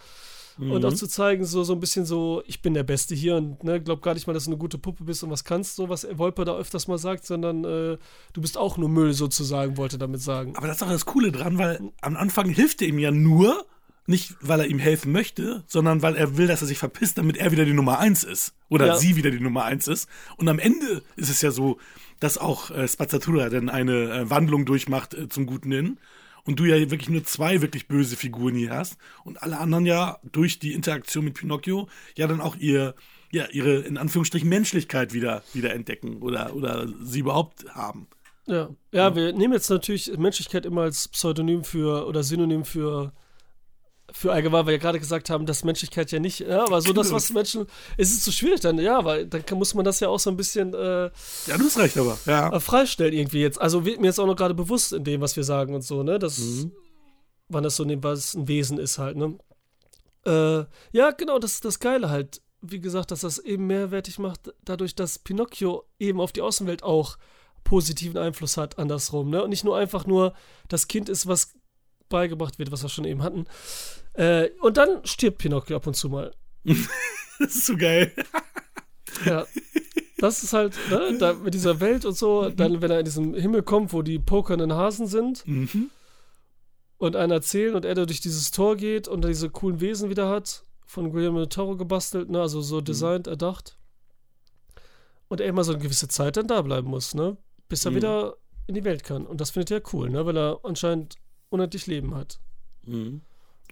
Und 0.56 0.68
Mhm. 0.82 0.84
auch 0.84 0.92
zu 0.92 1.08
zeigen, 1.08 1.44
so, 1.44 1.64
so 1.64 1.72
ein 1.72 1.80
bisschen 1.80 2.04
so, 2.04 2.42
ich 2.46 2.62
bin 2.62 2.74
der 2.74 2.84
Beste 2.84 3.16
hier 3.16 3.34
und 3.36 3.64
ne, 3.64 3.80
glaub 3.82 4.02
gar 4.02 4.14
nicht 4.14 4.28
mal, 4.28 4.34
dass 4.34 4.44
du 4.44 4.50
eine 4.50 4.58
gute 4.58 4.78
Puppe 4.78 5.02
bist 5.02 5.24
und 5.24 5.30
was 5.30 5.42
kannst, 5.42 5.74
so 5.74 5.88
was 5.88 6.06
Wolper 6.16 6.44
da 6.44 6.56
öfters 6.56 6.86
mal 6.86 6.98
sagt, 6.98 7.26
sondern 7.26 7.64
äh, 7.64 7.98
du 8.32 8.40
bist 8.40 8.56
auch 8.56 8.76
nur 8.76 8.88
Müll 8.88 9.14
sozusagen, 9.14 9.76
wollte 9.76 9.98
damit 9.98 10.20
sagen. 10.22 10.54
Aber 10.56 10.68
das 10.68 10.76
ist 10.76 10.82
doch 10.82 10.88
das 10.88 11.06
Coole 11.06 11.32
dran, 11.32 11.58
weil 11.58 11.92
am 12.02 12.16
Anfang 12.16 12.48
hilft 12.50 12.82
er 12.82 12.88
ihm 12.88 13.00
ja 13.00 13.10
nur, 13.10 13.66
nicht 14.06 14.34
weil 14.40 14.60
er 14.60 14.66
ihm 14.66 14.78
helfen 14.78 15.12
möchte, 15.12 15.64
sondern 15.66 16.02
weil 16.02 16.16
er 16.16 16.36
will, 16.36 16.46
dass 16.46 16.60
er 16.60 16.66
sich 16.68 16.78
verpisst, 16.78 17.18
damit 17.18 17.36
er 17.36 17.52
wieder 17.52 17.64
die 17.64 17.72
Nummer 17.72 17.98
eins 17.98 18.22
ist. 18.24 18.54
Oder 18.68 18.86
Ja. 18.86 18.96
sie 18.96 19.16
wieder 19.16 19.30
die 19.30 19.40
Nummer 19.40 19.64
eins 19.64 19.88
ist. 19.88 20.08
Und 20.36 20.48
am 20.48 20.58
Ende 20.58 21.02
ist 21.16 21.30
es 21.30 21.40
ja 21.40 21.50
so, 21.50 21.78
dass 22.20 22.38
auch 22.38 22.70
äh, 22.70 22.86
Spazzatura 22.86 23.48
dann 23.48 23.68
eine 23.68 24.10
äh, 24.12 24.30
Wandlung 24.30 24.66
durchmacht 24.66 25.14
äh, 25.14 25.28
zum 25.28 25.46
Guten 25.46 25.72
hin. 25.72 25.98
Und 26.46 26.60
du 26.60 26.66
ja 26.66 26.78
wirklich 26.90 27.08
nur 27.08 27.24
zwei 27.24 27.62
wirklich 27.62 27.88
böse 27.88 28.16
Figuren 28.16 28.54
hier 28.54 28.70
hast. 28.70 28.98
Und 29.24 29.42
alle 29.42 29.58
anderen 29.58 29.86
ja 29.86 30.18
durch 30.30 30.58
die 30.58 30.74
Interaktion 30.74 31.24
mit 31.24 31.34
Pinocchio 31.34 31.88
ja 32.16 32.26
dann 32.26 32.42
auch 32.42 32.56
ihr, 32.56 32.94
ja, 33.32 33.46
ihre 33.50 33.76
in 33.76 33.96
Anführungsstrichen 33.96 34.48
Menschlichkeit 34.48 35.14
wieder, 35.14 35.42
wieder 35.54 35.72
entdecken 35.72 36.20
oder, 36.20 36.54
oder 36.54 36.86
sie 37.02 37.20
überhaupt 37.20 37.64
haben. 37.74 38.06
Ja. 38.46 38.68
ja, 38.92 39.16
wir 39.16 39.32
nehmen 39.32 39.54
jetzt 39.54 39.70
natürlich 39.70 40.14
Menschlichkeit 40.18 40.66
immer 40.66 40.82
als 40.82 41.08
Pseudonym 41.08 41.64
für 41.64 42.06
oder 42.06 42.22
Synonym 42.22 42.66
für 42.66 43.14
für 44.16 44.32
allgemein, 44.32 44.60
weil 44.60 44.66
wir 44.66 44.72
ja 44.74 44.78
gerade 44.78 45.00
gesagt 45.00 45.28
haben, 45.28 45.44
dass 45.44 45.64
Menschlichkeit 45.64 46.12
ja 46.12 46.20
nicht, 46.20 46.40
ja, 46.40 46.64
aber 46.64 46.80
so 46.80 46.92
das, 46.92 47.10
was 47.10 47.32
Menschen, 47.32 47.66
es 47.96 48.12
ist 48.12 48.24
so 48.24 48.30
schwierig 48.30 48.60
dann, 48.60 48.78
ja, 48.78 49.04
weil 49.04 49.26
dann 49.26 49.44
kann, 49.44 49.58
muss 49.58 49.74
man 49.74 49.84
das 49.84 49.98
ja 49.98 50.08
auch 50.08 50.20
so 50.20 50.30
ein 50.30 50.36
bisschen 50.36 50.72
äh, 50.72 51.10
Ja, 51.46 51.58
du 51.58 51.64
hast 51.64 51.78
recht, 51.78 51.98
aber. 51.98 52.16
Ja. 52.24 52.52
äh, 52.52 52.60
freistellen 52.60 53.12
irgendwie 53.12 53.40
jetzt. 53.40 53.60
Also 53.60 53.84
wird 53.84 54.00
mir 54.00 54.06
jetzt 54.06 54.20
auch 54.20 54.26
noch 54.26 54.36
gerade 54.36 54.54
bewusst 54.54 54.92
in 54.92 55.02
dem, 55.02 55.20
was 55.20 55.34
wir 55.36 55.42
sagen 55.42 55.74
und 55.74 55.82
so, 55.82 56.04
ne, 56.04 56.20
dass, 56.20 56.40
wann 57.48 57.64
das 57.64 57.74
so, 57.74 57.84
ne, 57.84 58.00
was 58.02 58.34
ein 58.34 58.46
Wesen 58.46 58.78
ist 58.78 58.98
halt, 58.98 59.16
ne. 59.16 59.36
Äh, 60.24 60.64
ja, 60.96 61.10
genau, 61.10 61.38
das 61.40 61.54
ist 61.54 61.64
das 61.64 61.80
Geile 61.80 62.08
halt. 62.08 62.40
Wie 62.62 62.80
gesagt, 62.80 63.10
dass 63.10 63.20
das 63.20 63.38
eben 63.38 63.66
mehrwertig 63.66 64.18
macht, 64.18 64.54
dadurch, 64.64 64.94
dass 64.94 65.18
Pinocchio 65.18 65.84
eben 65.98 66.20
auf 66.20 66.32
die 66.32 66.40
Außenwelt 66.40 66.82
auch 66.82 67.18
positiven 67.64 68.16
Einfluss 68.16 68.56
hat, 68.56 68.78
andersrum, 68.78 69.28
ne? 69.28 69.42
Und 69.42 69.50
nicht 69.50 69.64
nur 69.64 69.76
einfach 69.76 70.06
nur 70.06 70.34
das 70.68 70.86
Kind 70.88 71.08
ist, 71.08 71.26
was 71.26 71.52
beigebracht 72.18 72.58
wird, 72.58 72.70
was 72.72 72.82
wir 72.82 72.88
schon 72.88 73.04
eben 73.04 73.22
hatten. 73.22 73.44
Äh, 74.14 74.50
und 74.60 74.76
dann 74.76 75.04
stirbt 75.04 75.38
Pinocchio 75.38 75.76
ab 75.76 75.86
und 75.86 75.94
zu 75.94 76.08
mal. 76.08 76.32
Das 77.40 77.56
ist 77.56 77.66
so 77.66 77.76
geil. 77.76 78.12
Ja. 79.26 79.44
Das 80.18 80.44
ist 80.44 80.52
halt, 80.52 80.74
ne, 80.88 81.18
da 81.18 81.32
mit 81.34 81.52
dieser 81.52 81.80
Welt 81.80 82.04
und 82.04 82.16
so, 82.16 82.48
dann, 82.48 82.80
wenn 82.80 82.90
er 82.92 83.00
in 83.00 83.04
diesen 83.04 83.34
Himmel 83.34 83.62
kommt, 83.64 83.92
wo 83.92 84.02
die 84.02 84.20
pokernden 84.20 84.72
Hasen 84.72 85.08
sind, 85.08 85.44
Mhm. 85.46 85.90
und 86.98 87.16
einen 87.16 87.32
erzählen 87.32 87.74
und 87.74 87.84
er 87.84 87.94
durch 87.96 88.20
dieses 88.20 88.52
Tor 88.52 88.76
geht 88.76 89.08
und 89.08 89.24
diese 89.24 89.50
coolen 89.50 89.80
Wesen 89.80 90.10
wieder 90.10 90.28
hat, 90.28 90.62
von 90.86 91.10
Guillermo 91.10 91.44
Toro 91.46 91.76
gebastelt, 91.76 92.30
ne, 92.30 92.40
also 92.40 92.60
so 92.62 92.80
designt, 92.80 93.26
erdacht. 93.26 93.76
Und 95.28 95.40
er 95.40 95.48
immer 95.48 95.64
so 95.64 95.72
eine 95.72 95.82
gewisse 95.82 96.06
Zeit 96.06 96.36
dann 96.36 96.46
da 96.46 96.62
bleiben 96.62 96.88
muss, 96.88 97.14
ne, 97.14 97.36
bis 97.68 97.84
er 97.84 97.90
Mhm. 97.90 97.96
wieder 97.96 98.36
in 98.68 98.74
die 98.76 98.84
Welt 98.84 99.02
kann. 99.02 99.26
Und 99.26 99.40
das 99.40 99.50
findet 99.50 99.72
er 99.72 99.82
cool, 99.92 100.08
ne, 100.08 100.24
weil 100.24 100.36
er 100.38 100.60
anscheinend 100.62 101.16
unendlich 101.54 101.86
Leben 101.86 102.14
hat. 102.14 102.40
Mhm. 102.84 103.22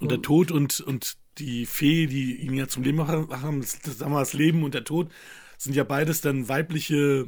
Und 0.00 0.10
der 0.10 0.22
Tod 0.22 0.50
und, 0.50 0.80
und 0.80 1.16
die 1.38 1.66
Fee, 1.66 2.06
die 2.06 2.36
ihn 2.36 2.54
ja 2.54 2.66
zum 2.66 2.82
Leben 2.82 2.98
machen, 2.98 3.60
das, 3.60 3.98
sagen 3.98 4.12
wir, 4.12 4.20
das 4.20 4.32
Leben 4.32 4.64
und 4.64 4.74
der 4.74 4.84
Tod, 4.84 5.10
sind 5.58 5.76
ja 5.76 5.84
beides 5.84 6.20
dann 6.20 6.48
weibliche, 6.48 7.26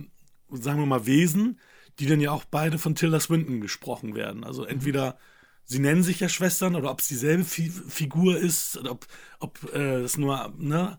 sagen 0.51 0.81
wir 0.81 0.87
mal, 0.87 1.07
Wesen, 1.07 1.61
die 1.99 2.07
dann 2.07 2.21
ja 2.21 2.33
auch 2.33 2.45
beide 2.45 2.79
von 2.79 2.95
Tilda 2.95 3.21
Swinton 3.21 3.61
gesprochen 3.61 4.15
werden. 4.15 4.43
Also 4.45 4.65
entweder 4.65 5.19
sie 5.65 5.79
nennen 5.79 6.03
sich 6.03 6.21
ja 6.21 6.29
Schwestern 6.29 6.75
oder 6.75 6.91
ob 6.91 7.01
es 7.01 7.09
dieselbe 7.09 7.45
Fi 7.45 7.71
Figur 7.71 8.37
ist 8.37 8.77
oder 8.77 8.91
ob, 8.93 9.07
ob 9.39 9.73
äh, 9.73 10.01
es 10.01 10.19
nur 10.19 10.53
ne, 10.59 10.99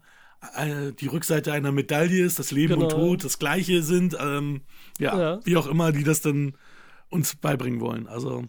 äh, 0.55 0.93
die 0.93 1.07
Rückseite 1.07 1.51
einer 1.51 1.71
Medaille 1.73 2.23
ist, 2.23 2.39
das 2.39 2.51
Leben 2.51 2.75
und 2.75 2.89
Genau. 2.89 2.95
Tod 3.07 3.23
das 3.25 3.37
gleiche 3.39 3.83
sind. 3.83 4.15
Ähm, 4.19 4.61
ja, 4.99 5.19
Ja. 5.19 5.39
wie 5.45 5.57
auch 5.57 5.67
immer, 5.67 5.91
die 5.91 6.03
das 6.03 6.21
dann 6.21 6.55
uns 7.09 7.35
beibringen 7.35 7.81
wollen. 7.81 8.07
Also 8.07 8.45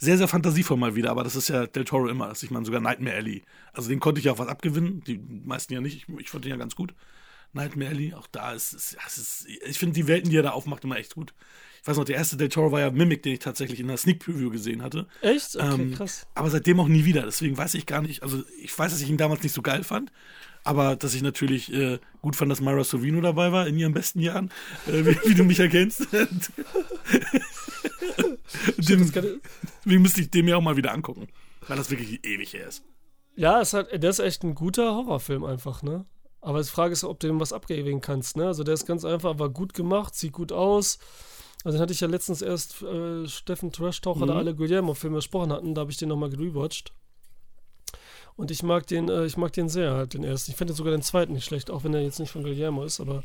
sehr, 0.00 0.16
sehr 0.16 0.28
fantasievoll 0.28 0.78
mal 0.78 0.96
wieder, 0.96 1.10
aber 1.10 1.24
das 1.24 1.36
ist 1.36 1.48
ja 1.48 1.66
Del 1.66 1.84
Toro 1.84 2.08
immer, 2.08 2.28
dass 2.28 2.42
ich 2.42 2.50
meine, 2.50 2.64
sogar 2.64 2.80
Nightmare 2.80 3.16
Alley. 3.16 3.42
Also 3.74 3.90
den 3.90 4.00
konnte 4.00 4.18
ich 4.18 4.24
ja 4.24 4.32
auch 4.32 4.38
was 4.38 4.48
abgewinnen, 4.48 5.04
die 5.04 5.18
meisten 5.18 5.74
ja 5.74 5.80
nicht. 5.82 5.96
Ich, 5.96 6.18
ich 6.18 6.30
fand 6.30 6.44
den 6.44 6.50
ja 6.50 6.56
ganz 6.56 6.74
gut. 6.74 6.94
Nightmare 7.52 7.90
Alley, 7.90 8.14
auch 8.14 8.26
da 8.26 8.52
ist 8.52 8.72
es 8.72 8.96
ist 9.18 9.46
ich 9.46 9.78
finde 9.78 9.94
die 9.94 10.06
Welten, 10.06 10.30
die 10.30 10.36
er 10.36 10.42
da 10.42 10.50
aufmacht, 10.52 10.84
immer 10.84 10.96
echt 10.96 11.14
gut. 11.14 11.34
Ich 11.82 11.88
weiß 11.88 11.96
noch, 11.96 12.04
der 12.04 12.16
erste 12.16 12.36
Del 12.36 12.50
Toro 12.50 12.72
war 12.72 12.80
ja 12.80 12.90
Mimic, 12.90 13.22
den 13.22 13.32
ich 13.32 13.38
tatsächlich 13.38 13.80
in 13.80 13.88
der 13.88 13.96
Sneak 13.96 14.20
Preview 14.20 14.50
gesehen 14.50 14.82
hatte. 14.82 15.06
Echt? 15.22 15.56
Okay, 15.56 15.82
Ähm, 15.82 15.94
krass. 15.94 16.26
Aber 16.34 16.50
seitdem 16.50 16.78
auch 16.80 16.88
nie 16.88 17.04
wieder. 17.04 17.22
Deswegen 17.22 17.56
weiß 17.56 17.74
ich 17.74 17.86
gar 17.86 18.02
nicht. 18.02 18.22
Also, 18.22 18.42
ich 18.62 18.76
weiß, 18.78 18.92
dass 18.92 19.00
ich 19.00 19.08
ihn 19.08 19.16
damals 19.16 19.42
nicht 19.42 19.54
so 19.54 19.62
geil 19.62 19.82
fand. 19.82 20.12
Aber 20.62 20.94
dass 20.94 21.14
ich 21.14 21.22
natürlich 21.22 21.72
äh, 21.72 21.98
gut 22.20 22.36
fand, 22.36 22.52
dass 22.52 22.60
Myra 22.60 22.84
Sorvino 22.84 23.22
dabei 23.22 23.50
war 23.50 23.66
in 23.66 23.78
ihren 23.78 23.94
besten 23.94 24.20
Jahren, 24.20 24.50
äh, 24.86 25.06
wie, 25.06 25.30
wie 25.30 25.34
du 25.34 25.44
mich 25.44 25.58
erkennst. 25.58 26.06
Kann, 29.12 29.40
deswegen 29.84 30.02
müsste 30.02 30.20
ich 30.20 30.30
den 30.30 30.44
mir 30.44 30.58
auch 30.58 30.62
mal 30.62 30.76
wieder 30.76 30.92
angucken. 30.92 31.28
Weil 31.66 31.76
das 31.76 31.90
wirklich 31.90 32.24
ewig 32.24 32.52
her 32.52 32.68
ist. 32.68 32.84
Ja, 33.36 33.60
es 33.60 33.72
hat, 33.72 33.88
der 33.90 34.10
ist 34.10 34.18
echt 34.18 34.42
ein 34.42 34.54
guter 34.54 34.94
Horrorfilm 34.94 35.44
einfach, 35.44 35.82
ne? 35.82 36.04
Aber 36.42 36.62
die 36.62 36.68
Frage 36.68 36.92
ist, 36.92 37.04
ob 37.04 37.20
du 37.20 37.26
dem 37.26 37.40
was 37.40 37.52
abgewinnen 37.52 38.00
kannst, 38.00 38.36
ne? 38.36 38.46
Also 38.46 38.64
der 38.64 38.74
ist 38.74 38.86
ganz 38.86 39.04
einfach, 39.04 39.38
war 39.38 39.50
gut 39.50 39.74
gemacht, 39.74 40.14
sieht 40.14 40.32
gut 40.32 40.52
aus. 40.52 40.98
Also 41.64 41.76
den 41.76 41.82
hatte 41.82 41.92
ich 41.92 42.00
ja 42.00 42.08
letztens 42.08 42.40
erst 42.42 42.82
äh, 42.82 43.26
Steffen 43.28 43.70
Trash-Taucher, 43.72 44.26
da 44.26 44.32
Mhm. 44.32 44.38
alle 44.38 44.54
Guillermo-Filme 44.54 45.16
besprochen 45.16 45.52
hatten, 45.52 45.74
da 45.74 45.82
habe 45.82 45.90
ich 45.90 45.98
den 45.98 46.08
nochmal 46.08 46.30
gerewatcht. 46.30 46.92
Und 48.36 48.50
ich 48.50 48.62
mag 48.62 48.86
den, 48.86 49.08
äh, 49.10 49.26
ich 49.26 49.36
mag 49.36 49.52
den 49.52 49.68
sehr, 49.68 49.92
halt, 49.92 50.14
den 50.14 50.24
ersten. 50.24 50.50
Ich 50.52 50.56
finde 50.56 50.72
sogar 50.72 50.92
den 50.92 51.02
zweiten 51.02 51.34
nicht 51.34 51.44
schlecht, 51.44 51.70
auch 51.70 51.84
wenn 51.84 51.92
er 51.92 52.00
jetzt 52.00 52.18
nicht 52.18 52.30
von 52.30 52.42
Guillermo 52.42 52.84
ist, 52.84 53.00
aber 53.00 53.22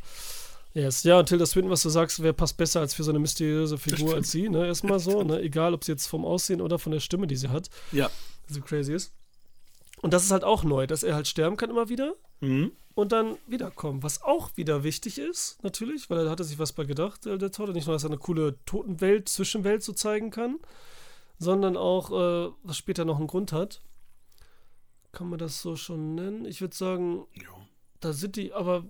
yes. 0.73 1.03
Ja, 1.03 1.19
und 1.19 1.27
Tilda 1.29 1.45
Swinton, 1.45 1.71
was 1.71 1.83
du 1.83 1.89
sagst, 1.89 2.21
wer 2.21 2.33
passt 2.33 2.57
besser 2.57 2.81
als 2.81 2.93
für 2.93 3.03
so 3.03 3.11
eine 3.11 3.19
mysteriöse 3.19 3.77
Figur 3.77 4.15
als 4.15 4.31
sie, 4.31 4.49
ne? 4.49 4.65
Erstmal 4.67 4.99
so, 4.99 5.23
ne? 5.23 5.39
Egal, 5.41 5.73
ob 5.73 5.85
sie 5.85 5.93
jetzt 5.93 6.07
vom 6.07 6.25
Aussehen 6.25 6.59
oder 6.59 6.77
von 6.79 6.91
der 6.91 6.99
Stimme, 6.99 7.27
die 7.27 7.37
sie 7.37 7.47
hat, 7.49 7.69
Ja. 7.93 8.09
so 8.49 8.59
crazy 8.59 8.93
ist. 8.93 9.13
Und 10.01 10.13
das 10.13 10.25
ist 10.25 10.31
halt 10.31 10.43
auch 10.43 10.63
neu, 10.65 10.85
dass 10.87 11.03
er 11.03 11.15
halt 11.15 11.27
sterben 11.27 11.55
kann 11.55 11.69
immer 11.69 11.87
wieder 11.87 12.15
Mhm. 12.45 12.71
und 12.93 13.11
dann 13.11 13.37
wiederkommen. 13.47 14.03
Was 14.03 14.21
auch 14.23 14.55
wieder 14.55 14.83
wichtig 14.83 15.17
ist, 15.17 15.61
natürlich, 15.63 16.09
weil 16.09 16.25
er 16.25 16.29
hatte 16.31 16.43
sich 16.43 16.59
was 16.59 16.73
bei 16.73 16.83
gedacht, 16.85 17.25
der 17.25 17.51
Tolle. 17.51 17.73
Nicht 17.73 17.87
nur, 17.87 17.95
dass 17.95 18.03
er 18.03 18.09
eine 18.09 18.17
coole 18.19 18.57
Totenwelt, 18.65 19.27
Zwischenwelt 19.29 19.83
so 19.83 19.93
zeigen 19.93 20.31
kann, 20.31 20.59
sondern 21.39 21.75
auch, 21.77 22.11
äh, 22.11 22.51
was 22.63 22.77
später 22.77 23.03
noch 23.05 23.17
einen 23.17 23.27
Grund 23.27 23.51
hat. 23.51 23.81
Kann 25.11 25.29
man 25.29 25.39
das 25.39 25.61
so 25.61 25.75
schon 25.75 26.15
nennen? 26.15 26.45
Ich 26.45 26.61
würde 26.61 26.75
sagen, 26.75 27.25
Ja. 27.35 27.49
da 27.99 28.13
sind 28.13 28.35
die, 28.35 28.53
aber 28.53 28.85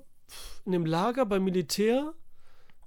in 0.66 0.72
dem 0.72 0.86
Lager 0.86 1.26
beim 1.26 1.44
Militär, 1.44 2.14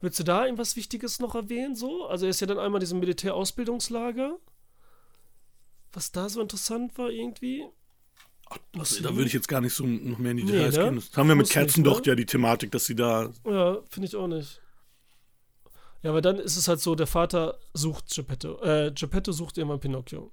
würdest 0.01 0.21
du 0.21 0.25
da 0.25 0.45
irgendwas 0.45 0.77
Wichtiges 0.77 1.19
noch 1.21 1.35
erwähnen? 1.35 1.75
So? 1.77 2.07
Also 2.07 2.27
er 2.27 2.31
ist 2.31 2.41
ja 2.41 2.47
dann 2.47 2.59
einmal 2.59 2.79
in 2.81 2.85
diesem 2.85 3.01
Militärausbildungslager. 3.01 4.39
Was 5.93 6.13
da 6.13 6.29
so 6.29 6.41
interessant 6.41 6.99
war 6.99 7.11
irgendwie. 7.11 7.67
Also, 8.79 9.03
da 9.03 9.15
würde 9.15 9.27
ich 9.27 9.33
jetzt 9.33 9.49
gar 9.49 9.61
nicht 9.61 9.75
so 9.75 9.85
noch 9.87 10.19
mehr 10.19 10.31
in 10.33 10.39
die 10.39 10.45
Nee, 10.45 10.53
Details 10.53 10.77
ne? 10.77 10.85
gehen. 10.85 10.95
Das 10.97 11.17
haben 11.17 11.29
wir 11.29 11.35
mit 11.35 11.45
Muss 11.45 11.49
nicht, 11.49 11.55
Kerzendocht 11.55 12.07
ne? 12.07 12.13
ja 12.13 12.15
die 12.15 12.27
Thematik, 12.27 12.71
dass 12.73 12.87
sie 12.87 12.95
da. 12.97 13.31
Ja, 13.45 13.79
finde 13.91 14.09
ich 14.09 14.17
auch 14.17 14.29
nicht. 14.29 14.61
Ja, 16.03 16.11
aber 16.11 16.21
dann 16.21 16.39
ist 16.39 16.57
es 16.57 16.69
halt 16.69 16.81
so, 16.81 16.95
der 16.95 17.07
Vater 17.07 17.59
sucht 17.75 18.15
Geppetto. 18.15 18.63
Äh, 18.63 18.93
Geppetto 18.95 19.33
sucht 19.33 19.59
irgendwann 19.59 19.81
Pinocchio. 19.81 20.33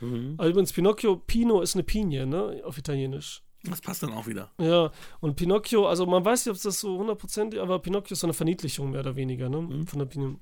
Mhm. 0.00 0.34
Also 0.36 0.50
übrigens, 0.50 0.72
Pinocchio, 0.72 1.16
Pino 1.16 1.60
ist 1.60 1.74
eine 1.74 1.82
Pinie, 1.82 2.26
ne? 2.26 2.60
Auf 2.64 2.78
Italienisch. 2.78 3.42
Das 3.64 3.80
passt 3.80 4.02
dann 4.02 4.12
auch 4.12 4.26
wieder. 4.26 4.52
Ja, 4.60 4.92
und 5.20 5.34
Pinocchio, 5.34 5.86
also 5.88 6.06
man 6.06 6.24
weiß 6.24 6.46
nicht, 6.46 6.54
ob 6.54 6.62
das 6.62 6.78
so 6.78 6.98
hundertprozentig, 6.98 7.60
aber 7.60 7.80
Pinocchio 7.80 8.12
ist 8.12 8.20
so 8.20 8.26
eine 8.26 8.34
Verniedlichung 8.34 8.90
mehr 8.90 9.00
oder 9.00 9.16
weniger, 9.16 9.48
ne? 9.48 9.62
Mhm. 9.62 9.86
Von 9.86 9.98
der 9.98 10.06
Pinie. 10.06 10.36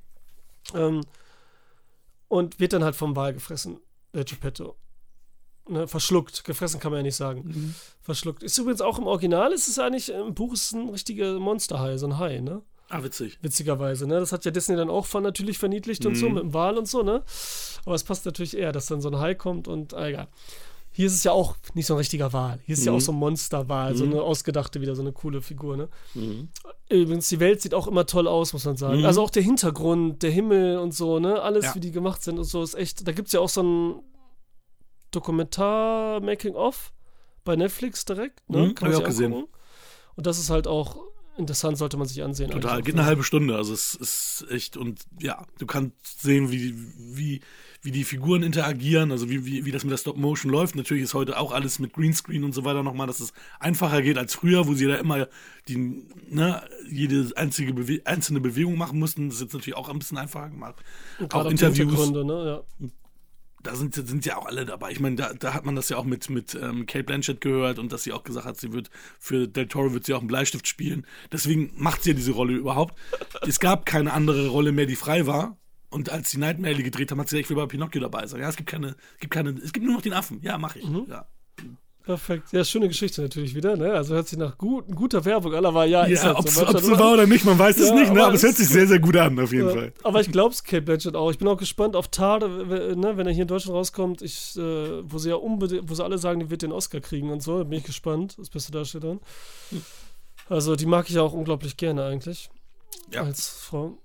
Ähm, 0.74 1.00
und 2.28 2.58
wird 2.60 2.72
dann 2.72 2.84
halt 2.84 2.96
vom 2.96 3.14
Wal 3.16 3.32
gefressen, 3.32 3.78
der 4.12 4.24
Geppetto. 4.24 4.76
Ne, 5.68 5.88
verschluckt. 5.88 6.44
Gefressen 6.44 6.78
kann 6.78 6.92
man 6.92 6.98
ja 7.00 7.02
nicht 7.02 7.16
sagen. 7.16 7.74
Verschluckt. 8.02 8.42
Ist 8.44 8.56
übrigens 8.58 8.80
auch 8.80 8.98
im 8.98 9.06
Original, 9.08 9.52
ist 9.52 9.66
es 9.66 9.78
eigentlich, 9.80 10.10
im 10.12 10.32
Buch 10.34 10.52
ist 10.52 10.66
es 10.66 10.72
ein 10.72 10.88
richtiger 10.90 11.38
Monsterhai, 11.40 11.98
so 11.98 12.06
ein 12.06 12.18
Hai, 12.18 12.38
ne? 12.40 12.62
Ah, 12.88 13.02
witzig. 13.02 13.36
Witzigerweise, 13.42 14.06
ne? 14.06 14.20
Das 14.20 14.30
hat 14.30 14.44
ja 14.44 14.52
Disney 14.52 14.76
dann 14.76 14.90
auch 14.90 15.06
von 15.06 15.24
natürlich 15.24 15.58
verniedlicht 15.58 16.06
und 16.06 16.14
so 16.14 16.28
Mhm. 16.28 16.34
mit 16.34 16.42
dem 16.44 16.54
Wal 16.54 16.78
und 16.78 16.86
so, 16.86 17.02
ne? 17.02 17.24
Aber 17.84 17.96
es 17.96 18.04
passt 18.04 18.24
natürlich 18.26 18.56
eher, 18.56 18.70
dass 18.70 18.86
dann 18.86 19.00
so 19.00 19.08
ein 19.08 19.18
Hai 19.18 19.34
kommt 19.34 19.66
und, 19.66 19.92
ah, 19.94 20.06
egal. 20.06 20.28
Hier 20.92 21.08
ist 21.08 21.14
es 21.14 21.24
ja 21.24 21.32
auch 21.32 21.56
nicht 21.74 21.84
so 21.86 21.94
ein 21.94 21.98
richtiger 21.98 22.32
Wal. 22.32 22.60
Hier 22.64 22.74
ist 22.74 22.86
ja 22.86 22.92
Mhm. 22.92 22.98
auch 22.98 23.00
so 23.02 23.10
ein 23.12 23.16
Monsterwal, 23.18 23.96
so 23.96 24.06
Mhm. 24.06 24.12
eine 24.12 24.22
ausgedachte, 24.22 24.80
wieder 24.80 24.94
so 24.94 25.02
eine 25.02 25.12
coole 25.12 25.42
Figur, 25.42 25.76
ne? 25.76 25.88
Mhm. 26.14 26.48
Übrigens, 26.88 27.28
die 27.28 27.40
Welt 27.40 27.60
sieht 27.60 27.74
auch 27.74 27.88
immer 27.88 28.06
toll 28.06 28.28
aus, 28.28 28.52
muss 28.52 28.64
man 28.64 28.76
sagen. 28.76 29.00
Mhm. 29.00 29.04
Also 29.04 29.20
auch 29.20 29.30
der 29.30 29.42
Hintergrund, 29.42 30.22
der 30.22 30.30
Himmel 30.30 30.78
und 30.78 30.94
so, 30.94 31.18
ne? 31.18 31.42
Alles, 31.42 31.64
Ja. 31.64 31.74
wie 31.74 31.80
die 31.80 31.90
gemacht 31.90 32.22
sind 32.22 32.38
und 32.38 32.44
so, 32.44 32.62
ist 32.62 32.74
echt. 32.76 33.06
Da 33.06 33.10
gibt 33.10 33.26
es 33.26 33.32
ja 33.32 33.40
auch 33.40 33.48
so 33.48 33.62
ein 33.64 33.94
Dokumentar-Making-of 35.10 36.92
bei 37.44 37.56
Netflix 37.56 38.04
direkt, 38.04 38.48
ne? 38.50 38.58
Mhm, 38.58 38.74
man 38.80 38.90
ich 38.90 38.96
auch 38.98 39.04
gesehen. 39.04 39.32
angucken. 39.32 39.52
Und 40.16 40.26
das 40.26 40.38
ist 40.38 40.50
halt 40.50 40.66
auch 40.66 40.96
interessant, 41.38 41.76
sollte 41.78 41.96
man 41.96 42.06
sich 42.06 42.22
ansehen. 42.22 42.50
Total. 42.50 42.82
Geht 42.82 42.94
auch, 42.94 42.96
eine 42.96 43.02
ne? 43.02 43.06
halbe 43.06 43.22
Stunde. 43.22 43.56
Also 43.56 43.72
es 43.72 43.94
ist 43.94 44.46
echt 44.50 44.76
und 44.76 45.04
ja, 45.20 45.44
du 45.58 45.66
kannst 45.66 46.22
sehen, 46.22 46.50
wie, 46.50 46.74
wie, 46.98 47.40
wie 47.82 47.90
die 47.90 48.04
Figuren 48.04 48.42
interagieren, 48.42 49.12
also 49.12 49.28
wie, 49.28 49.44
wie, 49.44 49.64
wie 49.64 49.70
das 49.70 49.84
mit 49.84 49.92
der 49.92 49.98
Stop 49.98 50.16
Motion 50.16 50.50
läuft. 50.50 50.74
Natürlich 50.74 51.04
ist 51.04 51.14
heute 51.14 51.38
auch 51.38 51.52
alles 51.52 51.78
mit 51.78 51.92
Greenscreen 51.92 52.44
und 52.44 52.52
so 52.52 52.64
weiter 52.64 52.82
nochmal, 52.82 53.06
dass 53.06 53.20
es 53.20 53.32
einfacher 53.60 54.02
geht 54.02 54.18
als 54.18 54.34
früher, 54.34 54.66
wo 54.66 54.74
sie 54.74 54.86
da 54.86 54.96
immer 54.96 55.28
die, 55.68 56.08
ne, 56.28 56.62
jede 56.90 57.30
einzige 57.36 57.74
Bewe 57.74 58.00
einzelne 58.04 58.40
Bewegung 58.40 58.76
machen 58.76 58.98
mussten. 58.98 59.28
Das 59.28 59.36
ist 59.36 59.42
jetzt 59.42 59.54
natürlich 59.54 59.76
auch 59.76 59.88
ein 59.88 59.98
bisschen 59.98 60.18
einfacher 60.18 60.50
gemacht. 60.50 60.76
Und 61.18 61.34
Auch 61.34 61.44
Interviews. 61.50 62.10
Ne? 62.10 62.64
Ja. 62.80 62.88
Da 63.66 63.74
sind, 63.74 63.94
sind 63.94 64.24
ja 64.24 64.36
auch 64.36 64.46
alle 64.46 64.64
dabei. 64.64 64.92
Ich 64.92 65.00
meine, 65.00 65.16
da, 65.16 65.34
da 65.34 65.54
hat 65.54 65.64
man 65.64 65.74
das 65.74 65.88
ja 65.88 65.96
auch 65.96 66.04
mit, 66.04 66.30
mit 66.30 66.54
ähm, 66.54 66.86
Kate 66.86 67.04
Blanchett 67.04 67.40
gehört 67.40 67.78
und 67.78 67.92
dass 67.92 68.04
sie 68.04 68.12
auch 68.12 68.24
gesagt 68.24 68.46
hat, 68.46 68.58
sie 68.58 68.72
wird 68.72 68.90
für 69.18 69.48
Del 69.48 69.66
Toro 69.66 69.92
wird 69.92 70.06
sie 70.06 70.14
auch 70.14 70.20
einen 70.20 70.28
Bleistift 70.28 70.68
spielen. 70.68 71.06
Deswegen 71.32 71.72
macht 71.76 72.02
sie 72.02 72.10
ja 72.10 72.16
diese 72.16 72.32
Rolle 72.32 72.54
überhaupt. 72.54 72.96
es 73.42 73.58
gab 73.58 73.84
keine 73.86 74.12
andere 74.12 74.48
Rolle 74.48 74.72
mehr, 74.72 74.86
die 74.86 74.96
frei 74.96 75.26
war. 75.26 75.58
Und 75.90 76.10
als 76.10 76.30
die 76.30 76.38
Nightmare 76.38 76.82
gedreht 76.82 77.10
haben, 77.10 77.20
hat 77.20 77.28
sie 77.28 77.36
gesagt, 77.36 77.46
ich 77.46 77.56
will 77.56 77.62
bei 77.62 77.66
Pinocchio 77.66 78.00
dabei 78.00 78.26
sein. 78.26 78.40
Ja, 78.40 78.48
es 78.48 78.56
gibt 78.56 78.68
keine, 78.68 78.88
es 79.14 79.20
gibt 79.20 79.32
keine, 79.32 79.50
es 79.50 79.72
gibt 79.72 79.84
nur 79.84 79.94
noch 79.94 80.02
den 80.02 80.12
Affen. 80.12 80.40
Ja, 80.42 80.58
mach 80.58 80.76
ich. 80.76 80.84
Ja. 81.08 81.26
Perfekt. 82.06 82.52
Ja, 82.52 82.64
schöne 82.64 82.86
Geschichte 82.86 83.20
natürlich 83.20 83.54
wieder, 83.56 83.76
ne? 83.76 83.92
Also 83.92 84.14
hört 84.14 84.28
sich 84.28 84.38
nach 84.38 84.56
gut, 84.56 84.86
guter 84.94 85.24
Werbung 85.24 85.52
an, 85.54 85.66
aber 85.66 85.84
ja, 85.86 86.04
ist 86.04 86.22
Ja, 86.22 86.28
halt 86.28 86.36
ob 86.38 86.48
so. 86.48 86.60
es 86.60 86.72
Manchmal- 86.72 86.82
so 86.84 86.98
war 87.00 87.12
oder 87.14 87.26
nicht, 87.26 87.44
man 87.44 87.58
weiß 87.58 87.76
es 87.78 87.88
Ja, 87.88 87.94
nicht, 87.96 88.12
ne? 88.12 88.20
aber 88.20 88.26
aber 88.28 88.34
es 88.36 88.44
hört 88.44 88.54
sich 88.54 88.68
sehr, 88.68 88.86
sehr 88.86 89.00
gut 89.00 89.16
an, 89.16 89.38
auf 89.40 89.52
jeden 89.52 89.66
Ja, 89.68 89.74
Fall. 89.74 89.92
Aber 90.04 90.20
ich 90.20 90.30
glaube 90.30 90.54
es 90.54 90.62
Kate 90.62 90.82
Blanchett 90.82 91.16
auch. 91.16 91.30
Ich 91.32 91.38
bin 91.38 91.48
auch 91.48 91.56
gespannt 91.56 91.96
auf 91.96 92.06
Tar, 92.08 92.46
ne, 92.46 93.16
wenn 93.16 93.26
er 93.26 93.32
hier 93.32 93.42
in 93.42 93.48
Deutschland 93.48 93.76
rauskommt, 93.76 94.22
ich, 94.22 94.56
äh, 94.56 94.60
wo 95.02 95.18
sie 95.18 95.30
ja 95.30 95.34
unbedingt, 95.34 95.90
wo 95.90 95.94
sie 95.94 96.04
alle 96.04 96.16
sagen, 96.18 96.38
die 96.38 96.48
wird 96.48 96.62
den 96.62 96.70
Oscar 96.72 97.00
kriegen 97.00 97.30
und 97.30 97.42
so. 97.42 97.58
Da 97.58 97.64
bin 97.64 97.78
ich 97.80 97.84
gespannt. 97.84 98.36
Das 98.38 98.50
beste 98.50 98.70
Darstellerin. 98.70 99.18
Also 100.48 100.76
die 100.76 100.86
mag 100.86 101.10
ich 101.10 101.18
auch 101.18 101.32
unglaublich 101.32 101.76
gerne 101.76 102.04
eigentlich. 102.04 102.50
Ja. 103.12 103.22
Als 103.24 103.48
Frau. 103.48 103.98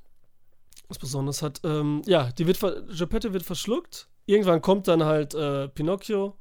Was 0.88 0.98
Besonderes 0.98 1.42
hat. 1.44 1.62
Ähm, 1.64 2.02
ja, 2.06 2.32
die 2.32 2.48
wird 2.48 2.60
Geppetto 2.98 3.32
wird 3.32 3.44
verschluckt. 3.44 4.08
Irgendwann 4.26 4.62
kommt 4.62 4.88
dann 4.88 5.04
halt 5.04 5.34
äh, 5.36 5.68
Pinocchio, 5.70 6.36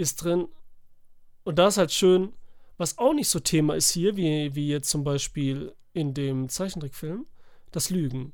ist 0.00 0.16
drin. 0.24 0.48
Und 1.44 1.58
da 1.58 1.68
ist 1.68 1.78
halt 1.78 1.92
schön, 1.92 2.32
was 2.78 2.98
auch 2.98 3.12
nicht 3.14 3.28
so 3.28 3.40
Thema 3.40 3.74
ist 3.74 3.90
hier, 3.90 4.16
wie, 4.16 4.54
wie 4.54 4.68
jetzt 4.68 4.88
zum 4.90 5.04
Beispiel 5.04 5.72
in 5.92 6.14
dem 6.14 6.48
Zeichentrickfilm, 6.48 7.26
das 7.72 7.90
Lügen. 7.90 8.32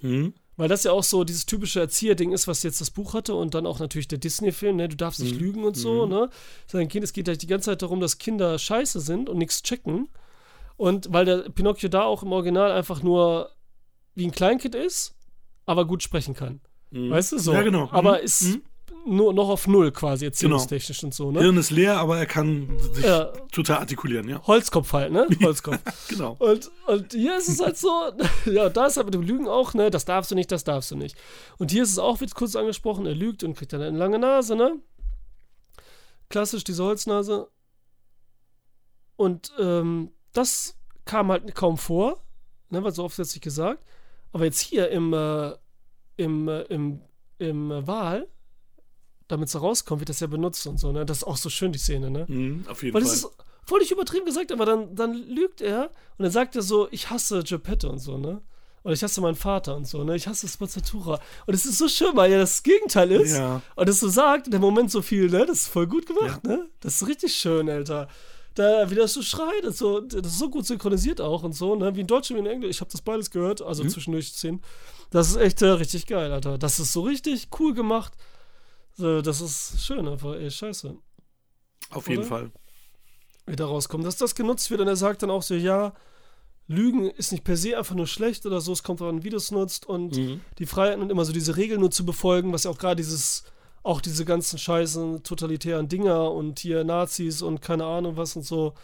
Mhm. 0.00 0.34
Weil 0.56 0.68
das 0.68 0.82
ja 0.82 0.90
auch 0.92 1.04
so 1.04 1.22
dieses 1.22 1.46
typische 1.46 1.78
Erzieherding 1.78 2.32
ist, 2.32 2.48
was 2.48 2.64
jetzt 2.64 2.80
das 2.80 2.90
Buch 2.90 3.14
hatte 3.14 3.34
und 3.34 3.54
dann 3.54 3.64
auch 3.66 3.78
natürlich 3.78 4.08
der 4.08 4.18
Disney-Film, 4.18 4.76
ne? 4.76 4.88
Du 4.88 4.96
darfst 4.96 5.20
nicht 5.20 5.34
Mhm. 5.34 5.40
lügen 5.40 5.64
und 5.64 5.76
so, 5.76 6.04
Mhm. 6.06 6.10
ne? 6.12 6.30
Sein 6.66 6.88
Kind, 6.88 7.04
es 7.04 7.12
geht 7.12 7.28
halt 7.28 7.42
die 7.42 7.46
ganze 7.46 7.66
Zeit 7.70 7.82
darum, 7.82 8.00
dass 8.00 8.18
Kinder 8.18 8.58
scheiße 8.58 8.98
sind 9.00 9.28
und 9.28 9.38
nichts 9.38 9.62
checken. 9.62 10.08
Und 10.76 11.12
weil 11.12 11.24
der 11.24 11.48
Pinocchio 11.50 11.88
da 11.88 12.02
auch 12.02 12.22
im 12.24 12.32
Original 12.32 12.72
einfach 12.72 13.02
nur 13.02 13.50
wie 14.14 14.24
ein 14.26 14.32
Kleinkind 14.32 14.74
ist, 14.74 15.14
aber 15.66 15.86
gut 15.86 16.02
sprechen 16.02 16.34
kann. 16.34 16.60
Weißt 16.90 17.32
du 17.32 17.38
so? 17.38 17.52
Ja, 17.52 17.62
genau. 17.62 17.88
Aber 17.92 18.18
Mhm. 18.18 18.24
ist 18.24 18.42
Mhm. 18.42 18.62
Nur 19.08 19.32
noch 19.32 19.48
auf 19.48 19.66
Null 19.66 19.90
quasi, 19.92 20.26
erzählungstechnisch 20.26 21.02
und 21.04 21.14
so, 21.14 21.30
ne? 21.30 21.40
Hirn 21.40 21.56
ist 21.56 21.70
leer, 21.70 21.96
aber 21.98 22.18
er 22.18 22.26
kann 22.26 22.68
sich 22.92 23.04
Ja. 23.04 23.26
total 23.52 23.78
artikulieren, 23.78 24.28
ja. 24.28 24.40
Holzkopf 24.46 24.92
halt, 24.92 25.12
ne? 25.12 25.26
Holzkopf. 25.42 25.78
Genau. 26.08 26.36
Und, 26.38 26.70
und 26.86 27.12
hier 27.12 27.36
ist 27.38 27.48
es 27.48 27.60
halt 27.60 27.76
so, 27.76 27.90
ja, 28.50 28.68
da 28.68 28.86
ist 28.86 28.96
halt 28.96 29.06
mit 29.06 29.14
dem 29.14 29.22
Lügen 29.22 29.48
auch, 29.48 29.74
ne, 29.74 29.90
das 29.90 30.04
darfst 30.04 30.30
du 30.30 30.34
nicht, 30.34 30.52
das 30.52 30.64
darfst 30.64 30.90
du 30.90 30.96
nicht. 30.96 31.16
Und 31.58 31.70
hier 31.70 31.82
ist 31.82 31.90
es 31.90 31.98
auch, 31.98 32.20
wird 32.20 32.34
kurz 32.34 32.54
angesprochen, 32.56 33.06
er 33.06 33.14
lügt 33.14 33.42
und 33.44 33.56
kriegt 33.56 33.72
dann 33.72 33.82
eine 33.82 33.96
lange 33.98 34.18
Nase, 34.18 34.54
ne? 34.56 34.76
Klassisch, 36.28 36.64
diese 36.64 36.84
Holznase. 36.84 37.48
Und 39.16 39.52
ähm, 39.58 40.10
das 40.32 40.76
kam 41.04 41.30
halt 41.30 41.54
kaum 41.54 41.78
vor, 41.78 42.22
ne, 42.70 42.82
weil 42.84 42.92
so 42.92 43.08
nicht 43.18 43.40
gesagt. 43.40 43.82
Aber 44.32 44.44
jetzt 44.44 44.60
hier 44.60 44.90
im, 44.90 45.12
äh, 45.12 45.52
im, 46.16 46.48
äh, 46.48 46.62
im, 46.62 47.00
im 47.38 47.70
äh, 47.70 47.86
Wahl, 47.86 48.28
damit 49.28 49.48
es 49.48 49.60
rauskommt, 49.60 50.00
wird 50.00 50.08
das 50.08 50.20
ja 50.20 50.26
benutzt 50.26 50.66
und 50.66 50.78
so, 50.80 50.90
ne? 50.92 51.04
Das 51.06 51.18
ist 51.18 51.24
auch 51.24 51.36
so 51.36 51.48
schön, 51.50 51.72
die 51.72 51.78
Szene, 51.78 52.10
ne? 52.10 52.24
Mhm, 52.28 52.64
auf 52.68 52.82
jeden 52.82 52.94
Weil 52.94 53.02
Fall. 53.02 53.10
das 53.10 53.24
ist 53.24 53.28
nicht 53.80 53.90
übertrieben 53.92 54.24
gesagt, 54.24 54.50
aber 54.50 54.64
dann, 54.64 54.94
dann 54.96 55.12
lügt 55.12 55.60
er 55.60 55.90
und 56.16 56.22
dann 56.24 56.30
sagt 56.32 56.56
er 56.56 56.62
so, 56.62 56.88
ich 56.90 57.10
hasse 57.10 57.42
Geppetto 57.42 57.88
und 57.90 57.98
so, 57.98 58.16
ne? 58.18 58.40
Oder 58.84 58.94
ich 58.94 59.02
hasse 59.02 59.20
meinen 59.20 59.34
Vater 59.34 59.76
und 59.76 59.86
so, 59.86 60.02
ne? 60.04 60.16
Ich 60.16 60.26
hasse 60.26 60.48
Spazzatura. 60.48 61.20
Und 61.46 61.52
es 61.54 61.66
ist 61.66 61.76
so 61.78 61.88
schön, 61.88 62.16
weil 62.16 62.32
ja 62.32 62.38
das 62.38 62.62
Gegenteil 62.62 63.10
ist. 63.12 63.36
Ja. 63.36 63.60
Und 63.76 63.88
es 63.88 64.00
so 64.00 64.08
sagt, 64.08 64.46
in 64.46 64.52
dem 64.52 64.62
Moment 64.62 64.90
so 64.90 65.02
viel, 65.02 65.28
ne? 65.28 65.44
Das 65.44 65.58
ist 65.62 65.68
voll 65.68 65.86
gut 65.86 66.06
gemacht, 66.06 66.44
ne? 66.44 66.66
Das 66.80 67.02
ist 67.02 67.08
richtig 67.08 67.34
schön, 67.34 67.68
Alter. 67.68 68.08
Da, 68.54 68.88
wie 68.90 68.94
das 68.94 69.12
so 69.12 69.20
schreit, 69.22 69.64
und 69.64 69.76
so, 69.76 70.00
das 70.00 70.26
ist 70.32 70.38
so 70.38 70.48
gut 70.48 70.66
synchronisiert 70.66 71.20
auch 71.20 71.42
und 71.42 71.52
so, 71.54 71.74
ne? 71.76 71.94
Wie 71.94 72.00
in 72.00 72.06
Deutsch 72.06 72.30
wie 72.30 72.38
in 72.38 72.46
Englisch. 72.46 72.70
Ich 72.76 72.80
habe 72.80 72.90
das 72.90 73.02
beides 73.02 73.30
gehört, 73.30 73.60
also 73.60 73.84
Mhm. 73.84 73.90
zwischendurch 73.90 74.28
Szenen. 74.28 74.62
Das 75.10 75.28
ist 75.28 75.36
echt 75.36 75.60
äh, 75.60 75.66
richtig 75.66 76.06
geil, 76.06 76.32
Alter. 76.32 76.56
Das 76.56 76.80
ist 76.80 76.92
so 76.92 77.02
richtig 77.02 77.48
cool 77.60 77.74
gemacht. 77.74 78.14
So, 78.98 79.22
das 79.22 79.40
ist 79.40 79.80
schön 79.80 80.08
einfach, 80.08 80.34
ey, 80.34 80.50
scheiße 80.50 80.96
Auf 81.90 82.08
jeden 82.08 82.20
oder? 82.22 82.28
Fall. 82.28 82.52
wieder 83.46 83.66
rauskommt, 83.66 84.04
dass 84.04 84.16
das 84.16 84.34
genutzt 84.34 84.70
wird 84.70 84.80
und 84.80 84.88
er 84.88 84.96
sagt 84.96 85.22
dann 85.22 85.30
auch 85.30 85.42
so, 85.42 85.54
ja, 85.54 85.94
Lügen 86.66 87.08
ist 87.08 87.30
nicht 87.32 87.44
per 87.44 87.56
se 87.56 87.78
einfach 87.78 87.94
nur 87.94 88.08
schlecht 88.08 88.44
oder 88.44 88.60
so, 88.60 88.72
es 88.72 88.82
kommt 88.82 89.00
darauf 89.00 89.14
an, 89.14 89.22
wie 89.24 89.30
du 89.30 89.36
es 89.36 89.52
nutzt 89.52 89.86
und 89.86 90.16
Mhm. 90.16 90.40
die 90.58 90.66
Freiheit 90.66 90.98
und 90.98 91.10
immer 91.10 91.24
so 91.24 91.32
diese 91.32 91.56
Regeln 91.56 91.80
nur 91.80 91.90
zu 91.92 92.04
befolgen, 92.04 92.52
was 92.52 92.64
ja 92.64 92.70
auch 92.72 92.76
gerade 92.76 92.96
dieses, 92.96 93.44
auch 93.84 94.00
diese 94.00 94.24
ganzen 94.24 94.58
scheißen 94.58 95.22
totalitären 95.22 95.88
Dinger 95.88 96.30
und 96.32 96.58
hier 96.58 96.82
Nazis 96.84 97.40
und 97.40 97.62
keine 97.62 97.86
Ahnung 97.86 98.16
was 98.16 98.34
und 98.36 98.42
so, 98.42 98.74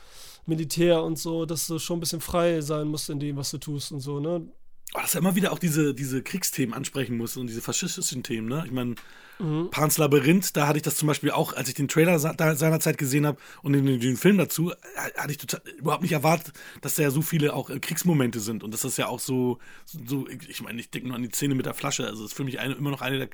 Militär 0.47 1.03
und 1.03 1.19
so, 1.19 1.45
dass 1.45 1.67
du 1.67 1.79
schon 1.79 1.97
ein 1.99 2.01
bisschen 2.01 2.21
frei 2.21 2.61
sein 2.61 2.87
musst 2.87 3.11
in 3.11 3.19
dem, 3.19 3.37
was 3.37 3.51
du 3.51 3.59
tust 3.59 3.91
und 3.93 4.01
so, 4.01 4.21
ne? 4.21 4.47
Oh, 4.95 5.01
dass 5.01 5.15
er 5.15 5.21
immer 5.21 5.35
wieder 5.35 5.53
auch 5.53 5.59
diese, 5.59 5.93
diese 5.93 6.23
Kriegsthemen 6.23 6.73
ansprechen 6.73 7.17
muss 7.17 7.37
und 7.37 7.49
diese 7.49 7.61
faschistischen 7.61 8.23
Themen, 8.23 8.49
ne? 8.49 8.63
Ich 8.65 8.73
meine, 8.73 8.95
Mhm. 9.39 9.71
Pans 9.71 9.99
Labyrinth, 9.99 10.57
da 10.57 10.69
hatte 10.69 10.79
ich 10.79 10.83
das 10.83 10.97
zum 10.97 11.09
Beispiel 11.09 11.31
auch, 11.31 11.55
als 11.55 11.69
ich 11.69 11.75
den 11.75 11.89
Trailer 11.89 12.19
seinerzeit 12.19 12.99
gesehen 12.99 13.27
habe 13.27 13.39
und 13.63 13.73
den, 13.73 13.85
den, 13.99 14.17
Film 14.17 14.39
dazu, 14.39 14.73
hatte 15.17 15.33
ich 15.33 15.39
total, 15.39 15.61
überhaupt 15.77 16.03
nicht 16.03 16.13
erwartet, 16.13 16.53
dass 16.83 16.95
da 16.95 17.03
ja 17.03 17.11
so 17.11 17.21
viele 17.21 17.53
auch 17.53 17.69
äh, 17.69 17.81
Kriegsmomente 17.81 18.39
sind 18.39 18.63
und 18.63 18.73
dass 18.73 18.83
das 18.83 18.97
ja 18.97 19.09
auch 19.09 19.19
so, 19.19 19.59
so 19.87 20.29
ich 20.29 20.63
meine, 20.63 20.79
ich 20.81 20.91
denke 20.91 21.09
nur 21.09 21.17
an 21.17 21.23
die 21.23 21.31
Szene 21.31 21.55
mit 21.55 21.67
der 21.67 21.75
Flasche, 21.75 22.07
also 22.07 22.23
das 22.23 22.31
ist 22.31 22.37
für 22.37 22.45
mich 22.45 22.61
eine, 22.61 22.75
immer 22.75 22.91
noch 22.91 23.03
eine 23.03 23.19
der 23.19 23.29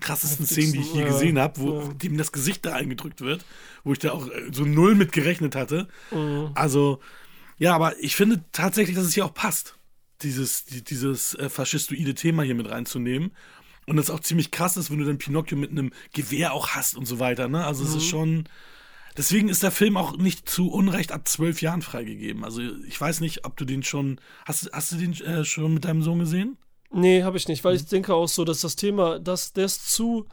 krassesten 0.00 0.46
Szenen, 0.46 0.72
die 0.72 0.80
ich 0.80 0.92
je 0.92 1.04
gesehen 1.04 1.38
habe, 1.38 1.60
wo 1.60 1.80
ja. 1.80 1.88
dem 1.94 2.16
das 2.16 2.32
Gesicht 2.32 2.66
da 2.66 2.72
eingedrückt 2.72 3.20
wird, 3.20 3.44
wo 3.84 3.92
ich 3.92 4.00
da 4.00 4.12
auch 4.12 4.26
äh, 4.26 4.50
so 4.50 4.64
null 4.64 4.96
mit 4.96 5.12
gerechnet 5.12 5.54
hatte. 5.54 5.88
Mhm. 6.10 6.50
Also, 6.54 6.98
ja, 7.58 7.74
aber 7.74 7.96
ich 8.02 8.16
finde 8.16 8.42
tatsächlich, 8.50 8.96
dass 8.96 9.06
es 9.06 9.14
hier 9.14 9.24
auch 9.24 9.34
passt, 9.34 9.78
dieses, 10.22 10.64
die, 10.64 10.82
dieses 10.82 11.34
äh, 11.34 11.48
faschistoide 11.48 12.14
Thema 12.14 12.42
hier 12.42 12.54
mit 12.54 12.70
reinzunehmen. 12.70 13.32
Und 13.86 13.96
das 13.96 14.08
auch 14.10 14.20
ziemlich 14.20 14.50
krass 14.50 14.76
ist, 14.78 14.90
wenn 14.90 14.98
du 14.98 15.04
dann 15.04 15.18
Pinocchio 15.18 15.58
mit 15.58 15.70
einem 15.70 15.92
Gewehr 16.14 16.54
auch 16.54 16.68
hast 16.68 16.96
und 16.96 17.04
so 17.06 17.18
weiter, 17.18 17.48
ne? 17.48 17.64
Also 17.66 17.84
es 17.84 17.94
ist 17.94 18.06
schon. 18.06 18.44
Deswegen 19.16 19.48
ist 19.48 19.62
der 19.62 19.70
Film 19.70 19.96
auch 19.96 20.16
nicht 20.16 20.48
zu 20.48 20.70
Unrecht 20.72 21.12
ab 21.12 21.28
zwölf 21.28 21.60
Jahren 21.62 21.82
freigegeben. 21.82 22.44
Also 22.44 22.62
ich 22.88 23.00
weiß 23.00 23.20
nicht, 23.20 23.44
ob 23.44 23.56
du 23.56 23.64
den 23.64 23.82
schon. 23.82 24.20
Hast, 24.46 24.70
hast 24.72 24.90
du 24.92 24.96
den 24.96 25.12
äh, 25.20 25.44
schon 25.44 25.74
mit 25.74 25.84
deinem 25.84 26.02
Sohn 26.02 26.18
gesehen? 26.18 26.56
Nee, 26.90 27.22
habe 27.22 27.36
ich 27.36 27.46
nicht, 27.46 27.62
Mhm. 27.62 27.68
weil 27.68 27.76
ich 27.76 27.84
denke 27.86 28.14
auch 28.14 28.26
so, 28.28 28.44
dass 28.44 28.60
das 28.62 28.74
Thema, 28.76 29.18
das, 29.20 29.52
der 29.52 29.66
ist 29.66 29.92
zu 29.92 30.26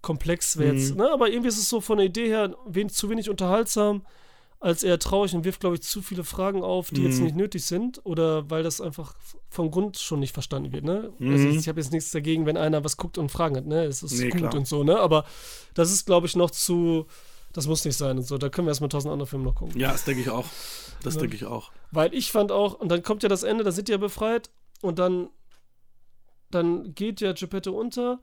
komplex 0.00 0.56
wäre 0.58 0.74
jetzt, 0.74 0.92
Mhm. 0.92 0.98
ne? 0.98 1.10
Aber 1.12 1.28
irgendwie 1.28 1.48
ist 1.48 1.58
es 1.58 1.68
so 1.68 1.80
von 1.80 1.98
der 1.98 2.06
Idee 2.06 2.28
her 2.28 2.54
wen, 2.66 2.88
zu 2.88 3.08
wenig 3.10 3.28
unterhaltsam, 3.30 4.02
als 4.64 4.82
eher 4.82 4.98
traurig 4.98 5.34
und 5.34 5.44
wirft, 5.44 5.60
glaube 5.60 5.76
ich, 5.76 5.82
zu 5.82 6.00
viele 6.00 6.24
Fragen 6.24 6.62
auf, 6.64 6.90
die 6.90 7.02
jetzt 7.02 7.18
Mhm. 7.18 7.24
nicht 7.26 7.36
nötig 7.36 7.64
sind 7.66 8.00
oder 8.06 8.48
weil 8.50 8.62
das 8.62 8.80
einfach 8.80 9.14
vom 9.50 9.70
Grund 9.70 9.98
schon 9.98 10.20
nicht 10.20 10.32
verstanden 10.32 10.72
wird, 10.72 10.84
ne? 10.84 11.12
Also 11.20 11.48
Mhm. 11.48 11.58
ich 11.58 11.68
habe 11.68 11.80
jetzt 11.80 11.92
nichts 11.92 12.10
dagegen, 12.12 12.46
wenn 12.46 12.56
einer 12.56 12.82
was 12.82 12.96
guckt 12.96 13.18
und 13.18 13.30
Fragen 13.30 13.56
hat, 13.56 13.66
ne? 13.66 13.84
Es 13.84 14.02
ist 14.02 14.12
Nee, 14.18 14.30
gut 14.30 14.40
klar. 14.40 14.54
und 14.54 14.66
so, 14.66 14.82
ne? 14.82 14.98
Aber 14.98 15.26
das 15.74 15.92
ist, 15.92 16.06
glaube 16.06 16.26
ich, 16.26 16.34
noch 16.34 16.50
zu, 16.50 17.06
das 17.52 17.66
muss 17.66 17.84
nicht 17.84 17.96
sein 17.98 18.16
und 18.16 18.22
so. 18.26 18.38
Da 18.38 18.48
können 18.48 18.66
wir 18.66 18.70
erstmal 18.70 18.88
tausend 18.88 19.12
andere 19.12 19.26
Filme 19.26 19.44
noch 19.44 19.54
gucken. 19.54 19.78
Ja, 19.78 19.92
das 19.92 20.04
denke 20.04 20.22
ich 20.22 20.30
auch. 20.30 20.46
Das 21.02 21.14
Ja. 21.16 21.20
denke 21.20 21.36
ich 21.36 21.44
auch. 21.44 21.70
Weil 21.90 22.14
ich 22.14 22.32
fand 22.32 22.50
auch, 22.50 22.72
und 22.80 22.88
dann 22.88 23.02
kommt 23.02 23.22
ja 23.22 23.28
das 23.28 23.42
Ende, 23.42 23.64
da 23.64 23.70
sind 23.70 23.88
die 23.88 23.92
ja 23.92 23.98
befreit 23.98 24.48
und 24.80 24.98
dann, 24.98 25.28
dann 26.50 26.94
geht 26.94 27.20
ja 27.20 27.32
Geppetto 27.34 27.72
unter 27.78 28.20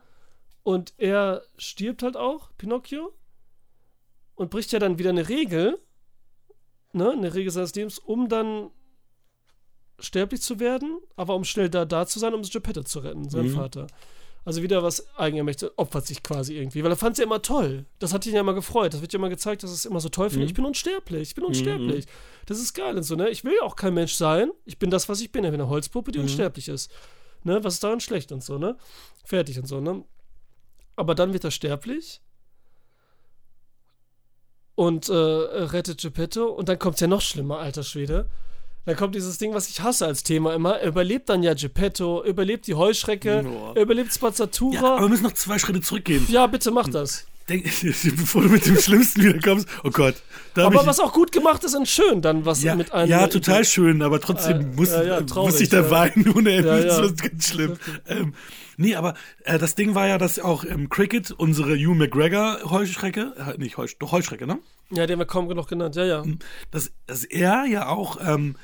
und 0.64 0.94
er 0.98 1.44
stirbt 1.58 2.02
halt 2.04 2.18
auch, 2.18 2.50
Pinocchio, 2.58 3.14
und 4.36 4.50
bricht 4.50 4.72
ja 4.72 4.80
dann 4.80 4.98
wieder 4.98 5.12
eine 5.12 5.30
Regel, 5.30 5.80
ne, 6.94 7.12
eine 7.12 7.34
Regel 7.34 7.52
seines 7.52 7.74
Lebens, 7.76 8.00
um 8.00 8.30
dann 8.30 8.70
sterblich 10.00 10.42
zu 10.42 10.60
werden, 10.60 11.00
aber 11.16 11.36
um 11.36 11.44
schnell 11.44 11.70
da, 11.70 11.86
da 11.86 12.08
zu 12.08 12.20
sein, 12.20 12.34
um 12.34 12.42
Geppetto 12.42 12.84
zu 12.84 13.00
retten, 13.00 13.30
seinen 13.30 13.50
Mhm. 13.52 13.56
Vater. 13.56 13.88
Also 14.44 14.64
wieder 14.64 14.82
was 14.82 15.06
Eigenermächtiges, 15.18 15.78
opfert 15.78 16.08
sich 16.08 16.24
quasi 16.24 16.56
irgendwie, 16.58 16.84
weil 16.84 16.90
er 16.92 16.98
fand 16.98 17.14
es 17.14 17.20
ja 17.20 17.26
immer 17.26 17.44
toll. 17.44 17.86
Das 18.00 18.12
hat 18.12 18.26
ihn 18.26 18.34
ja 18.34 18.40
immer 18.42 18.56
gefreut. 18.56 18.92
Das 18.96 19.02
wird 19.02 19.14
ja 19.14 19.20
immer 19.20 19.30
gezeigt, 19.30 19.62
dass 19.62 19.70
es 19.70 19.86
immer 19.86 20.00
so 20.00 20.10
toll 20.10 20.32
findet. 20.32 20.48
Mhm. 20.48 20.52
Ich 20.52 20.56
bin 20.56 20.66
unsterblich, 20.66 21.22
ich 21.30 21.36
bin 21.36 21.44
unsterblich. 21.44 22.08
Das 22.48 22.58
ist 22.60 22.74
geil 22.74 22.98
und 22.98 23.04
so, 23.04 23.16
ne? 23.16 23.30
Ich 23.30 23.44
will 23.44 23.54
ja 23.54 23.62
auch 23.62 23.76
kein 23.76 23.94
Mensch 23.94 24.16
sein. 24.16 24.50
Ich 24.66 24.80
bin 24.80 24.90
das, 24.90 25.08
was 25.10 25.22
ich 25.22 25.32
bin. 25.32 25.44
Ich 25.44 25.52
bin 25.52 25.62
eine 25.62 25.70
Holzpuppe, 25.70 26.12
die 26.12 26.18
Mhm. 26.18 26.24
unsterblich 26.24 26.70
ist. 26.70 26.92
Ne? 27.44 27.64
Was 27.64 27.76
ist 27.76 27.84
daran 27.84 28.00
schlecht 28.00 28.32
und 28.32 28.44
so, 28.44 28.58
ne? 28.58 28.78
Fertig 29.24 29.60
und 29.60 29.68
so, 29.68 29.80
ne? 29.80 30.04
Aber 30.96 31.14
dann 31.14 31.34
wird 31.34 31.44
er 31.44 31.52
sterblich 31.52 32.22
und 34.82 35.10
äh, 35.10 35.14
rettet 35.14 36.02
Geppetto 36.02 36.46
und 36.46 36.68
dann 36.68 36.80
kommt 36.80 36.96
es 36.96 37.02
ja 37.02 37.08
noch 37.08 37.22
schlimmer, 37.22 37.60
alter 37.60 37.84
Schwede. 37.84 38.26
Dann 38.88 38.96
kommt 38.96 39.14
dieses 39.14 39.38
Ding, 39.38 39.54
was 39.54 39.70
ich 39.70 39.82
hasse 39.82 40.08
als 40.08 40.24
Thema 40.24 40.56
immer. 40.56 40.80
Er 40.80 40.88
überlebt 40.88 41.30
dann 41.30 41.44
ja 41.44 41.54
Geppetto, 41.54 42.24
überlebt 42.24 42.66
die 42.66 42.74
Heuschrecke, 42.74 43.44
Boah. 43.44 43.74
er 43.76 43.84
überlebt 43.84 44.10
Ja, 44.10 44.16
Spazzatura. 44.16 44.80
aber 44.80 44.96
Ja, 44.96 45.02
wir 45.04 45.10
müssen 45.10 45.22
noch 45.24 45.34
zwei 45.34 45.60
Schritte 45.60 45.82
zurückgehen. 45.82 46.26
bitte 46.48 46.72
mach 46.72 46.90
das. 46.90 47.28
Denk, 47.48 47.64
bevor 48.18 48.42
du 48.42 48.50
mit 48.50 48.66
dem 48.66 48.78
Schlimmsten 48.78 49.22
wiederkommst. 49.24 49.68
Oh 49.84 49.92
Gott. 49.92 50.16
Aber 50.56 50.84
was 50.88 51.00
auch 51.00 51.14
gut 51.14 51.32
gemacht 51.32 51.64
ist 51.64 51.76
und 51.76 51.88
schön, 51.88 52.24
dann 52.24 52.46
was 52.46 52.64
ja, 52.64 52.76
mit 52.76 52.92
einem. 52.92 53.10
ja, 53.12 53.28
total 53.28 53.64
schön, 53.66 54.02
aber 54.02 54.20
trotzdem 54.20 54.62
Äh, 54.62 54.76
muss, 54.76 54.90
ja, 54.90 55.04
ja, 55.04 55.22
traurig, 55.22 55.52
muss 55.54 55.62
ich 55.62 55.70
da 55.70 55.82
ja. 55.82 55.92
weinen 55.92 56.34
ohne 56.36 56.52
Ende. 56.54 56.70
Ja, 56.70 56.84
Das 56.84 56.98
ja. 56.98 57.04
ist 57.06 57.22
ganz 57.22 57.48
schlimm. 57.50 57.78
Ähm, 58.08 58.34
nee, 58.82 58.96
aber 58.96 59.14
äh, 59.46 59.58
das 59.58 59.76
Ding 59.76 59.96
war 59.96 60.08
ja, 60.08 60.18
dass 60.18 60.40
auch 60.40 60.66
ähm, 60.66 60.90
Cricket, 60.90 61.32
unsere 61.32 61.76
Hugh 61.78 61.96
McGregor 61.96 62.60
Heuschrecke, 62.70 63.34
äh, 63.38 63.58
nicht 63.58 63.78
Heusch, 63.78 63.98
doch 64.00 64.12
Heuschrecke, 64.12 64.46
ne? 64.48 64.60
Ja, 64.90 65.06
den 65.08 65.14
haben 65.14 65.20
wir 65.20 65.26
kaum 65.26 65.48
genug 65.48 65.68
genannt, 65.70 65.96
ja, 65.96 66.04
ja. 66.06 66.24
Dass, 66.72 66.92
dass 67.06 67.24
er 67.24 67.66
ja 67.66 67.88
auch 67.88 68.18
ähm, 68.22 68.58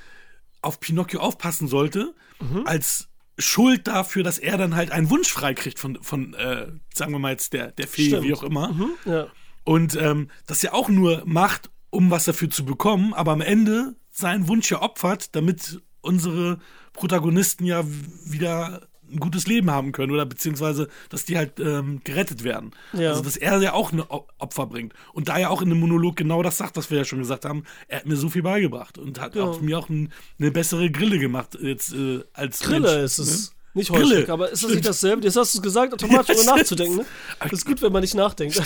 auf 0.61 0.79
Pinocchio 0.79 1.21
aufpassen 1.21 1.67
sollte, 1.67 2.13
Mhm. 2.39 2.63
als 2.67 3.07
Schuld 3.39 3.87
dafür, 3.87 4.23
dass 4.23 4.37
er 4.37 4.57
dann 4.57 4.75
halt 4.75 4.91
einen 4.91 5.09
Wunsch 5.09 5.29
freikriegt 5.31 5.79
von, 5.79 5.97
von 6.03 6.33
äh, 6.35 6.67
sagen 6.93 7.11
wir 7.11 7.19
mal 7.19 7.31
jetzt 7.31 7.53
der, 7.53 7.71
der 7.71 7.87
Fee, 7.87 8.07
Stimmt. 8.09 8.23
wie 8.23 8.33
auch 8.33 8.43
immer. 8.43 8.73
Mhm, 8.73 8.89
ja. 9.05 9.27
Und 9.63 9.95
ähm, 9.95 10.29
das 10.45 10.61
ja 10.61 10.73
auch 10.73 10.87
nur 10.89 11.23
macht, 11.25 11.69
um 11.89 12.11
was 12.11 12.25
dafür 12.25 12.49
zu 12.49 12.63
bekommen, 12.65 13.13
aber 13.13 13.31
am 13.31 13.41
Ende 13.41 13.95
seinen 14.11 14.47
Wunsch 14.47 14.69
ja 14.71 14.81
opfert, 14.81 15.35
damit 15.35 15.81
unsere 16.01 16.59
Protagonisten 16.93 17.65
ja 17.65 17.83
wieder 18.25 18.87
ein 19.11 19.19
gutes 19.19 19.47
Leben 19.47 19.71
haben 19.71 19.91
können 19.91 20.11
oder 20.11 20.25
beziehungsweise, 20.25 20.87
dass 21.09 21.25
die 21.25 21.37
halt 21.37 21.59
ähm, 21.59 22.01
gerettet 22.03 22.43
werden. 22.43 22.71
Ja. 22.93 23.09
Also, 23.11 23.21
dass 23.23 23.37
er 23.37 23.61
ja 23.61 23.73
auch 23.73 23.91
ein 23.91 24.01
Opfer 24.01 24.65
bringt. 24.67 24.93
Und 25.13 25.29
da 25.29 25.37
ja 25.37 25.49
auch 25.49 25.61
in 25.61 25.69
dem 25.69 25.79
Monolog 25.79 26.15
genau 26.15 26.43
das 26.43 26.57
sagt, 26.57 26.77
was 26.77 26.89
wir 26.91 26.97
ja 26.97 27.05
schon 27.05 27.19
gesagt 27.19 27.45
haben, 27.45 27.63
er 27.87 27.99
hat 27.99 28.05
mir 28.05 28.15
so 28.17 28.29
viel 28.29 28.43
beigebracht 28.43 28.97
und 28.97 29.19
hat 29.19 29.35
Ja. 29.35 29.43
auch 29.43 29.61
mir 29.61 29.77
auch 29.79 29.89
ein, 29.89 30.11
eine 30.39 30.51
bessere 30.51 30.89
Grille 30.91 31.19
gemacht 31.19 31.57
jetzt 31.61 31.93
äh, 31.93 32.21
als 32.33 32.59
Grille 32.59 32.81
Mensch, 32.81 33.03
ist 33.03 33.17
es. 33.19 33.49
Ne? 33.49 33.55
Nicht 33.73 33.89
Grille. 33.91 34.05
Heuschreck, 34.15 34.29
aber 34.29 34.45
ist 34.45 34.51
das 34.53 34.59
Stimmt. 34.61 34.73
nicht 34.75 34.87
dasselbe? 34.87 35.23
Jetzt 35.23 35.35
hast 35.37 35.53
du 35.53 35.57
es 35.59 35.61
gesagt, 35.63 35.93
automatisch 35.93 36.27
Ja, 36.29 36.33
ohne 36.35 36.43
stimmt. 36.43 36.57
nachzudenken. 36.59 36.97
Ne? 36.97 37.05
Das 37.41 37.51
ist 37.53 37.65
gut, 37.65 37.81
wenn 37.81 37.91
man 37.91 38.01
nicht 38.01 38.15
nachdenkt. 38.15 38.61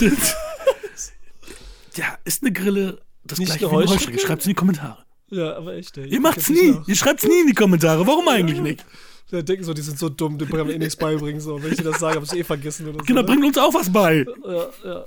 Ja, 1.96 2.16
ist 2.24 2.42
eine 2.42 2.52
Grille 2.52 3.00
das 3.24 3.38
Nicht 3.38 3.48
gleiche 3.50 3.66
eine 3.66 3.72
wie 3.72 3.82
eine 3.82 3.90
Heuschrecke? 3.90 4.04
Heuschrecke? 4.12 4.26
Schreibt's 4.26 4.44
in 4.46 4.50
die 4.50 4.54
Kommentare. 4.54 5.04
Ja, 5.28 5.56
aber 5.56 5.74
echt, 5.74 5.96
ey. 5.98 6.06
Ihr 6.08 6.20
macht's 6.20 6.48
Ich 6.48 6.60
nie. 6.60 6.74
Ihr 6.86 6.96
schreibt's 6.96 7.24
nie 7.24 7.40
in 7.40 7.46
die 7.46 7.54
Kommentare. 7.54 8.06
Warum 8.06 8.28
eigentlich 8.28 8.60
nicht? 8.60 8.84
Ja, 9.32 9.42
denken 9.42 9.64
so, 9.64 9.72
die 9.74 9.82
sind 9.82 9.98
so 9.98 10.08
dumm, 10.08 10.38
die 10.38 10.46
können 10.46 10.66
mir 10.66 10.74
eh 10.74 10.78
nichts 10.78 10.94
beibringen. 10.96 11.40
So. 11.40 11.62
Wenn 11.62 11.72
ich 11.72 11.78
dir 11.78 11.84
das 11.84 11.98
sage, 11.98 12.16
habe 12.16 12.26
ich 12.26 12.32
eh 12.32 12.44
vergessen 12.44 12.86
oder 12.88 12.98
so. 12.98 13.04
Kinder, 13.04 13.22
ne? 13.22 13.26
bringt 13.26 13.44
uns 13.44 13.58
auch 13.58 13.72
was 13.74 13.90
bei. 13.90 14.24
Ja, 14.44 14.68
ja. 14.84 15.04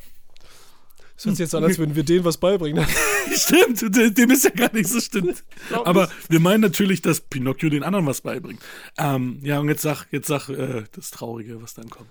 Es 1.17 1.23
hört 1.25 1.35
sich 1.37 1.43
jetzt 1.45 1.51
so 1.51 1.57
an, 1.59 1.63
als 1.63 1.77
würden 1.77 1.95
wir 1.95 2.03
denen 2.03 2.25
was 2.25 2.35
beibringen. 2.37 2.85
Stimmt, 3.35 3.95
de- 3.95 4.11
dem 4.11 4.31
ist 4.31 4.43
ja 4.43 4.49
gar 4.49 4.73
nicht 4.73 4.89
so 4.89 4.99
stimmt. 4.99 5.43
Aber 5.71 6.09
wir 6.27 6.39
meinen 6.41 6.59
natürlich, 6.61 7.01
dass 7.01 7.21
Pinocchio 7.21 7.69
den 7.69 7.83
anderen 7.83 8.05
was 8.05 8.19
beibringt. 8.21 8.61
Ähm, 8.97 9.39
ja, 9.41 9.59
und 9.59 9.69
jetzt 9.69 9.81
sag, 9.83 10.07
jetzt 10.11 10.27
sag 10.27 10.49
äh, 10.49 10.83
das 10.91 11.11
Traurige, 11.11 11.61
was 11.61 11.73
dann 11.73 11.89
kommt. 11.89 12.09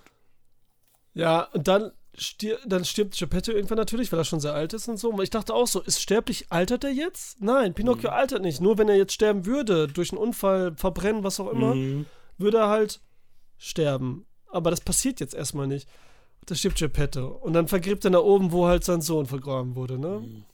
Ja, 1.13 1.41
und 1.53 1.67
dann, 1.67 1.91
stir 2.17 2.57
dann 2.65 2.85
stirbt 2.85 3.17
Geppetto 3.17 3.51
irgendwann 3.51 3.77
natürlich, 3.77 4.11
weil 4.11 4.19
er 4.19 4.25
schon 4.25 4.39
sehr 4.39 4.53
alt 4.53 4.73
ist 4.73 4.87
und 4.87 4.97
so. 4.97 5.09
Und 5.11 5.21
ich 5.21 5.29
dachte 5.29 5.53
auch 5.53 5.67
so, 5.67 5.81
ist 5.81 6.01
sterblich, 6.01 6.45
altert 6.49 6.83
er 6.83 6.91
jetzt? 6.91 7.41
Nein, 7.41 7.73
Pinocchio 7.73 8.09
Mhm. 8.09 8.15
altert 8.15 8.41
nicht. 8.41 8.61
Nur 8.61 8.77
wenn 8.77 8.89
er 8.89 8.95
jetzt 8.97 9.13
sterben 9.13 9.45
würde, 9.45 9.87
durch 9.87 10.11
einen 10.11 10.19
Unfall, 10.21 10.75
Verbrennen, 10.77 11.23
was 11.23 11.39
auch 11.39 11.49
immer, 11.51 11.75
Mhm. 11.75 12.05
würde 12.37 12.57
er 12.59 12.69
halt 12.69 13.01
sterben. 13.57 14.25
Aber 14.47 14.69
das 14.71 14.81
passiert 14.81 15.19
jetzt 15.19 15.33
erstmal 15.33 15.67
nicht. 15.67 15.87
Da 16.45 16.55
stirbt 16.55 16.77
Geppetto. 16.77 17.27
Und 17.27 17.53
dann 17.53 17.67
vergräbt 17.67 18.05
er 18.05 18.11
da 18.11 18.19
oben, 18.19 18.51
wo 18.51 18.67
halt 18.67 18.83
sein 18.83 19.01
Sohn 19.01 19.25
vergraben 19.25 19.75
wurde, 19.75 19.97
ne? 19.97 20.19
Mhm. 20.19 20.45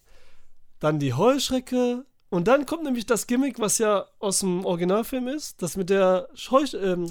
Dann 0.80 0.99
die 0.99 1.14
Heuschrecke. 1.14 2.05
Und 2.30 2.47
dann 2.47 2.66
kommt 2.66 2.84
nämlich 2.84 3.05
das 3.05 3.28
Gimmick, 3.28 3.59
was 3.59 3.78
ja 3.78 4.05
aus 4.20 4.39
dem 4.39 4.66
Originalfilm 4.66 5.28
ist, 5.28 5.62
das 5.62 5.76
mit 5.76 5.89
der 5.89 6.30
Heusch 6.49 6.74
ähm, 6.74 7.09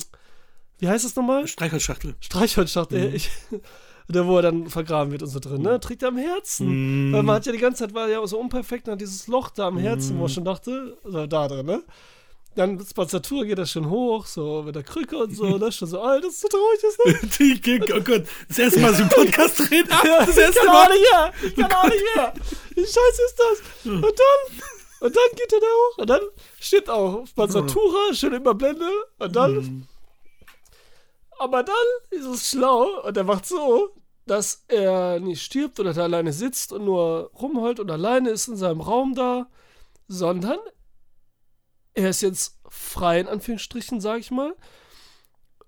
wie 0.79 0.89
heißt 0.89 1.05
das 1.05 1.15
nochmal? 1.15 1.47
Streichholzschachtel. 1.47 2.15
Streichholzschacht, 2.21 2.91
Mhm. 2.93 3.13
ich, 3.15 3.29
da 4.13 4.27
wo 4.27 4.37
er 4.37 4.43
dann 4.43 4.69
vergraben 4.69 5.13
wird 5.13 5.23
und 5.23 5.29
so 5.29 5.39
drin, 5.41 5.63
ne? 5.63 5.79
Trägt 5.81 6.03
er 6.03 6.09
am 6.09 6.19
Herzen. 6.19 7.09
Mhm. 7.09 7.13
Weil 7.13 7.23
man 7.23 7.37
hat 7.37 7.47
ja 7.47 7.53
die 7.53 7.59
ganze 7.59 7.85
Zeit, 7.85 7.95
war 7.95 8.09
ja 8.09 8.27
so 8.27 8.39
unperfekt, 8.39 8.87
und 8.89 8.93
hat 8.93 9.01
dieses 9.01 9.27
Loch 9.27 9.51
da 9.51 9.67
am 9.69 9.79
Herzen, 9.79 10.11
wo 10.17 10.23
man 10.23 10.31
Mhm. 10.31 10.35
schon 10.35 10.45
dachte, 10.45 10.97
also 11.05 11.27
da 11.27 11.49
drin, 11.49 11.67
ne? 11.67 11.83
Dann 12.57 12.85
Spazzatur 12.85 13.45
geht 13.45 13.59
das 13.59 13.71
schon 13.71 13.89
hoch, 13.89 14.27
so 14.27 14.63
mit 14.65 14.75
der 14.75 14.83
Krücke 14.83 15.17
und 15.19 15.35
so, 15.37 15.57
ne? 15.57 15.71
Schon 15.71 15.87
so, 15.89 16.01
Alter, 16.01 16.27
das 16.27 16.35
ist 16.35 16.41
so 16.41 16.49
traurig, 16.49 16.83
ist 16.83 16.99
das? 17.23 17.31
Die 17.39 17.61
Gig, 17.61 17.83
oh 17.95 18.01
Gott, 18.01 18.25
das 18.49 18.59
erste 18.59 18.81
Mal, 18.81 18.93
ich 18.95 18.99
im 19.01 19.09
Podcast 19.09 19.61
rede. 19.71 19.89
Ja, 19.91 20.19
Das 20.27 20.31
ich 20.31 20.39
erste 20.39 20.61
kann 20.61 20.69
auch 20.69 20.73
Mal. 20.89 20.93
nicht 20.93 21.11
mehr. 21.13 21.33
Ich 21.47 21.55
kann 21.57 21.73
auch 21.73 21.85
nicht 21.89 22.05
mehr. 22.17 22.33
Wie 22.75 22.81
scheiße 22.81 23.23
ist 23.27 23.39
das? 23.39 23.93
Und 23.93 24.03
dann, 24.03 24.61
und 25.01 25.17
dann 25.17 25.37
geht 25.37 25.53
er 25.53 25.61
da 25.61 25.67
hoch 25.67 25.99
und 25.99 26.11
dann 26.11 26.21
steht 26.59 26.91
auch 26.91 27.25
Spazzatura, 27.27 28.13
schön 28.15 28.33
immer 28.35 28.55
Blende 28.55 28.85
und 29.21 29.37
dann, 29.37 29.55
Mhm. 29.55 29.87
aber 31.39 31.63
dann 31.63 31.75
ist 32.11 32.27
es 32.27 32.51
schlau 32.51 33.01
und 33.07 33.17
er 33.17 33.25
macht 33.25 33.47
so, 33.47 33.91
dass 34.31 34.65
er 34.69 35.19
nicht 35.19 35.43
stirbt 35.43 35.81
oder 35.81 35.93
da 35.93 36.05
alleine 36.05 36.33
sitzt 36.33 36.73
und 36.73 36.85
nur 36.85 37.33
rumheult 37.35 37.81
und 37.81 37.91
alleine 37.91 38.31
ist 38.31 38.47
in 38.47 38.57
seinem 38.57 38.81
Raum 38.81 39.17
da, 39.17 39.51
sondern 40.07 40.59
er 41.95 42.11
ist 42.11 42.23
jetzt 42.23 42.57
frei 42.69 43.19
in 43.19 43.27
Anführungsstrichen, 43.27 44.01
sag 44.01 44.21
ich 44.21 44.31
mal, 44.31 44.55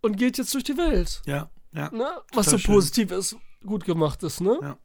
und 0.00 0.16
geht 0.16 0.38
jetzt 0.38 0.54
durch 0.54 0.62
die 0.62 0.76
Welt. 0.76 1.22
Ja, 1.26 1.50
ja. 1.72 1.90
Ne? 1.90 2.08
Was 2.34 2.50
so 2.50 2.58
schön. 2.58 2.72
positiv 2.72 3.10
ist, 3.10 3.34
gut 3.66 3.84
gemacht 3.84 4.22
ist, 4.22 4.40
ne? 4.40 4.56
Ja. 4.62 4.78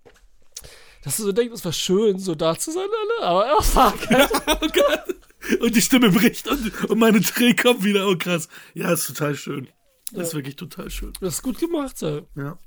Dass 1.04 1.18
du 1.18 1.24
so 1.24 1.32
denkst, 1.32 1.54
es 1.54 1.64
war 1.64 1.72
schön, 1.72 2.18
so 2.18 2.34
da 2.34 2.58
zu 2.58 2.72
sein, 2.72 2.88
alle, 3.22 3.28
aber 3.28 3.58
oh 3.60 3.62
fuck. 3.62 4.00
Oh 4.48 4.68
Gott. 4.74 5.62
Und 5.62 5.76
die 5.76 5.82
Stimme 5.84 6.10
bricht 6.10 6.48
und, 6.48 6.90
und 6.90 6.98
meine 6.98 7.22
Träne 7.22 7.56
kommt 7.56 7.84
wieder. 7.84 8.08
Oh 8.08 8.18
krass. 8.18 8.50
Ja, 8.74 8.92
ist 8.92 9.06
total 9.06 9.36
schön. 9.36 9.70
Das 10.12 10.30
ist 10.30 10.34
wirklich 10.34 10.56
total 10.56 10.90
schön. 10.90 11.14
das 11.20 11.36
ist 11.36 11.44
gut 11.44 11.60
gemacht, 11.60 12.02
ey. 12.02 12.24
Ja. 12.36 12.58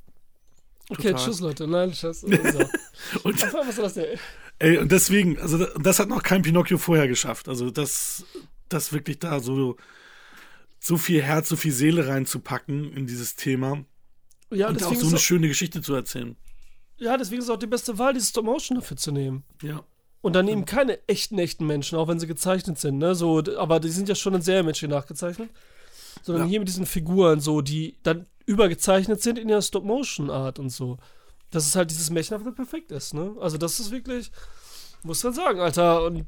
Okay, 0.91 1.13
Total. 1.13 1.25
tschüss, 1.25 1.41
Leute. 1.41 1.67
Nein, 1.67 1.93
tschüss. 1.93 2.23
Und, 2.25 2.35
Was 3.43 3.53
war 3.77 3.85
das 3.85 3.95
denn? 3.95 4.19
ey, 4.59 4.77
und 4.79 4.93
deswegen, 4.93 5.39
also 5.39 5.65
das, 5.81 5.99
hat 6.01 6.09
noch 6.09 6.23
kein 6.23 6.43
Pinocchio 6.43 6.77
vorher 6.79 7.09
geschafft. 7.09 7.49
Also 7.49 7.71
das, 7.71 8.25
das 8.69 8.93
wirklich 8.93 9.19
da 9.21 9.41
so, 9.41 9.77
so 10.79 10.97
viel 10.99 11.23
Herz, 11.23 11.49
so 11.49 11.57
viel 11.57 11.73
Seele 11.73 12.07
reinzupacken 12.09 12.93
in 12.93 13.07
dieses 13.07 13.37
Thema 13.37 13.85
Ja, 14.51 14.69
und 14.69 14.83
auch 14.85 14.95
so 14.95 15.07
eine 15.07 15.17
ist, 15.17 15.23
schöne 15.23 15.49
Geschichte 15.49 15.81
zu 15.81 15.95
erzählen. 15.95 16.37
auch- 16.37 17.03
ja, 17.03 17.17
deswegen 17.17 17.41
ist 17.41 17.49
auch 17.49 17.57
die 17.57 17.67
beste 17.67 17.97
Wahl, 17.99 18.13
dieses 18.13 18.29
Stop-Motion 18.29 18.77
dafür 18.79 18.97
zu 18.99 19.11
nehmen. 19.13 19.45
Ja. 19.63 19.83
Und 20.21 20.35
dann 20.35 20.47
eben 20.49 20.67
keine 20.67 20.99
echten, 21.09 21.39
echten 21.39 21.67
Menschen, 21.67 21.97
auch 21.97 22.09
wenn 22.09 22.21
sie 22.21 22.27
gezeichnet 22.27 22.79
sind, 22.79 22.99
ne? 22.99 23.15
So, 23.15 23.43
aber 23.57 23.81
die 23.81 23.89
sind 23.89 24.07
ja 24.11 24.15
schon 24.15 24.35
in 24.35 24.43
Serienmenschen 24.43 24.91
nachgezeichnet. 24.91 25.49
Sondern 26.23 26.45
Ja. 26.45 26.49
hier 26.51 26.61
mit 26.61 26.69
diesen 26.69 26.87
Figuren, 26.87 27.41
so, 27.41 27.61
die 27.61 27.97
dann 28.03 28.27
übergezeichnet 28.47 29.23
sind 29.23 29.39
in 29.39 29.49
der 29.49 29.63
Stop-Motion-Art 29.63 30.59
und 30.59 30.71
so. 30.71 30.99
Dass 31.51 31.67
es 31.67 31.75
halt 31.77 31.91
dieses 31.91 32.11
Märchenhafte 32.11 32.53
perfekt 32.53 32.93
ist, 32.93 33.15
ne? 33.15 33.35
Also, 33.41 33.59
das 33.59 33.81
ist 33.81 33.91
wirklich, 33.91 34.31
muss 35.03 35.23
man 35.25 35.33
sagen, 35.33 35.61
Alter. 35.61 36.05
Und 36.05 36.27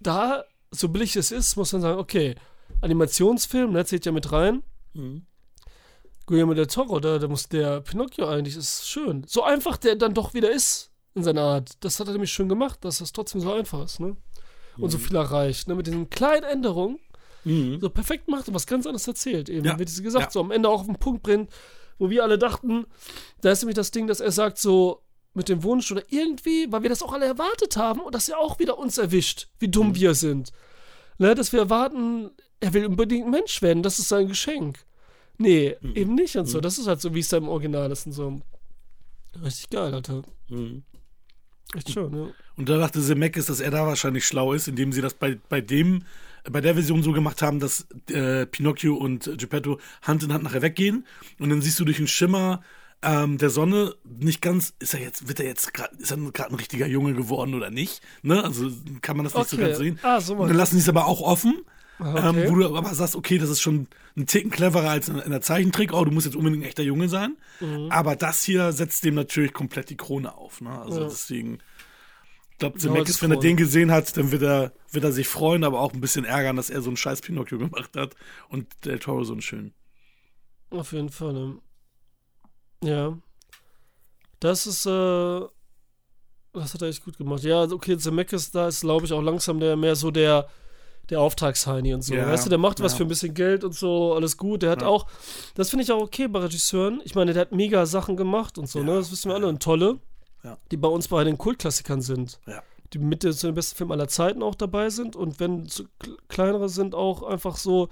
da, 0.00 0.44
so 0.70 0.88
billig 0.88 1.16
es 1.16 1.30
ist, 1.30 1.56
muss 1.56 1.72
man 1.72 1.82
sagen, 1.82 1.98
okay, 1.98 2.34
Animationsfilm, 2.80 3.72
ne, 3.72 3.84
zählt 3.84 4.04
ja 4.06 4.12
mit 4.12 4.32
rein. 4.32 4.62
Mhm. 4.94 5.26
Guillermo 6.26 6.54
del 6.54 6.66
Toro, 6.66 7.00
da, 7.00 7.18
da 7.18 7.28
muss 7.28 7.48
der 7.48 7.80
Pinocchio 7.80 8.28
eigentlich, 8.28 8.56
ist 8.56 8.88
schön. 8.88 9.24
So 9.26 9.42
einfach 9.42 9.76
der 9.76 9.96
dann 9.96 10.14
doch 10.14 10.34
wieder 10.34 10.50
ist 10.50 10.90
in 11.14 11.24
seiner 11.24 11.42
Art. 11.42 11.72
Das 11.80 11.98
hat 12.00 12.06
er 12.06 12.12
nämlich 12.12 12.32
schön 12.32 12.48
gemacht, 12.48 12.84
dass 12.84 12.98
das 12.98 13.12
trotzdem 13.12 13.40
so 13.40 13.52
einfach 13.52 13.84
ist, 13.84 14.00
ne? 14.00 14.16
Und 14.78 14.88
so 14.90 14.96
viel 14.98 15.16
erreicht, 15.16 15.68
ne? 15.68 15.74
Mit 15.74 15.86
diesen 15.86 16.08
kleinen 16.08 16.44
Änderungen 16.44 16.98
Mhm. 17.44 17.80
so 17.80 17.90
perfekt 17.90 18.28
macht 18.28 18.48
und 18.48 18.54
was 18.54 18.66
ganz 18.66 18.86
anderes 18.86 19.06
erzählt. 19.08 19.48
Eben, 19.48 19.64
Ja. 19.66 19.78
wie 19.78 19.86
sie 19.88 20.02
gesagt, 20.02 20.26
Ja. 20.26 20.30
so 20.30 20.40
am 20.40 20.50
Ende 20.50 20.68
auch 20.68 20.80
auf 20.80 20.86
den 20.86 20.96
Punkt 20.98 21.22
bringt, 21.22 21.50
wo 21.98 22.08
wir 22.10 22.22
alle 22.22 22.38
dachten, 22.38 22.86
da 23.40 23.50
ist 23.52 23.62
nämlich 23.62 23.76
das 23.76 23.90
Ding, 23.90 24.06
dass 24.06 24.20
er 24.20 24.32
sagt, 24.32 24.58
so 24.58 25.02
mit 25.34 25.48
dem 25.48 25.62
Wunsch 25.62 25.90
oder 25.90 26.02
irgendwie, 26.10 26.70
weil 26.70 26.82
wir 26.82 26.90
das 26.90 27.02
auch 27.02 27.12
alle 27.12 27.26
erwartet 27.26 27.76
haben 27.76 28.00
und 28.00 28.14
das 28.14 28.26
ja 28.26 28.36
auch 28.36 28.58
wieder 28.58 28.78
uns 28.78 28.98
erwischt, 28.98 29.48
wie 29.58 29.68
dumm 29.68 29.88
Mhm. 29.88 29.94
wir 29.96 30.14
sind. 30.14 30.52
Ne, 31.18 31.34
dass 31.34 31.52
wir 31.52 31.60
erwarten, 31.60 32.30
er 32.60 32.72
will 32.74 32.86
unbedingt 32.86 33.28
Mensch 33.30 33.62
werden, 33.62 33.82
das 33.82 33.98
ist 33.98 34.08
sein 34.08 34.28
Geschenk. 34.28 34.80
Nee, 35.38 35.76
Mhm. 35.80 35.96
eben 35.96 36.14
nicht 36.14 36.36
und 36.36 36.46
so. 36.46 36.60
Das 36.60 36.78
ist 36.78 36.86
halt 36.86 37.00
so, 37.00 37.14
wie 37.14 37.20
es 37.20 37.28
da 37.28 37.36
im 37.38 37.48
Original 37.48 37.90
ist 37.90 38.06
und 38.06 38.12
so. 38.12 38.40
Richtig 39.42 39.70
geil, 39.70 39.94
Alter. 39.94 40.22
Mhm. 40.48 40.82
Echt 41.74 41.90
schön, 41.90 42.14
ja. 42.14 42.28
Und 42.56 42.68
da 42.68 42.76
dachte 42.78 43.00
Zemeckis, 43.00 43.46
dass 43.46 43.60
er 43.60 43.70
da 43.70 43.86
wahrscheinlich 43.86 44.26
schlau 44.26 44.52
ist, 44.52 44.68
indem 44.68 44.92
sie 44.92 45.00
das 45.00 45.14
bei, 45.14 45.38
bei 45.48 45.60
dem, 45.62 46.04
bei 46.50 46.60
der 46.60 46.74
Version 46.74 47.02
so 47.02 47.12
gemacht 47.12 47.42
haben, 47.42 47.60
dass 47.60 47.86
äh, 48.10 48.46
Pinocchio 48.46 48.94
und 48.96 49.30
Geppetto 49.38 49.78
Hand 50.02 50.22
in 50.22 50.32
Hand 50.32 50.44
nachher 50.44 50.62
weggehen. 50.62 51.06
Und 51.38 51.50
dann 51.50 51.60
siehst 51.62 51.78
du 51.80 51.84
durch 51.84 51.98
den 51.98 52.08
Schimmer 52.08 52.62
ähm, 53.02 53.38
der 53.38 53.50
Sonne 53.50 53.94
nicht 54.04 54.40
ganz, 54.42 54.74
ist 54.78 54.94
er 54.94 55.00
jetzt, 55.00 55.28
wird 55.28 55.40
er 55.40 55.46
jetzt 55.46 55.74
gerade, 55.74 55.94
ist 55.96 56.10
er 56.10 56.16
gerade 56.18 56.50
ein 56.50 56.56
richtiger 56.56 56.86
Junge 56.86 57.14
geworden 57.14 57.54
oder 57.54 57.70
nicht? 57.70 58.00
Ne? 58.22 58.42
Also 58.44 58.70
kann 59.00 59.16
man 59.16 59.24
das 59.24 59.34
nicht 59.34 59.48
so 59.50 59.56
Okay. 59.56 59.66
ganz 59.66 59.78
sehen. 59.78 59.98
Ah, 60.02 60.20
so 60.20 60.36
dann 60.36 60.56
lassen 60.56 60.76
sie 60.76 60.82
es 60.82 60.88
aber 60.88 61.06
auch 61.06 61.20
offen. 61.20 61.62
Ah, 61.98 62.28
okay. 62.30 62.44
Ähm, 62.46 62.50
wo 62.50 62.56
du 62.56 62.76
aber 62.76 62.94
sagst, 62.94 63.14
okay, 63.16 63.38
das 63.38 63.48
ist 63.50 63.60
schon 63.60 63.86
ein 64.16 64.26
Ticken 64.26 64.50
cleverer 64.50 64.90
als 64.90 65.08
in, 65.08 65.18
in 65.18 65.30
der 65.30 65.40
Zeichentrick. 65.40 65.92
Oh, 65.92 66.04
du 66.04 66.10
musst 66.10 66.26
jetzt 66.26 66.34
unbedingt 66.36 66.62
ein 66.62 66.66
echter 66.66 66.82
Junge 66.82 67.08
sein. 67.08 67.36
Mhm. 67.60 67.88
Aber 67.90 68.16
das 68.16 68.42
hier 68.42 68.72
setzt 68.72 69.04
dem 69.04 69.14
natürlich 69.14 69.52
komplett 69.52 69.90
die 69.90 69.96
Krone 69.96 70.34
auf. 70.36 70.60
Ne? 70.60 70.70
Also 70.70 71.00
Ja. 71.02 71.08
deswegen, 71.08 71.58
glaube, 72.62 72.78
Zemeckis, 72.78 73.22
wenn 73.22 73.30
er 73.30 73.38
den 73.38 73.56
gesehen 73.56 73.90
hat, 73.90 74.16
dann 74.16 74.32
wird 74.32 74.42
er, 74.42 74.72
wird 74.90 75.04
er 75.04 75.12
sich 75.12 75.28
freuen, 75.28 75.64
aber 75.64 75.80
auch 75.80 75.92
ein 75.92 76.00
bisschen 76.00 76.24
ärgern, 76.24 76.56
dass 76.56 76.70
er 76.70 76.80
so 76.80 76.90
einen 76.90 76.96
scheiß 76.96 77.20
Pinocchio 77.20 77.58
gemacht 77.58 77.96
hat 77.96 78.14
und 78.48 78.66
Del 78.84 78.98
Toro 78.98 79.24
so 79.24 79.32
einen 79.32 79.42
schönen. 79.42 79.74
Auf 80.70 80.92
jeden 80.92 81.10
Fall, 81.10 81.32
ne? 81.32 81.58
Ja. 82.82 83.18
Das 84.40 84.66
ist, 84.66 84.86
äh, 84.86 85.40
das 86.52 86.74
hat 86.74 86.82
er 86.82 86.88
echt 86.88 87.04
gut 87.04 87.18
gemacht. 87.18 87.42
Ja, 87.42 87.60
also, 87.60 87.76
okay, 87.76 87.96
Zemeckis, 87.96 88.50
da 88.50 88.68
ist, 88.68 88.80
glaube 88.80 89.06
ich, 89.06 89.12
auch 89.12 89.22
langsam 89.22 89.60
der 89.60 89.76
mehr 89.76 89.94
so 89.96 90.10
der, 90.10 90.48
der 91.10 91.20
Auftragsheini 91.20 91.94
und 91.94 92.02
so. 92.02 92.14
Ja, 92.14 92.26
weißt 92.26 92.46
du, 92.46 92.48
der 92.50 92.58
macht 92.58 92.80
was 92.80 92.92
ja. 92.92 92.98
für 92.98 93.04
ein 93.04 93.08
bisschen 93.08 93.34
Geld 93.34 93.64
und 93.64 93.74
so, 93.74 94.14
alles 94.14 94.36
gut. 94.36 94.62
Der 94.62 94.70
hat 94.70 94.82
Ja. 94.82 94.88
auch, 94.88 95.06
das 95.54 95.70
finde 95.70 95.84
ich 95.84 95.92
auch 95.92 96.00
okay 96.00 96.26
bei 96.28 96.40
Regisseuren. 96.40 97.00
Ich 97.04 97.14
meine, 97.14 97.32
der 97.32 97.42
hat 97.42 97.52
mega 97.52 97.86
Sachen 97.86 98.16
gemacht 98.16 98.58
und 98.58 98.68
so, 98.68 98.82
ne? 98.82 98.94
Das 98.94 99.10
wissen 99.12 99.30
wir 99.30 99.34
alle. 99.34 99.46
Und 99.46 99.62
tolle, 99.62 100.00
Ja. 100.44 100.58
die 100.70 100.76
bei 100.76 100.88
uns 100.88 101.08
bei 101.08 101.22
den 101.24 101.38
Kultklassikern 101.38 102.00
sind. 102.02 102.40
Ja. 102.46 102.62
Die 102.92 102.98
mit 102.98 103.22
zu 103.22 103.46
den 103.46 103.54
besten 103.54 103.76
Filmen 103.76 103.92
aller 103.92 104.08
Zeiten 104.08 104.42
auch 104.42 104.54
dabei 104.54 104.90
sind 104.90 105.16
und 105.16 105.40
wenn 105.40 105.66
kleinere 106.28 106.68
sind, 106.68 106.94
auch 106.94 107.22
einfach 107.22 107.56
so, 107.56 107.88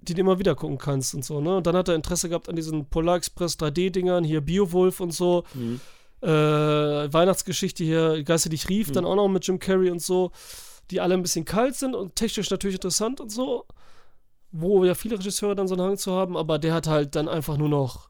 die 0.00 0.12
du 0.14 0.20
immer 0.20 0.38
wieder 0.38 0.54
gucken 0.54 0.76
kannst 0.76 1.14
und 1.14 1.24
so, 1.24 1.40
ne? 1.40 1.56
Und 1.56 1.66
dann 1.66 1.76
hat 1.76 1.88
er 1.88 1.94
Interesse 1.94 2.28
gehabt 2.28 2.48
an 2.50 2.56
diesen 2.56 2.84
Polar 2.86 3.16
Express 3.16 3.56
3D-Dingern, 3.58 4.22
hier 4.24 4.40
Beowulf 4.42 5.00
und 5.00 5.12
so, 5.14 5.44
Mhm. 5.54 5.80
äh, 6.20 6.28
Weihnachtsgeschichte 6.28 7.84
hier, 7.84 8.22
Geister, 8.24 8.50
die 8.50 8.56
ich 8.56 8.68
rief, 8.68 8.92
dann 8.92 9.04
auch 9.06 9.14
noch 9.16 9.28
mit 9.28 9.46
Jim 9.46 9.58
Carrey 9.58 9.90
und 9.90 10.02
so, 10.02 10.30
die 10.90 11.00
alle 11.00 11.14
ein 11.14 11.22
bisschen 11.22 11.44
kalt 11.46 11.76
sind 11.76 11.94
und 11.94 12.16
technisch 12.16 12.50
natürlich 12.50 12.74
interessant 12.76 13.20
und 13.20 13.30
so, 13.30 13.64
wo 14.52 14.84
ja 14.84 14.94
viele 14.94 15.18
Regisseure 15.18 15.54
dann 15.56 15.68
so 15.68 15.74
einen 15.74 15.84
Hang 15.84 15.96
zu 15.96 16.12
haben, 16.12 16.36
aber 16.36 16.58
der 16.58 16.74
hat 16.74 16.86
halt 16.86 17.14
dann 17.16 17.28
einfach 17.28 17.56
nur 17.56 17.68
noch. 17.70 18.08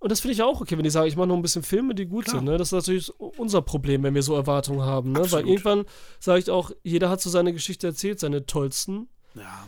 Und 0.00 0.10
das 0.10 0.20
finde 0.20 0.32
ich 0.32 0.42
auch 0.42 0.60
okay, 0.60 0.76
wenn 0.76 0.82
die 0.84 0.90
sagen, 0.90 1.06
ich 1.08 1.16
mache 1.16 1.28
noch 1.28 1.36
ein 1.36 1.42
bisschen 1.42 1.62
Filme, 1.62 1.94
die 1.94 2.06
gut 2.06 2.24
Klar. 2.24 2.38
sind. 2.38 2.46
Ne? 2.46 2.56
Das 2.56 2.68
ist 2.68 2.72
natürlich 2.72 3.10
unser 3.18 3.60
Problem, 3.60 4.02
wenn 4.02 4.14
wir 4.14 4.22
so 4.22 4.34
Erwartungen 4.34 4.80
haben. 4.80 5.12
Ne? 5.12 5.30
Weil 5.30 5.46
irgendwann 5.46 5.84
sage 6.18 6.38
ich 6.40 6.50
auch, 6.50 6.70
jeder 6.82 7.10
hat 7.10 7.20
so 7.20 7.28
seine 7.28 7.52
Geschichte 7.52 7.86
erzählt, 7.88 8.18
seine 8.18 8.46
tollsten. 8.46 9.08
Ja. 9.34 9.66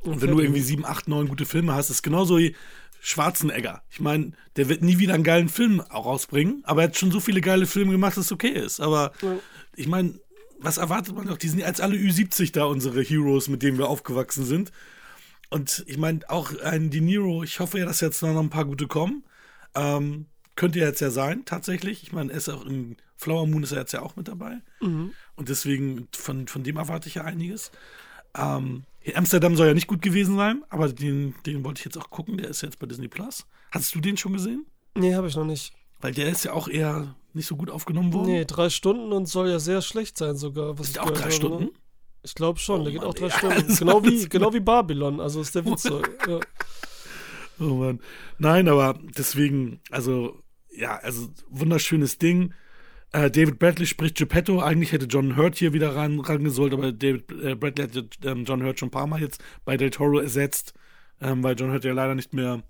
Und 0.00 0.14
Und 0.14 0.22
wenn 0.22 0.30
du 0.32 0.40
irgendwie 0.40 0.60
sieben, 0.60 0.84
acht, 0.84 1.06
neun 1.08 1.28
gute 1.28 1.46
Filme 1.46 1.72
hast, 1.74 1.88
ist 1.88 2.02
genauso 2.02 2.38
wie 2.38 2.56
Schwarzenegger. 3.00 3.82
Ich 3.90 4.00
meine, 4.00 4.32
der 4.56 4.68
wird 4.68 4.82
nie 4.82 4.98
wieder 4.98 5.14
einen 5.14 5.24
geilen 5.24 5.48
Film 5.48 5.80
auch 5.80 6.04
rausbringen, 6.06 6.62
aber 6.64 6.82
er 6.82 6.88
hat 6.88 6.96
schon 6.96 7.10
so 7.12 7.20
viele 7.20 7.40
geile 7.40 7.66
Filme 7.66 7.92
gemacht, 7.92 8.16
dass 8.16 8.26
es 8.26 8.32
okay 8.32 8.48
ist. 8.50 8.80
Aber 8.80 9.12
Ja. 9.22 9.36
ich 9.76 9.86
meine, 9.86 10.18
was 10.58 10.78
erwartet 10.78 11.14
man 11.14 11.26
doch? 11.26 11.38
Die 11.38 11.48
sind 11.48 11.60
jetzt 11.60 11.80
alle 11.80 11.96
Ü70 11.96 12.52
da, 12.52 12.64
unsere 12.64 13.02
Heroes, 13.02 13.48
mit 13.48 13.62
denen 13.62 13.78
wir 13.78 13.88
aufgewachsen 13.88 14.44
sind. 14.44 14.72
Und 15.48 15.84
ich 15.86 15.96
meine, 15.96 16.20
auch 16.28 16.52
ein 16.60 16.90
De 16.90 17.00
Niro, 17.00 17.42
ich 17.42 17.60
hoffe 17.60 17.78
ja, 17.78 17.86
dass 17.86 18.00
jetzt 18.00 18.20
noch 18.22 18.36
ein 18.38 18.50
paar 18.50 18.64
gute 18.66 18.86
kommen. 18.86 19.24
Ähm, 19.74 20.26
könnte 20.56 20.78
ja 20.78 20.86
jetzt 20.86 21.00
ja 21.00 21.10
sein, 21.10 21.44
tatsächlich. 21.44 22.02
Ich 22.02 22.12
meine, 22.12 22.32
er 22.32 22.38
ist 22.38 22.48
auch 22.48 22.64
in 22.66 22.96
Flower 23.16 23.46
Moon 23.46 23.62
ist 23.62 23.72
er 23.72 23.78
jetzt 23.78 23.92
ja 23.92 24.02
auch 24.02 24.16
mit 24.16 24.28
dabei. 24.28 24.58
Mhm. 24.80 25.12
Und 25.36 25.48
deswegen, 25.48 26.08
von, 26.14 26.48
von 26.48 26.62
dem 26.62 26.76
erwarte 26.76 27.08
ich 27.08 27.16
ja 27.16 27.24
einiges. 27.24 27.70
Ähm, 28.36 28.84
Amsterdam 29.14 29.56
soll 29.56 29.68
ja 29.68 29.74
nicht 29.74 29.86
gut 29.86 30.02
gewesen 30.02 30.36
sein, 30.36 30.62
aber 30.68 30.88
den, 30.88 31.34
den 31.46 31.64
wollte 31.64 31.80
ich 31.80 31.84
jetzt 31.84 31.98
auch 31.98 32.10
gucken. 32.10 32.36
Der 32.38 32.48
ist 32.48 32.62
jetzt 32.62 32.78
bei 32.78 32.86
Disney 32.86 33.08
Plus. 33.08 33.46
Hast 33.70 33.94
du 33.94 34.00
den 34.00 34.16
schon 34.16 34.34
gesehen? 34.34 34.66
Nee, 34.94 35.14
habe 35.14 35.28
ich 35.28 35.36
noch 35.36 35.44
nicht. 35.44 35.72
Weil 36.00 36.12
der 36.12 36.28
ist 36.28 36.44
ja 36.44 36.52
auch 36.52 36.68
eher 36.68 37.14
nicht 37.32 37.46
so 37.46 37.56
gut 37.56 37.70
aufgenommen 37.70 38.12
worden. 38.12 38.26
Nee, 38.32 38.44
drei 38.44 38.70
Stunden 38.70 39.12
und 39.12 39.26
soll 39.26 39.48
ja 39.48 39.58
sehr 39.58 39.82
schlecht 39.82 40.18
sein 40.18 40.36
sogar. 40.36 40.78
Was 40.78 40.86
ist 40.86 40.88
ich 40.88 40.94
der 40.94 41.04
auch 41.04 41.10
drei 41.10 41.22
habe, 41.22 41.32
Stunden? 41.32 41.64
Ne? 41.64 41.70
Ich 42.22 42.34
glaube 42.34 42.58
schon, 42.58 42.80
Oh 42.80 42.84
der 42.84 42.92
geht 42.92 43.00
Mann, 43.00 43.10
auch 43.10 43.14
drei 43.14 43.26
ey, 43.26 43.32
Stunden. 43.32 43.56
also 43.68 43.84
Genau 43.84 44.04
wie, 44.04 44.28
genau 44.28 44.52
wie 44.52 44.60
Babylon, 44.60 45.20
also 45.20 45.40
ist 45.40 45.54
der 45.54 45.64
Witz 45.64 45.82
so. 45.82 46.02
Ja. 46.28 46.40
Oh 47.60 47.74
Mann. 47.74 48.00
Nein, 48.38 48.68
aber 48.68 48.98
deswegen, 49.16 49.80
also, 49.90 50.42
ja, 50.74 50.96
also 50.96 51.28
wunderschönes 51.50 52.18
Ding. 52.18 52.54
Äh, 53.12 53.30
David 53.30 53.58
Bradley 53.58 53.86
spricht 53.86 54.16
Geppetto. 54.16 54.60
Eigentlich 54.60 54.92
hätte 54.92 55.06
John 55.06 55.36
Hurt 55.36 55.56
hier 55.56 55.72
wieder 55.72 55.94
ran, 55.94 56.20
rangesollt, 56.20 56.72
aber 56.72 56.92
David 56.92 57.30
äh, 57.32 57.54
Bradley 57.56 57.88
hat 57.88 58.18
ähm, 58.24 58.44
John 58.44 58.62
Hurt 58.64 58.78
schon 58.78 58.88
ein 58.88 58.92
paar 58.92 59.06
Mal 59.06 59.20
jetzt 59.20 59.42
bei 59.64 59.76
Del 59.76 59.90
Toro 59.90 60.20
ersetzt, 60.20 60.74
ähm, 61.20 61.42
weil 61.42 61.54
John 61.58 61.70
Hurt 61.70 61.84
ja 61.84 61.92
leider 61.92 62.14
nicht 62.14 62.32
mehr 62.32 62.62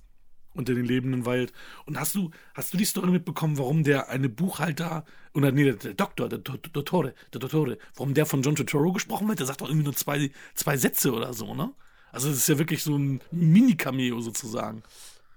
unter 0.54 0.74
den 0.74 0.84
Lebenden 0.84 1.24
weilt. 1.24 1.52
Und 1.86 2.00
hast 2.00 2.16
du, 2.16 2.30
hast 2.54 2.74
du 2.74 2.78
die 2.78 2.84
Story 2.84 3.10
mitbekommen, 3.12 3.58
warum 3.58 3.84
der 3.84 4.08
eine 4.08 4.28
Buchhalter, 4.28 5.04
oder 5.34 5.52
nee, 5.52 5.70
der, 5.72 5.94
Doktor, 5.94 6.28
der 6.28 6.40
Do- 6.40 6.56
Dottore, 6.56 7.14
der 7.32 7.38
Dottore, 7.38 7.78
warum 7.94 8.14
der 8.14 8.26
von 8.26 8.42
John 8.42 8.56
Turturro 8.56 8.92
gesprochen 8.92 9.28
wird? 9.28 9.38
Der 9.38 9.46
sagt 9.46 9.60
doch 9.60 9.68
irgendwie 9.68 9.84
nur 9.84 9.94
zwei, 9.94 10.30
zwei 10.54 10.76
Sätze 10.76 11.12
oder 11.12 11.32
so, 11.32 11.54
ne? 11.54 11.72
Also 12.12 12.28
das 12.28 12.38
ist 12.38 12.48
ja 12.48 12.58
wirklich 12.58 12.82
so 12.82 12.96
ein 12.96 13.20
Mini-Cameo 13.30 14.20
sozusagen. 14.20 14.82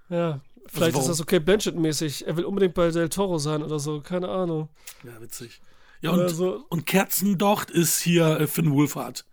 ja. 0.10 0.42
Vielleicht 0.68 0.94
warum? 0.94 1.10
ist 1.10 1.20
das 1.20 1.22
okay 1.22 1.40
Blanchett-mäßig. 1.40 2.26
Er 2.26 2.38
will 2.38 2.46
unbedingt 2.46 2.74
bei 2.74 2.90
Del 2.90 3.10
Toro 3.10 3.38
sein 3.38 3.64
oder 3.64 3.80
so, 3.80 4.00
keine 4.00 4.30
Ahnung. 4.30 4.70
Ja, 5.04 5.20
witzig. 5.22 5.62
Ja, 6.02 6.12
und, 6.12 6.30
so. 6.30 6.66
und 6.70 6.86
Kerzendocht 6.86 7.70
ist 7.70 8.00
hier 8.00 8.40
äh, 8.40 8.48
Finn 8.48 8.72
Wolfhard. 8.72 9.26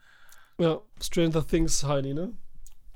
Ja, 0.58 0.80
Stranger 1.00 1.46
Things 1.46 1.84
Heini, 1.84 2.14
ne? 2.14 2.32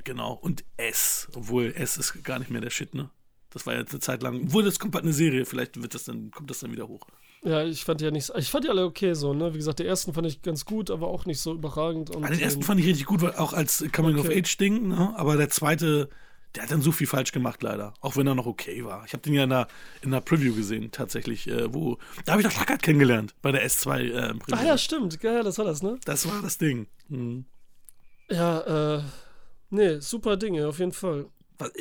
Genau. 0.02 0.32
Und 0.34 0.64
S. 0.76 1.28
Obwohl 1.34 1.72
S 1.76 1.96
ist 1.96 2.24
gar 2.24 2.38
nicht 2.38 2.50
mehr 2.50 2.60
der 2.60 2.70
Shit, 2.70 2.94
ne? 2.94 3.10
Das 3.50 3.66
war 3.66 3.74
jetzt 3.74 3.92
eine 3.92 4.00
Zeit 4.00 4.22
lang. 4.22 4.42
Obwohl, 4.44 4.64
das 4.64 4.78
kommt 4.78 4.92
bald 4.92 5.04
eine 5.04 5.12
Serie. 5.12 5.44
Vielleicht 5.46 5.80
wird 5.80 5.94
das 5.94 6.04
dann, 6.04 6.30
kommt 6.30 6.50
das 6.50 6.58
dann 6.58 6.72
wieder 6.72 6.88
hoch. 6.88 7.06
Ja, 7.44 7.62
ich 7.62 7.84
fand 7.84 8.00
die 8.00 8.06
ja 8.06 8.10
nicht. 8.10 8.32
Ich 8.36 8.50
fand 8.50 8.64
die 8.64 8.70
alle 8.70 8.84
okay 8.86 9.12
so, 9.12 9.34
ne? 9.34 9.52
Wie 9.52 9.58
gesagt, 9.58 9.78
den 9.78 9.86
ersten 9.86 10.14
fand 10.14 10.26
ich 10.26 10.40
ganz 10.40 10.64
gut, 10.64 10.90
aber 10.90 11.08
auch 11.08 11.26
nicht 11.26 11.40
so 11.40 11.52
überragend. 11.52 12.08
Und, 12.10 12.24
Ah, 12.24 12.28
den 12.30 12.40
ersten 12.40 12.60
ähm, 12.60 12.66
fand 12.66 12.80
ich 12.80 12.86
richtig 12.86 13.04
gut, 13.04 13.20
weil 13.20 13.34
auch 13.34 13.52
als 13.52 13.84
Coming-of-Age-Ding, 13.92 14.88
ne? 14.88 15.12
Aber 15.16 15.36
der 15.36 15.50
zweite, 15.50 16.08
der 16.54 16.62
hat 16.62 16.70
dann 16.70 16.80
so 16.80 16.90
viel 16.90 17.06
falsch 17.06 17.32
gemacht, 17.32 17.62
leider. 17.62 17.92
Auch 18.00 18.16
wenn 18.16 18.26
er 18.26 18.34
noch 18.34 18.46
okay 18.46 18.82
war. 18.84 19.04
Ich 19.06 19.12
habe 19.12 19.22
den 19.22 19.34
ja 19.34 19.44
in 19.44 19.50
der, 19.50 19.68
in 20.00 20.10
der 20.10 20.22
Preview 20.22 20.54
gesehen, 20.54 20.90
tatsächlich. 20.90 21.46
Äh, 21.46 21.72
wo, 21.74 21.98
da 22.24 22.32
habe 22.32 22.40
ich 22.40 22.48
doch 22.48 22.54
Schlackert 22.54 22.82
kennengelernt, 22.82 23.34
bei 23.42 23.52
der 23.52 23.66
S2 23.66 23.98
äh, 24.00 24.34
Preview. 24.34 24.56
Ach 24.58 24.64
ja, 24.64 24.78
stimmt. 24.78 25.22
Ja, 25.22 25.42
das 25.42 25.58
war 25.58 25.66
das, 25.66 25.82
ne? 25.82 25.98
Das 26.06 26.26
war 26.26 26.40
das 26.40 26.56
Ding. 26.56 26.86
Mhm. 27.08 27.44
Ja, 28.30 28.96
äh. 28.96 29.02
Nee, 29.68 29.98
super 29.98 30.36
Dinge, 30.36 30.68
auf 30.68 30.78
jeden 30.78 30.92
Fall. 30.92 31.26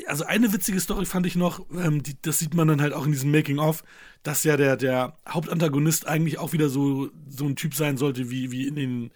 Also 0.08 0.26
eine 0.26 0.54
witzige 0.54 0.80
Story 0.80 1.06
fand 1.06 1.26
ich 1.26 1.36
noch, 1.36 1.66
ähm, 1.74 2.04
die, 2.04 2.16
das 2.22 2.40
sieht 2.40 2.54
man 2.54 2.68
dann 2.68 2.82
halt 2.82 2.94
auch 2.94 3.06
in 3.06 3.12
diesem 3.12 3.32
Making-of, 3.32 3.84
dass 4.22 4.44
ja 4.44 4.56
der, 4.56 4.78
der 4.78 5.18
Hauptantagonist 5.28 6.08
eigentlich 6.08 6.38
auch 6.38 6.54
wieder 6.54 6.70
so, 6.70 7.10
so 7.28 7.46
ein 7.46 7.56
Typ 7.56 7.74
sein 7.74 7.98
sollte 7.98 8.30
wie, 8.30 8.52
wie 8.52 8.68
in 8.68 8.76
den, 8.76 9.12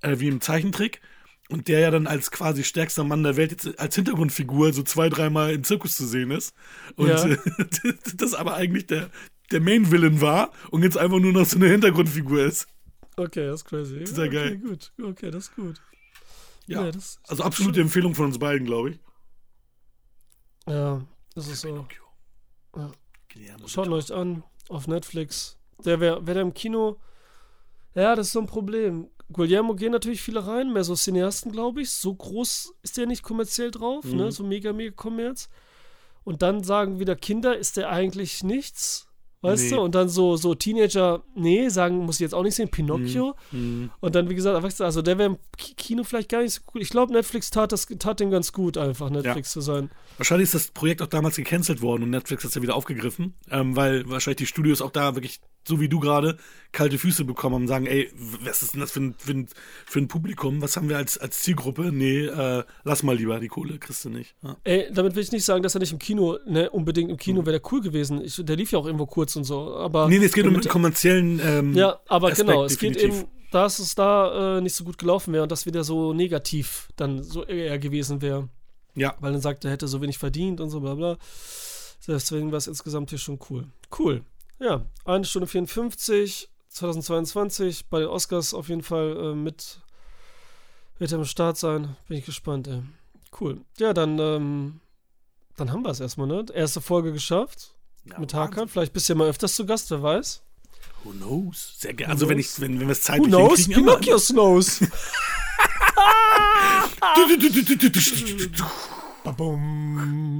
äh, 0.00 0.18
wie 0.18 0.28
im 0.28 0.40
Zeichentrick. 0.40 1.00
Und 1.50 1.68
der 1.68 1.80
ja 1.80 1.90
dann 1.90 2.06
als 2.06 2.30
quasi 2.30 2.62
stärkster 2.64 3.04
Mann 3.04 3.22
der 3.22 3.36
Welt 3.36 3.50
jetzt 3.52 3.78
als 3.80 3.94
Hintergrundfigur 3.94 4.72
so 4.74 4.82
zwei, 4.82 5.08
dreimal 5.08 5.52
im 5.52 5.64
Zirkus 5.64 5.96
zu 5.96 6.06
sehen 6.06 6.30
ist. 6.30 6.54
Und 6.96 7.08
Ja. 7.08 7.24
äh, 7.26 7.36
das 8.16 8.34
aber 8.34 8.54
eigentlich 8.54 8.86
der, 8.86 9.08
der 9.50 9.60
Main-Villain 9.60 10.20
war 10.20 10.52
und 10.70 10.82
jetzt 10.82 10.98
einfach 10.98 11.18
nur 11.18 11.32
noch 11.32 11.46
so 11.46 11.56
eine 11.56 11.68
Hintergrundfigur 11.68 12.44
ist. 12.44 12.66
Okay, 13.16 13.46
das 13.46 13.62
ist 13.62 13.64
crazy. 13.66 13.96
ist 13.98 14.16
ja 14.18 14.24
okay, 14.24 14.32
geil. 14.34 14.56
gut. 14.58 14.92
Okay, 15.02 15.30
das 15.30 15.44
ist 15.48 15.56
gut. 15.56 15.80
Ja. 16.66 16.84
Ja, 16.84 16.92
das- 16.92 17.18
also 17.28 17.42
absolute 17.42 17.80
Empfehlung 17.80 18.14
von 18.14 18.26
uns 18.26 18.38
beiden, 18.38 18.66
glaube 18.66 18.90
ich. 18.90 18.98
Ja, 20.68 21.02
das 21.34 21.48
ist 21.48 21.60
so. 21.62 21.86
Ja. 22.76 22.90
Schaut 23.66 23.88
euch 23.88 24.12
an 24.12 24.42
auf 24.68 24.86
Netflix. 24.86 25.56
Der 25.84 26.00
wäre 26.00 26.26
wär 26.26 26.34
der 26.34 26.42
im 26.42 26.54
Kino. 26.54 26.96
Ja, 27.94 28.14
das 28.14 28.28
ist 28.28 28.32
so 28.32 28.40
ein 28.40 28.46
Problem. 28.46 29.08
Guillermo 29.32 29.74
gehen 29.74 29.92
natürlich 29.92 30.22
viele 30.22 30.46
rein, 30.46 30.72
mehr 30.72 30.84
so 30.84 30.94
Cineasten, 30.94 31.52
glaube 31.52 31.82
ich. 31.82 31.90
So 31.90 32.14
groß 32.14 32.74
ist 32.82 32.96
der 32.96 33.06
nicht 33.06 33.22
kommerziell 33.22 33.70
drauf, 33.70 34.04
Mhm. 34.04 34.16
ne? 34.16 34.32
So 34.32 34.42
mega, 34.44 34.72
mega 34.72 34.94
Kommerz. 34.94 35.48
Und 36.24 36.42
dann 36.42 36.62
sagen 36.64 36.98
wieder 36.98 37.16
Kinder, 37.16 37.56
ist 37.56 37.76
der 37.76 37.90
eigentlich 37.90 38.42
nichts? 38.42 39.07
Weißt 39.40 39.64
Nee. 39.64 39.76
du? 39.76 39.80
Und 39.82 39.94
dann 39.94 40.08
so, 40.08 40.36
so 40.36 40.54
Teenager, 40.56 41.22
nee, 41.36 41.68
sagen, 41.68 41.98
muss 41.98 42.16
ich 42.16 42.20
jetzt 42.22 42.34
auch 42.34 42.42
nicht 42.42 42.56
sehen, 42.56 42.70
Pinocchio. 42.70 43.36
Mhm. 43.52 43.90
Und 44.00 44.14
dann, 44.16 44.28
wie 44.28 44.34
gesagt, 44.34 44.80
also 44.80 45.00
der 45.02 45.16
wäre 45.16 45.30
im 45.30 45.38
Ki- 45.56 45.74
Kino 45.74 46.02
vielleicht 46.02 46.28
gar 46.28 46.42
nicht 46.42 46.54
so 46.54 46.60
gut. 46.66 46.82
Ich 46.82 46.88
glaube, 46.90 47.12
Netflix 47.12 47.50
tat 47.50 47.70
das 47.70 47.86
tat 47.86 48.18
dem 48.18 48.30
ganz 48.32 48.52
gut, 48.52 48.76
einfach 48.76 49.10
Netflix 49.10 49.52
zu 49.52 49.60
sein. 49.60 49.90
Wahrscheinlich 50.16 50.46
ist 50.46 50.54
das 50.54 50.68
Projekt 50.72 51.02
auch 51.02 51.06
damals 51.06 51.36
gecancelt 51.36 51.82
worden 51.82 52.02
und 52.02 52.10
Netflix 52.10 52.42
hat 52.42 52.48
es 52.48 52.54
ja 52.56 52.62
wieder 52.62 52.74
aufgegriffen, 52.74 53.34
ähm, 53.50 53.76
weil 53.76 54.08
wahrscheinlich 54.10 54.38
die 54.38 54.46
Studios 54.46 54.82
auch 54.82 54.90
da 54.90 55.14
wirklich, 55.14 55.40
so 55.68 55.78
wie 55.80 55.88
du 55.88 56.00
gerade, 56.00 56.36
kalte 56.72 56.98
Füße 56.98 57.24
bekommen 57.24 57.54
haben 57.54 57.62
und 57.62 57.68
sagen, 57.68 57.86
ey, 57.86 58.10
was 58.42 58.62
ist 58.62 58.74
denn 58.74 58.80
das 58.80 58.90
für 58.90 59.00
ein, 59.00 59.14
für 59.18 59.30
ein, 59.32 59.48
für 59.86 60.00
ein 60.00 60.08
Publikum? 60.08 60.60
Was 60.60 60.76
haben 60.76 60.88
wir 60.88 60.96
als, 60.96 61.16
als 61.18 61.40
Zielgruppe? 61.42 61.92
Nee, 61.92 62.24
äh, 62.26 62.64
lass 62.84 63.02
mal 63.04 63.16
lieber, 63.16 63.38
die 63.38 63.48
Kohle 63.48 63.78
kriegst 63.78 64.04
du 64.04 64.08
nicht. 64.10 64.34
Ja. 64.42 64.56
Ey, 64.64 64.88
damit 64.92 65.14
will 65.14 65.22
ich 65.22 65.30
nicht 65.32 65.44
sagen, 65.44 65.62
dass 65.62 65.74
er 65.76 65.80
nicht 65.80 65.92
im 65.92 65.98
Kino, 65.98 66.38
ne, 66.46 66.68
unbedingt 66.70 67.10
im 67.10 67.16
Kino 67.16 67.42
wäre 67.46 67.60
der 67.60 67.72
cool 67.72 67.80
gewesen. 67.80 68.20
Ich, 68.24 68.36
der 68.44 68.56
lief 68.56 68.72
ja 68.72 68.78
auch 68.80 68.86
irgendwo 68.86 69.06
kurz 69.06 69.36
und 69.36 69.44
so. 69.44 69.76
Aber 69.76 70.06
Mhm. 70.06 70.10
Nee, 70.12 70.18
nee, 70.18 70.24
es 70.26 70.32
geht 70.32 70.46
um 70.46 70.52
mit- 70.54 70.64
den 70.64 70.70
kommerziellen 70.72 71.40
ähm, 71.44 71.74
Ja, 71.74 72.00
aber 72.08 72.28
Aspekt 72.32 72.48
genau, 72.48 72.64
es 72.64 72.78
geht 72.78 72.96
definitiv. 72.96 73.20
eben, 73.22 73.28
dass 73.52 73.78
es 73.78 73.94
da 73.94 74.58
äh, 74.58 74.60
nicht 74.60 74.74
so 74.74 74.84
gut 74.84 74.98
gelaufen 74.98 75.32
wäre 75.32 75.42
und 75.42 75.52
das 75.52 75.64
wieder 75.66 75.84
so 75.84 76.12
negativ 76.12 76.88
dann 76.96 77.22
so 77.22 77.44
eher 77.44 77.78
gewesen 77.78 78.20
wäre. 78.22 78.48
Ja, 78.94 79.14
Weil 79.20 79.32
dann 79.32 79.40
sagt, 79.40 79.64
er 79.64 79.70
hätte 79.70 79.86
so 79.86 80.00
wenig 80.02 80.18
verdient 80.18 80.60
und 80.60 80.70
so 80.70 80.80
bla 80.80 80.94
bla. 80.94 81.18
Deswegen 82.06 82.50
war 82.50 82.58
es 82.58 82.66
insgesamt 82.66 83.10
hier 83.10 83.18
schon 83.18 83.38
cool. 83.50 83.66
Cool. 83.96 84.22
Ja, 84.60 84.84
eine 85.04 85.24
Stunde 85.24 85.46
54, 85.46 86.48
2022, 86.68 87.86
bei 87.86 88.00
den 88.00 88.08
Oscars 88.08 88.54
auf 88.54 88.68
jeden 88.68 88.82
Fall 88.82 89.16
äh, 89.16 89.34
mit 89.34 89.80
wird 90.98 91.12
er 91.12 91.18
am 91.18 91.24
Start 91.24 91.56
sein. 91.56 91.96
Bin 92.08 92.18
ich 92.18 92.24
gespannt, 92.24 92.66
ey. 92.66 92.82
Cool. 93.40 93.60
Ja, 93.78 93.92
dann, 93.92 94.18
ähm, 94.18 94.80
dann 95.56 95.72
haben 95.72 95.82
wir 95.82 95.90
es 95.90 96.00
erstmal, 96.00 96.26
ne? 96.26 96.44
Erste 96.52 96.80
Folge 96.80 97.12
geschafft 97.12 97.74
ja 98.04 98.18
mit. 98.18 98.34
Hakan. 98.34 98.68
Vielleicht 98.68 98.92
bist 98.92 99.08
du 99.08 99.12
ja 99.12 99.18
mal 99.18 99.28
öfters 99.28 99.54
zu 99.54 99.66
Gast, 99.66 99.90
wer 99.90 100.02
weiß. 100.02 100.42
Who 101.04 101.12
knows? 101.12 101.74
Sehr 101.78 101.94
gerne. 101.94 102.12
Also, 102.12 102.28
wenn, 102.28 102.38
ich, 102.38 102.60
wenn, 102.60 102.80
wenn 102.80 102.88
wir 102.88 102.92
es 102.92 103.02
Who 103.02 103.12
zeitlich 103.12 103.28
knows? 103.28 103.58
hinkriegen, 103.60 103.82
immer. 103.84 103.98
Pinocchio 103.98 104.34
knows. 104.34 104.80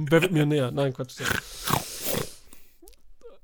Wer 0.09 0.21
wird 0.21 0.31
mir 0.31 0.45
näher? 0.45 0.71
Nein, 0.71 0.93
Quatsch. 0.93 1.15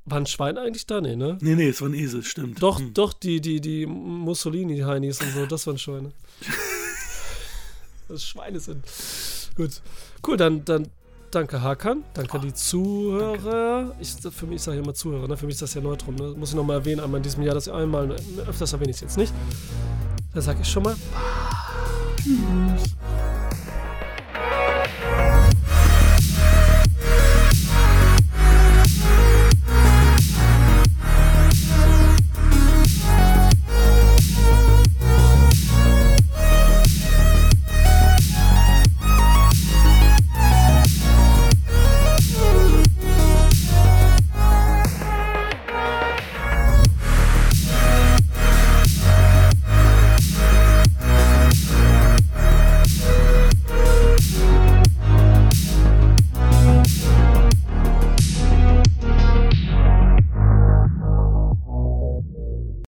War 0.07 0.19
ein 0.19 0.27
Schwein 0.27 0.57
eigentlich 0.57 0.85
da? 0.85 1.01
Nee, 1.01 1.15
ne? 1.15 1.37
Nee, 1.41 1.55
nee, 1.55 1.69
es 1.69 1.81
war 1.81 1.89
ein 1.89 1.95
Esel, 1.95 2.23
stimmt. 2.23 2.61
Doch, 2.61 2.77
Hm. 2.79 2.93
doch, 2.93 3.11
die, 3.13 3.41
die, 3.41 3.59
die 3.59 3.87
Mussolini-Heinis 3.87 5.19
und 5.21 5.31
so, 5.33 5.45
das 5.47 5.65
waren 5.65 5.79
Schweine. 5.79 6.11
das 8.07 8.23
Schweine 8.23 8.59
sind. 8.59 8.83
Gut. 9.55 9.81
Cool, 10.25 10.37
dann, 10.37 10.63
dann 10.63 10.89
danke 11.31 11.61
Hakan, 11.61 12.03
danke 12.13 12.39
die 12.39 12.53
Zuhörer. 12.53 13.95
Ich, 13.99 14.11
für 14.11 14.45
mich, 14.45 14.57
ich 14.57 14.61
sage 14.61 14.77
immer 14.77 14.93
Zuhörer, 14.93 15.27
ne? 15.27 15.37
für 15.37 15.47
mich 15.47 15.55
ist 15.55 15.63
das 15.63 15.73
ja 15.73 15.81
Neutrum. 15.81 16.15
Ne? 16.15 16.35
Muss 16.37 16.49
ich 16.49 16.55
nochmal 16.55 16.77
erwähnen, 16.77 16.99
einmal 17.01 17.17
in 17.17 17.23
diesem 17.23 17.41
Jahr, 17.43 17.55
dass 17.55 17.65
ich 17.67 17.73
einmal, 17.73 18.15
öfters 18.47 18.73
erwähne 18.73 18.91
ich 18.91 18.97
es 18.97 19.01
jetzt 19.01 19.17
nicht. 19.17 19.33
Dann 20.33 20.41
sage 20.43 20.59
ich 20.61 20.67
schon 20.69 20.83
mal. 20.83 20.95
Tschüss. 22.21 22.94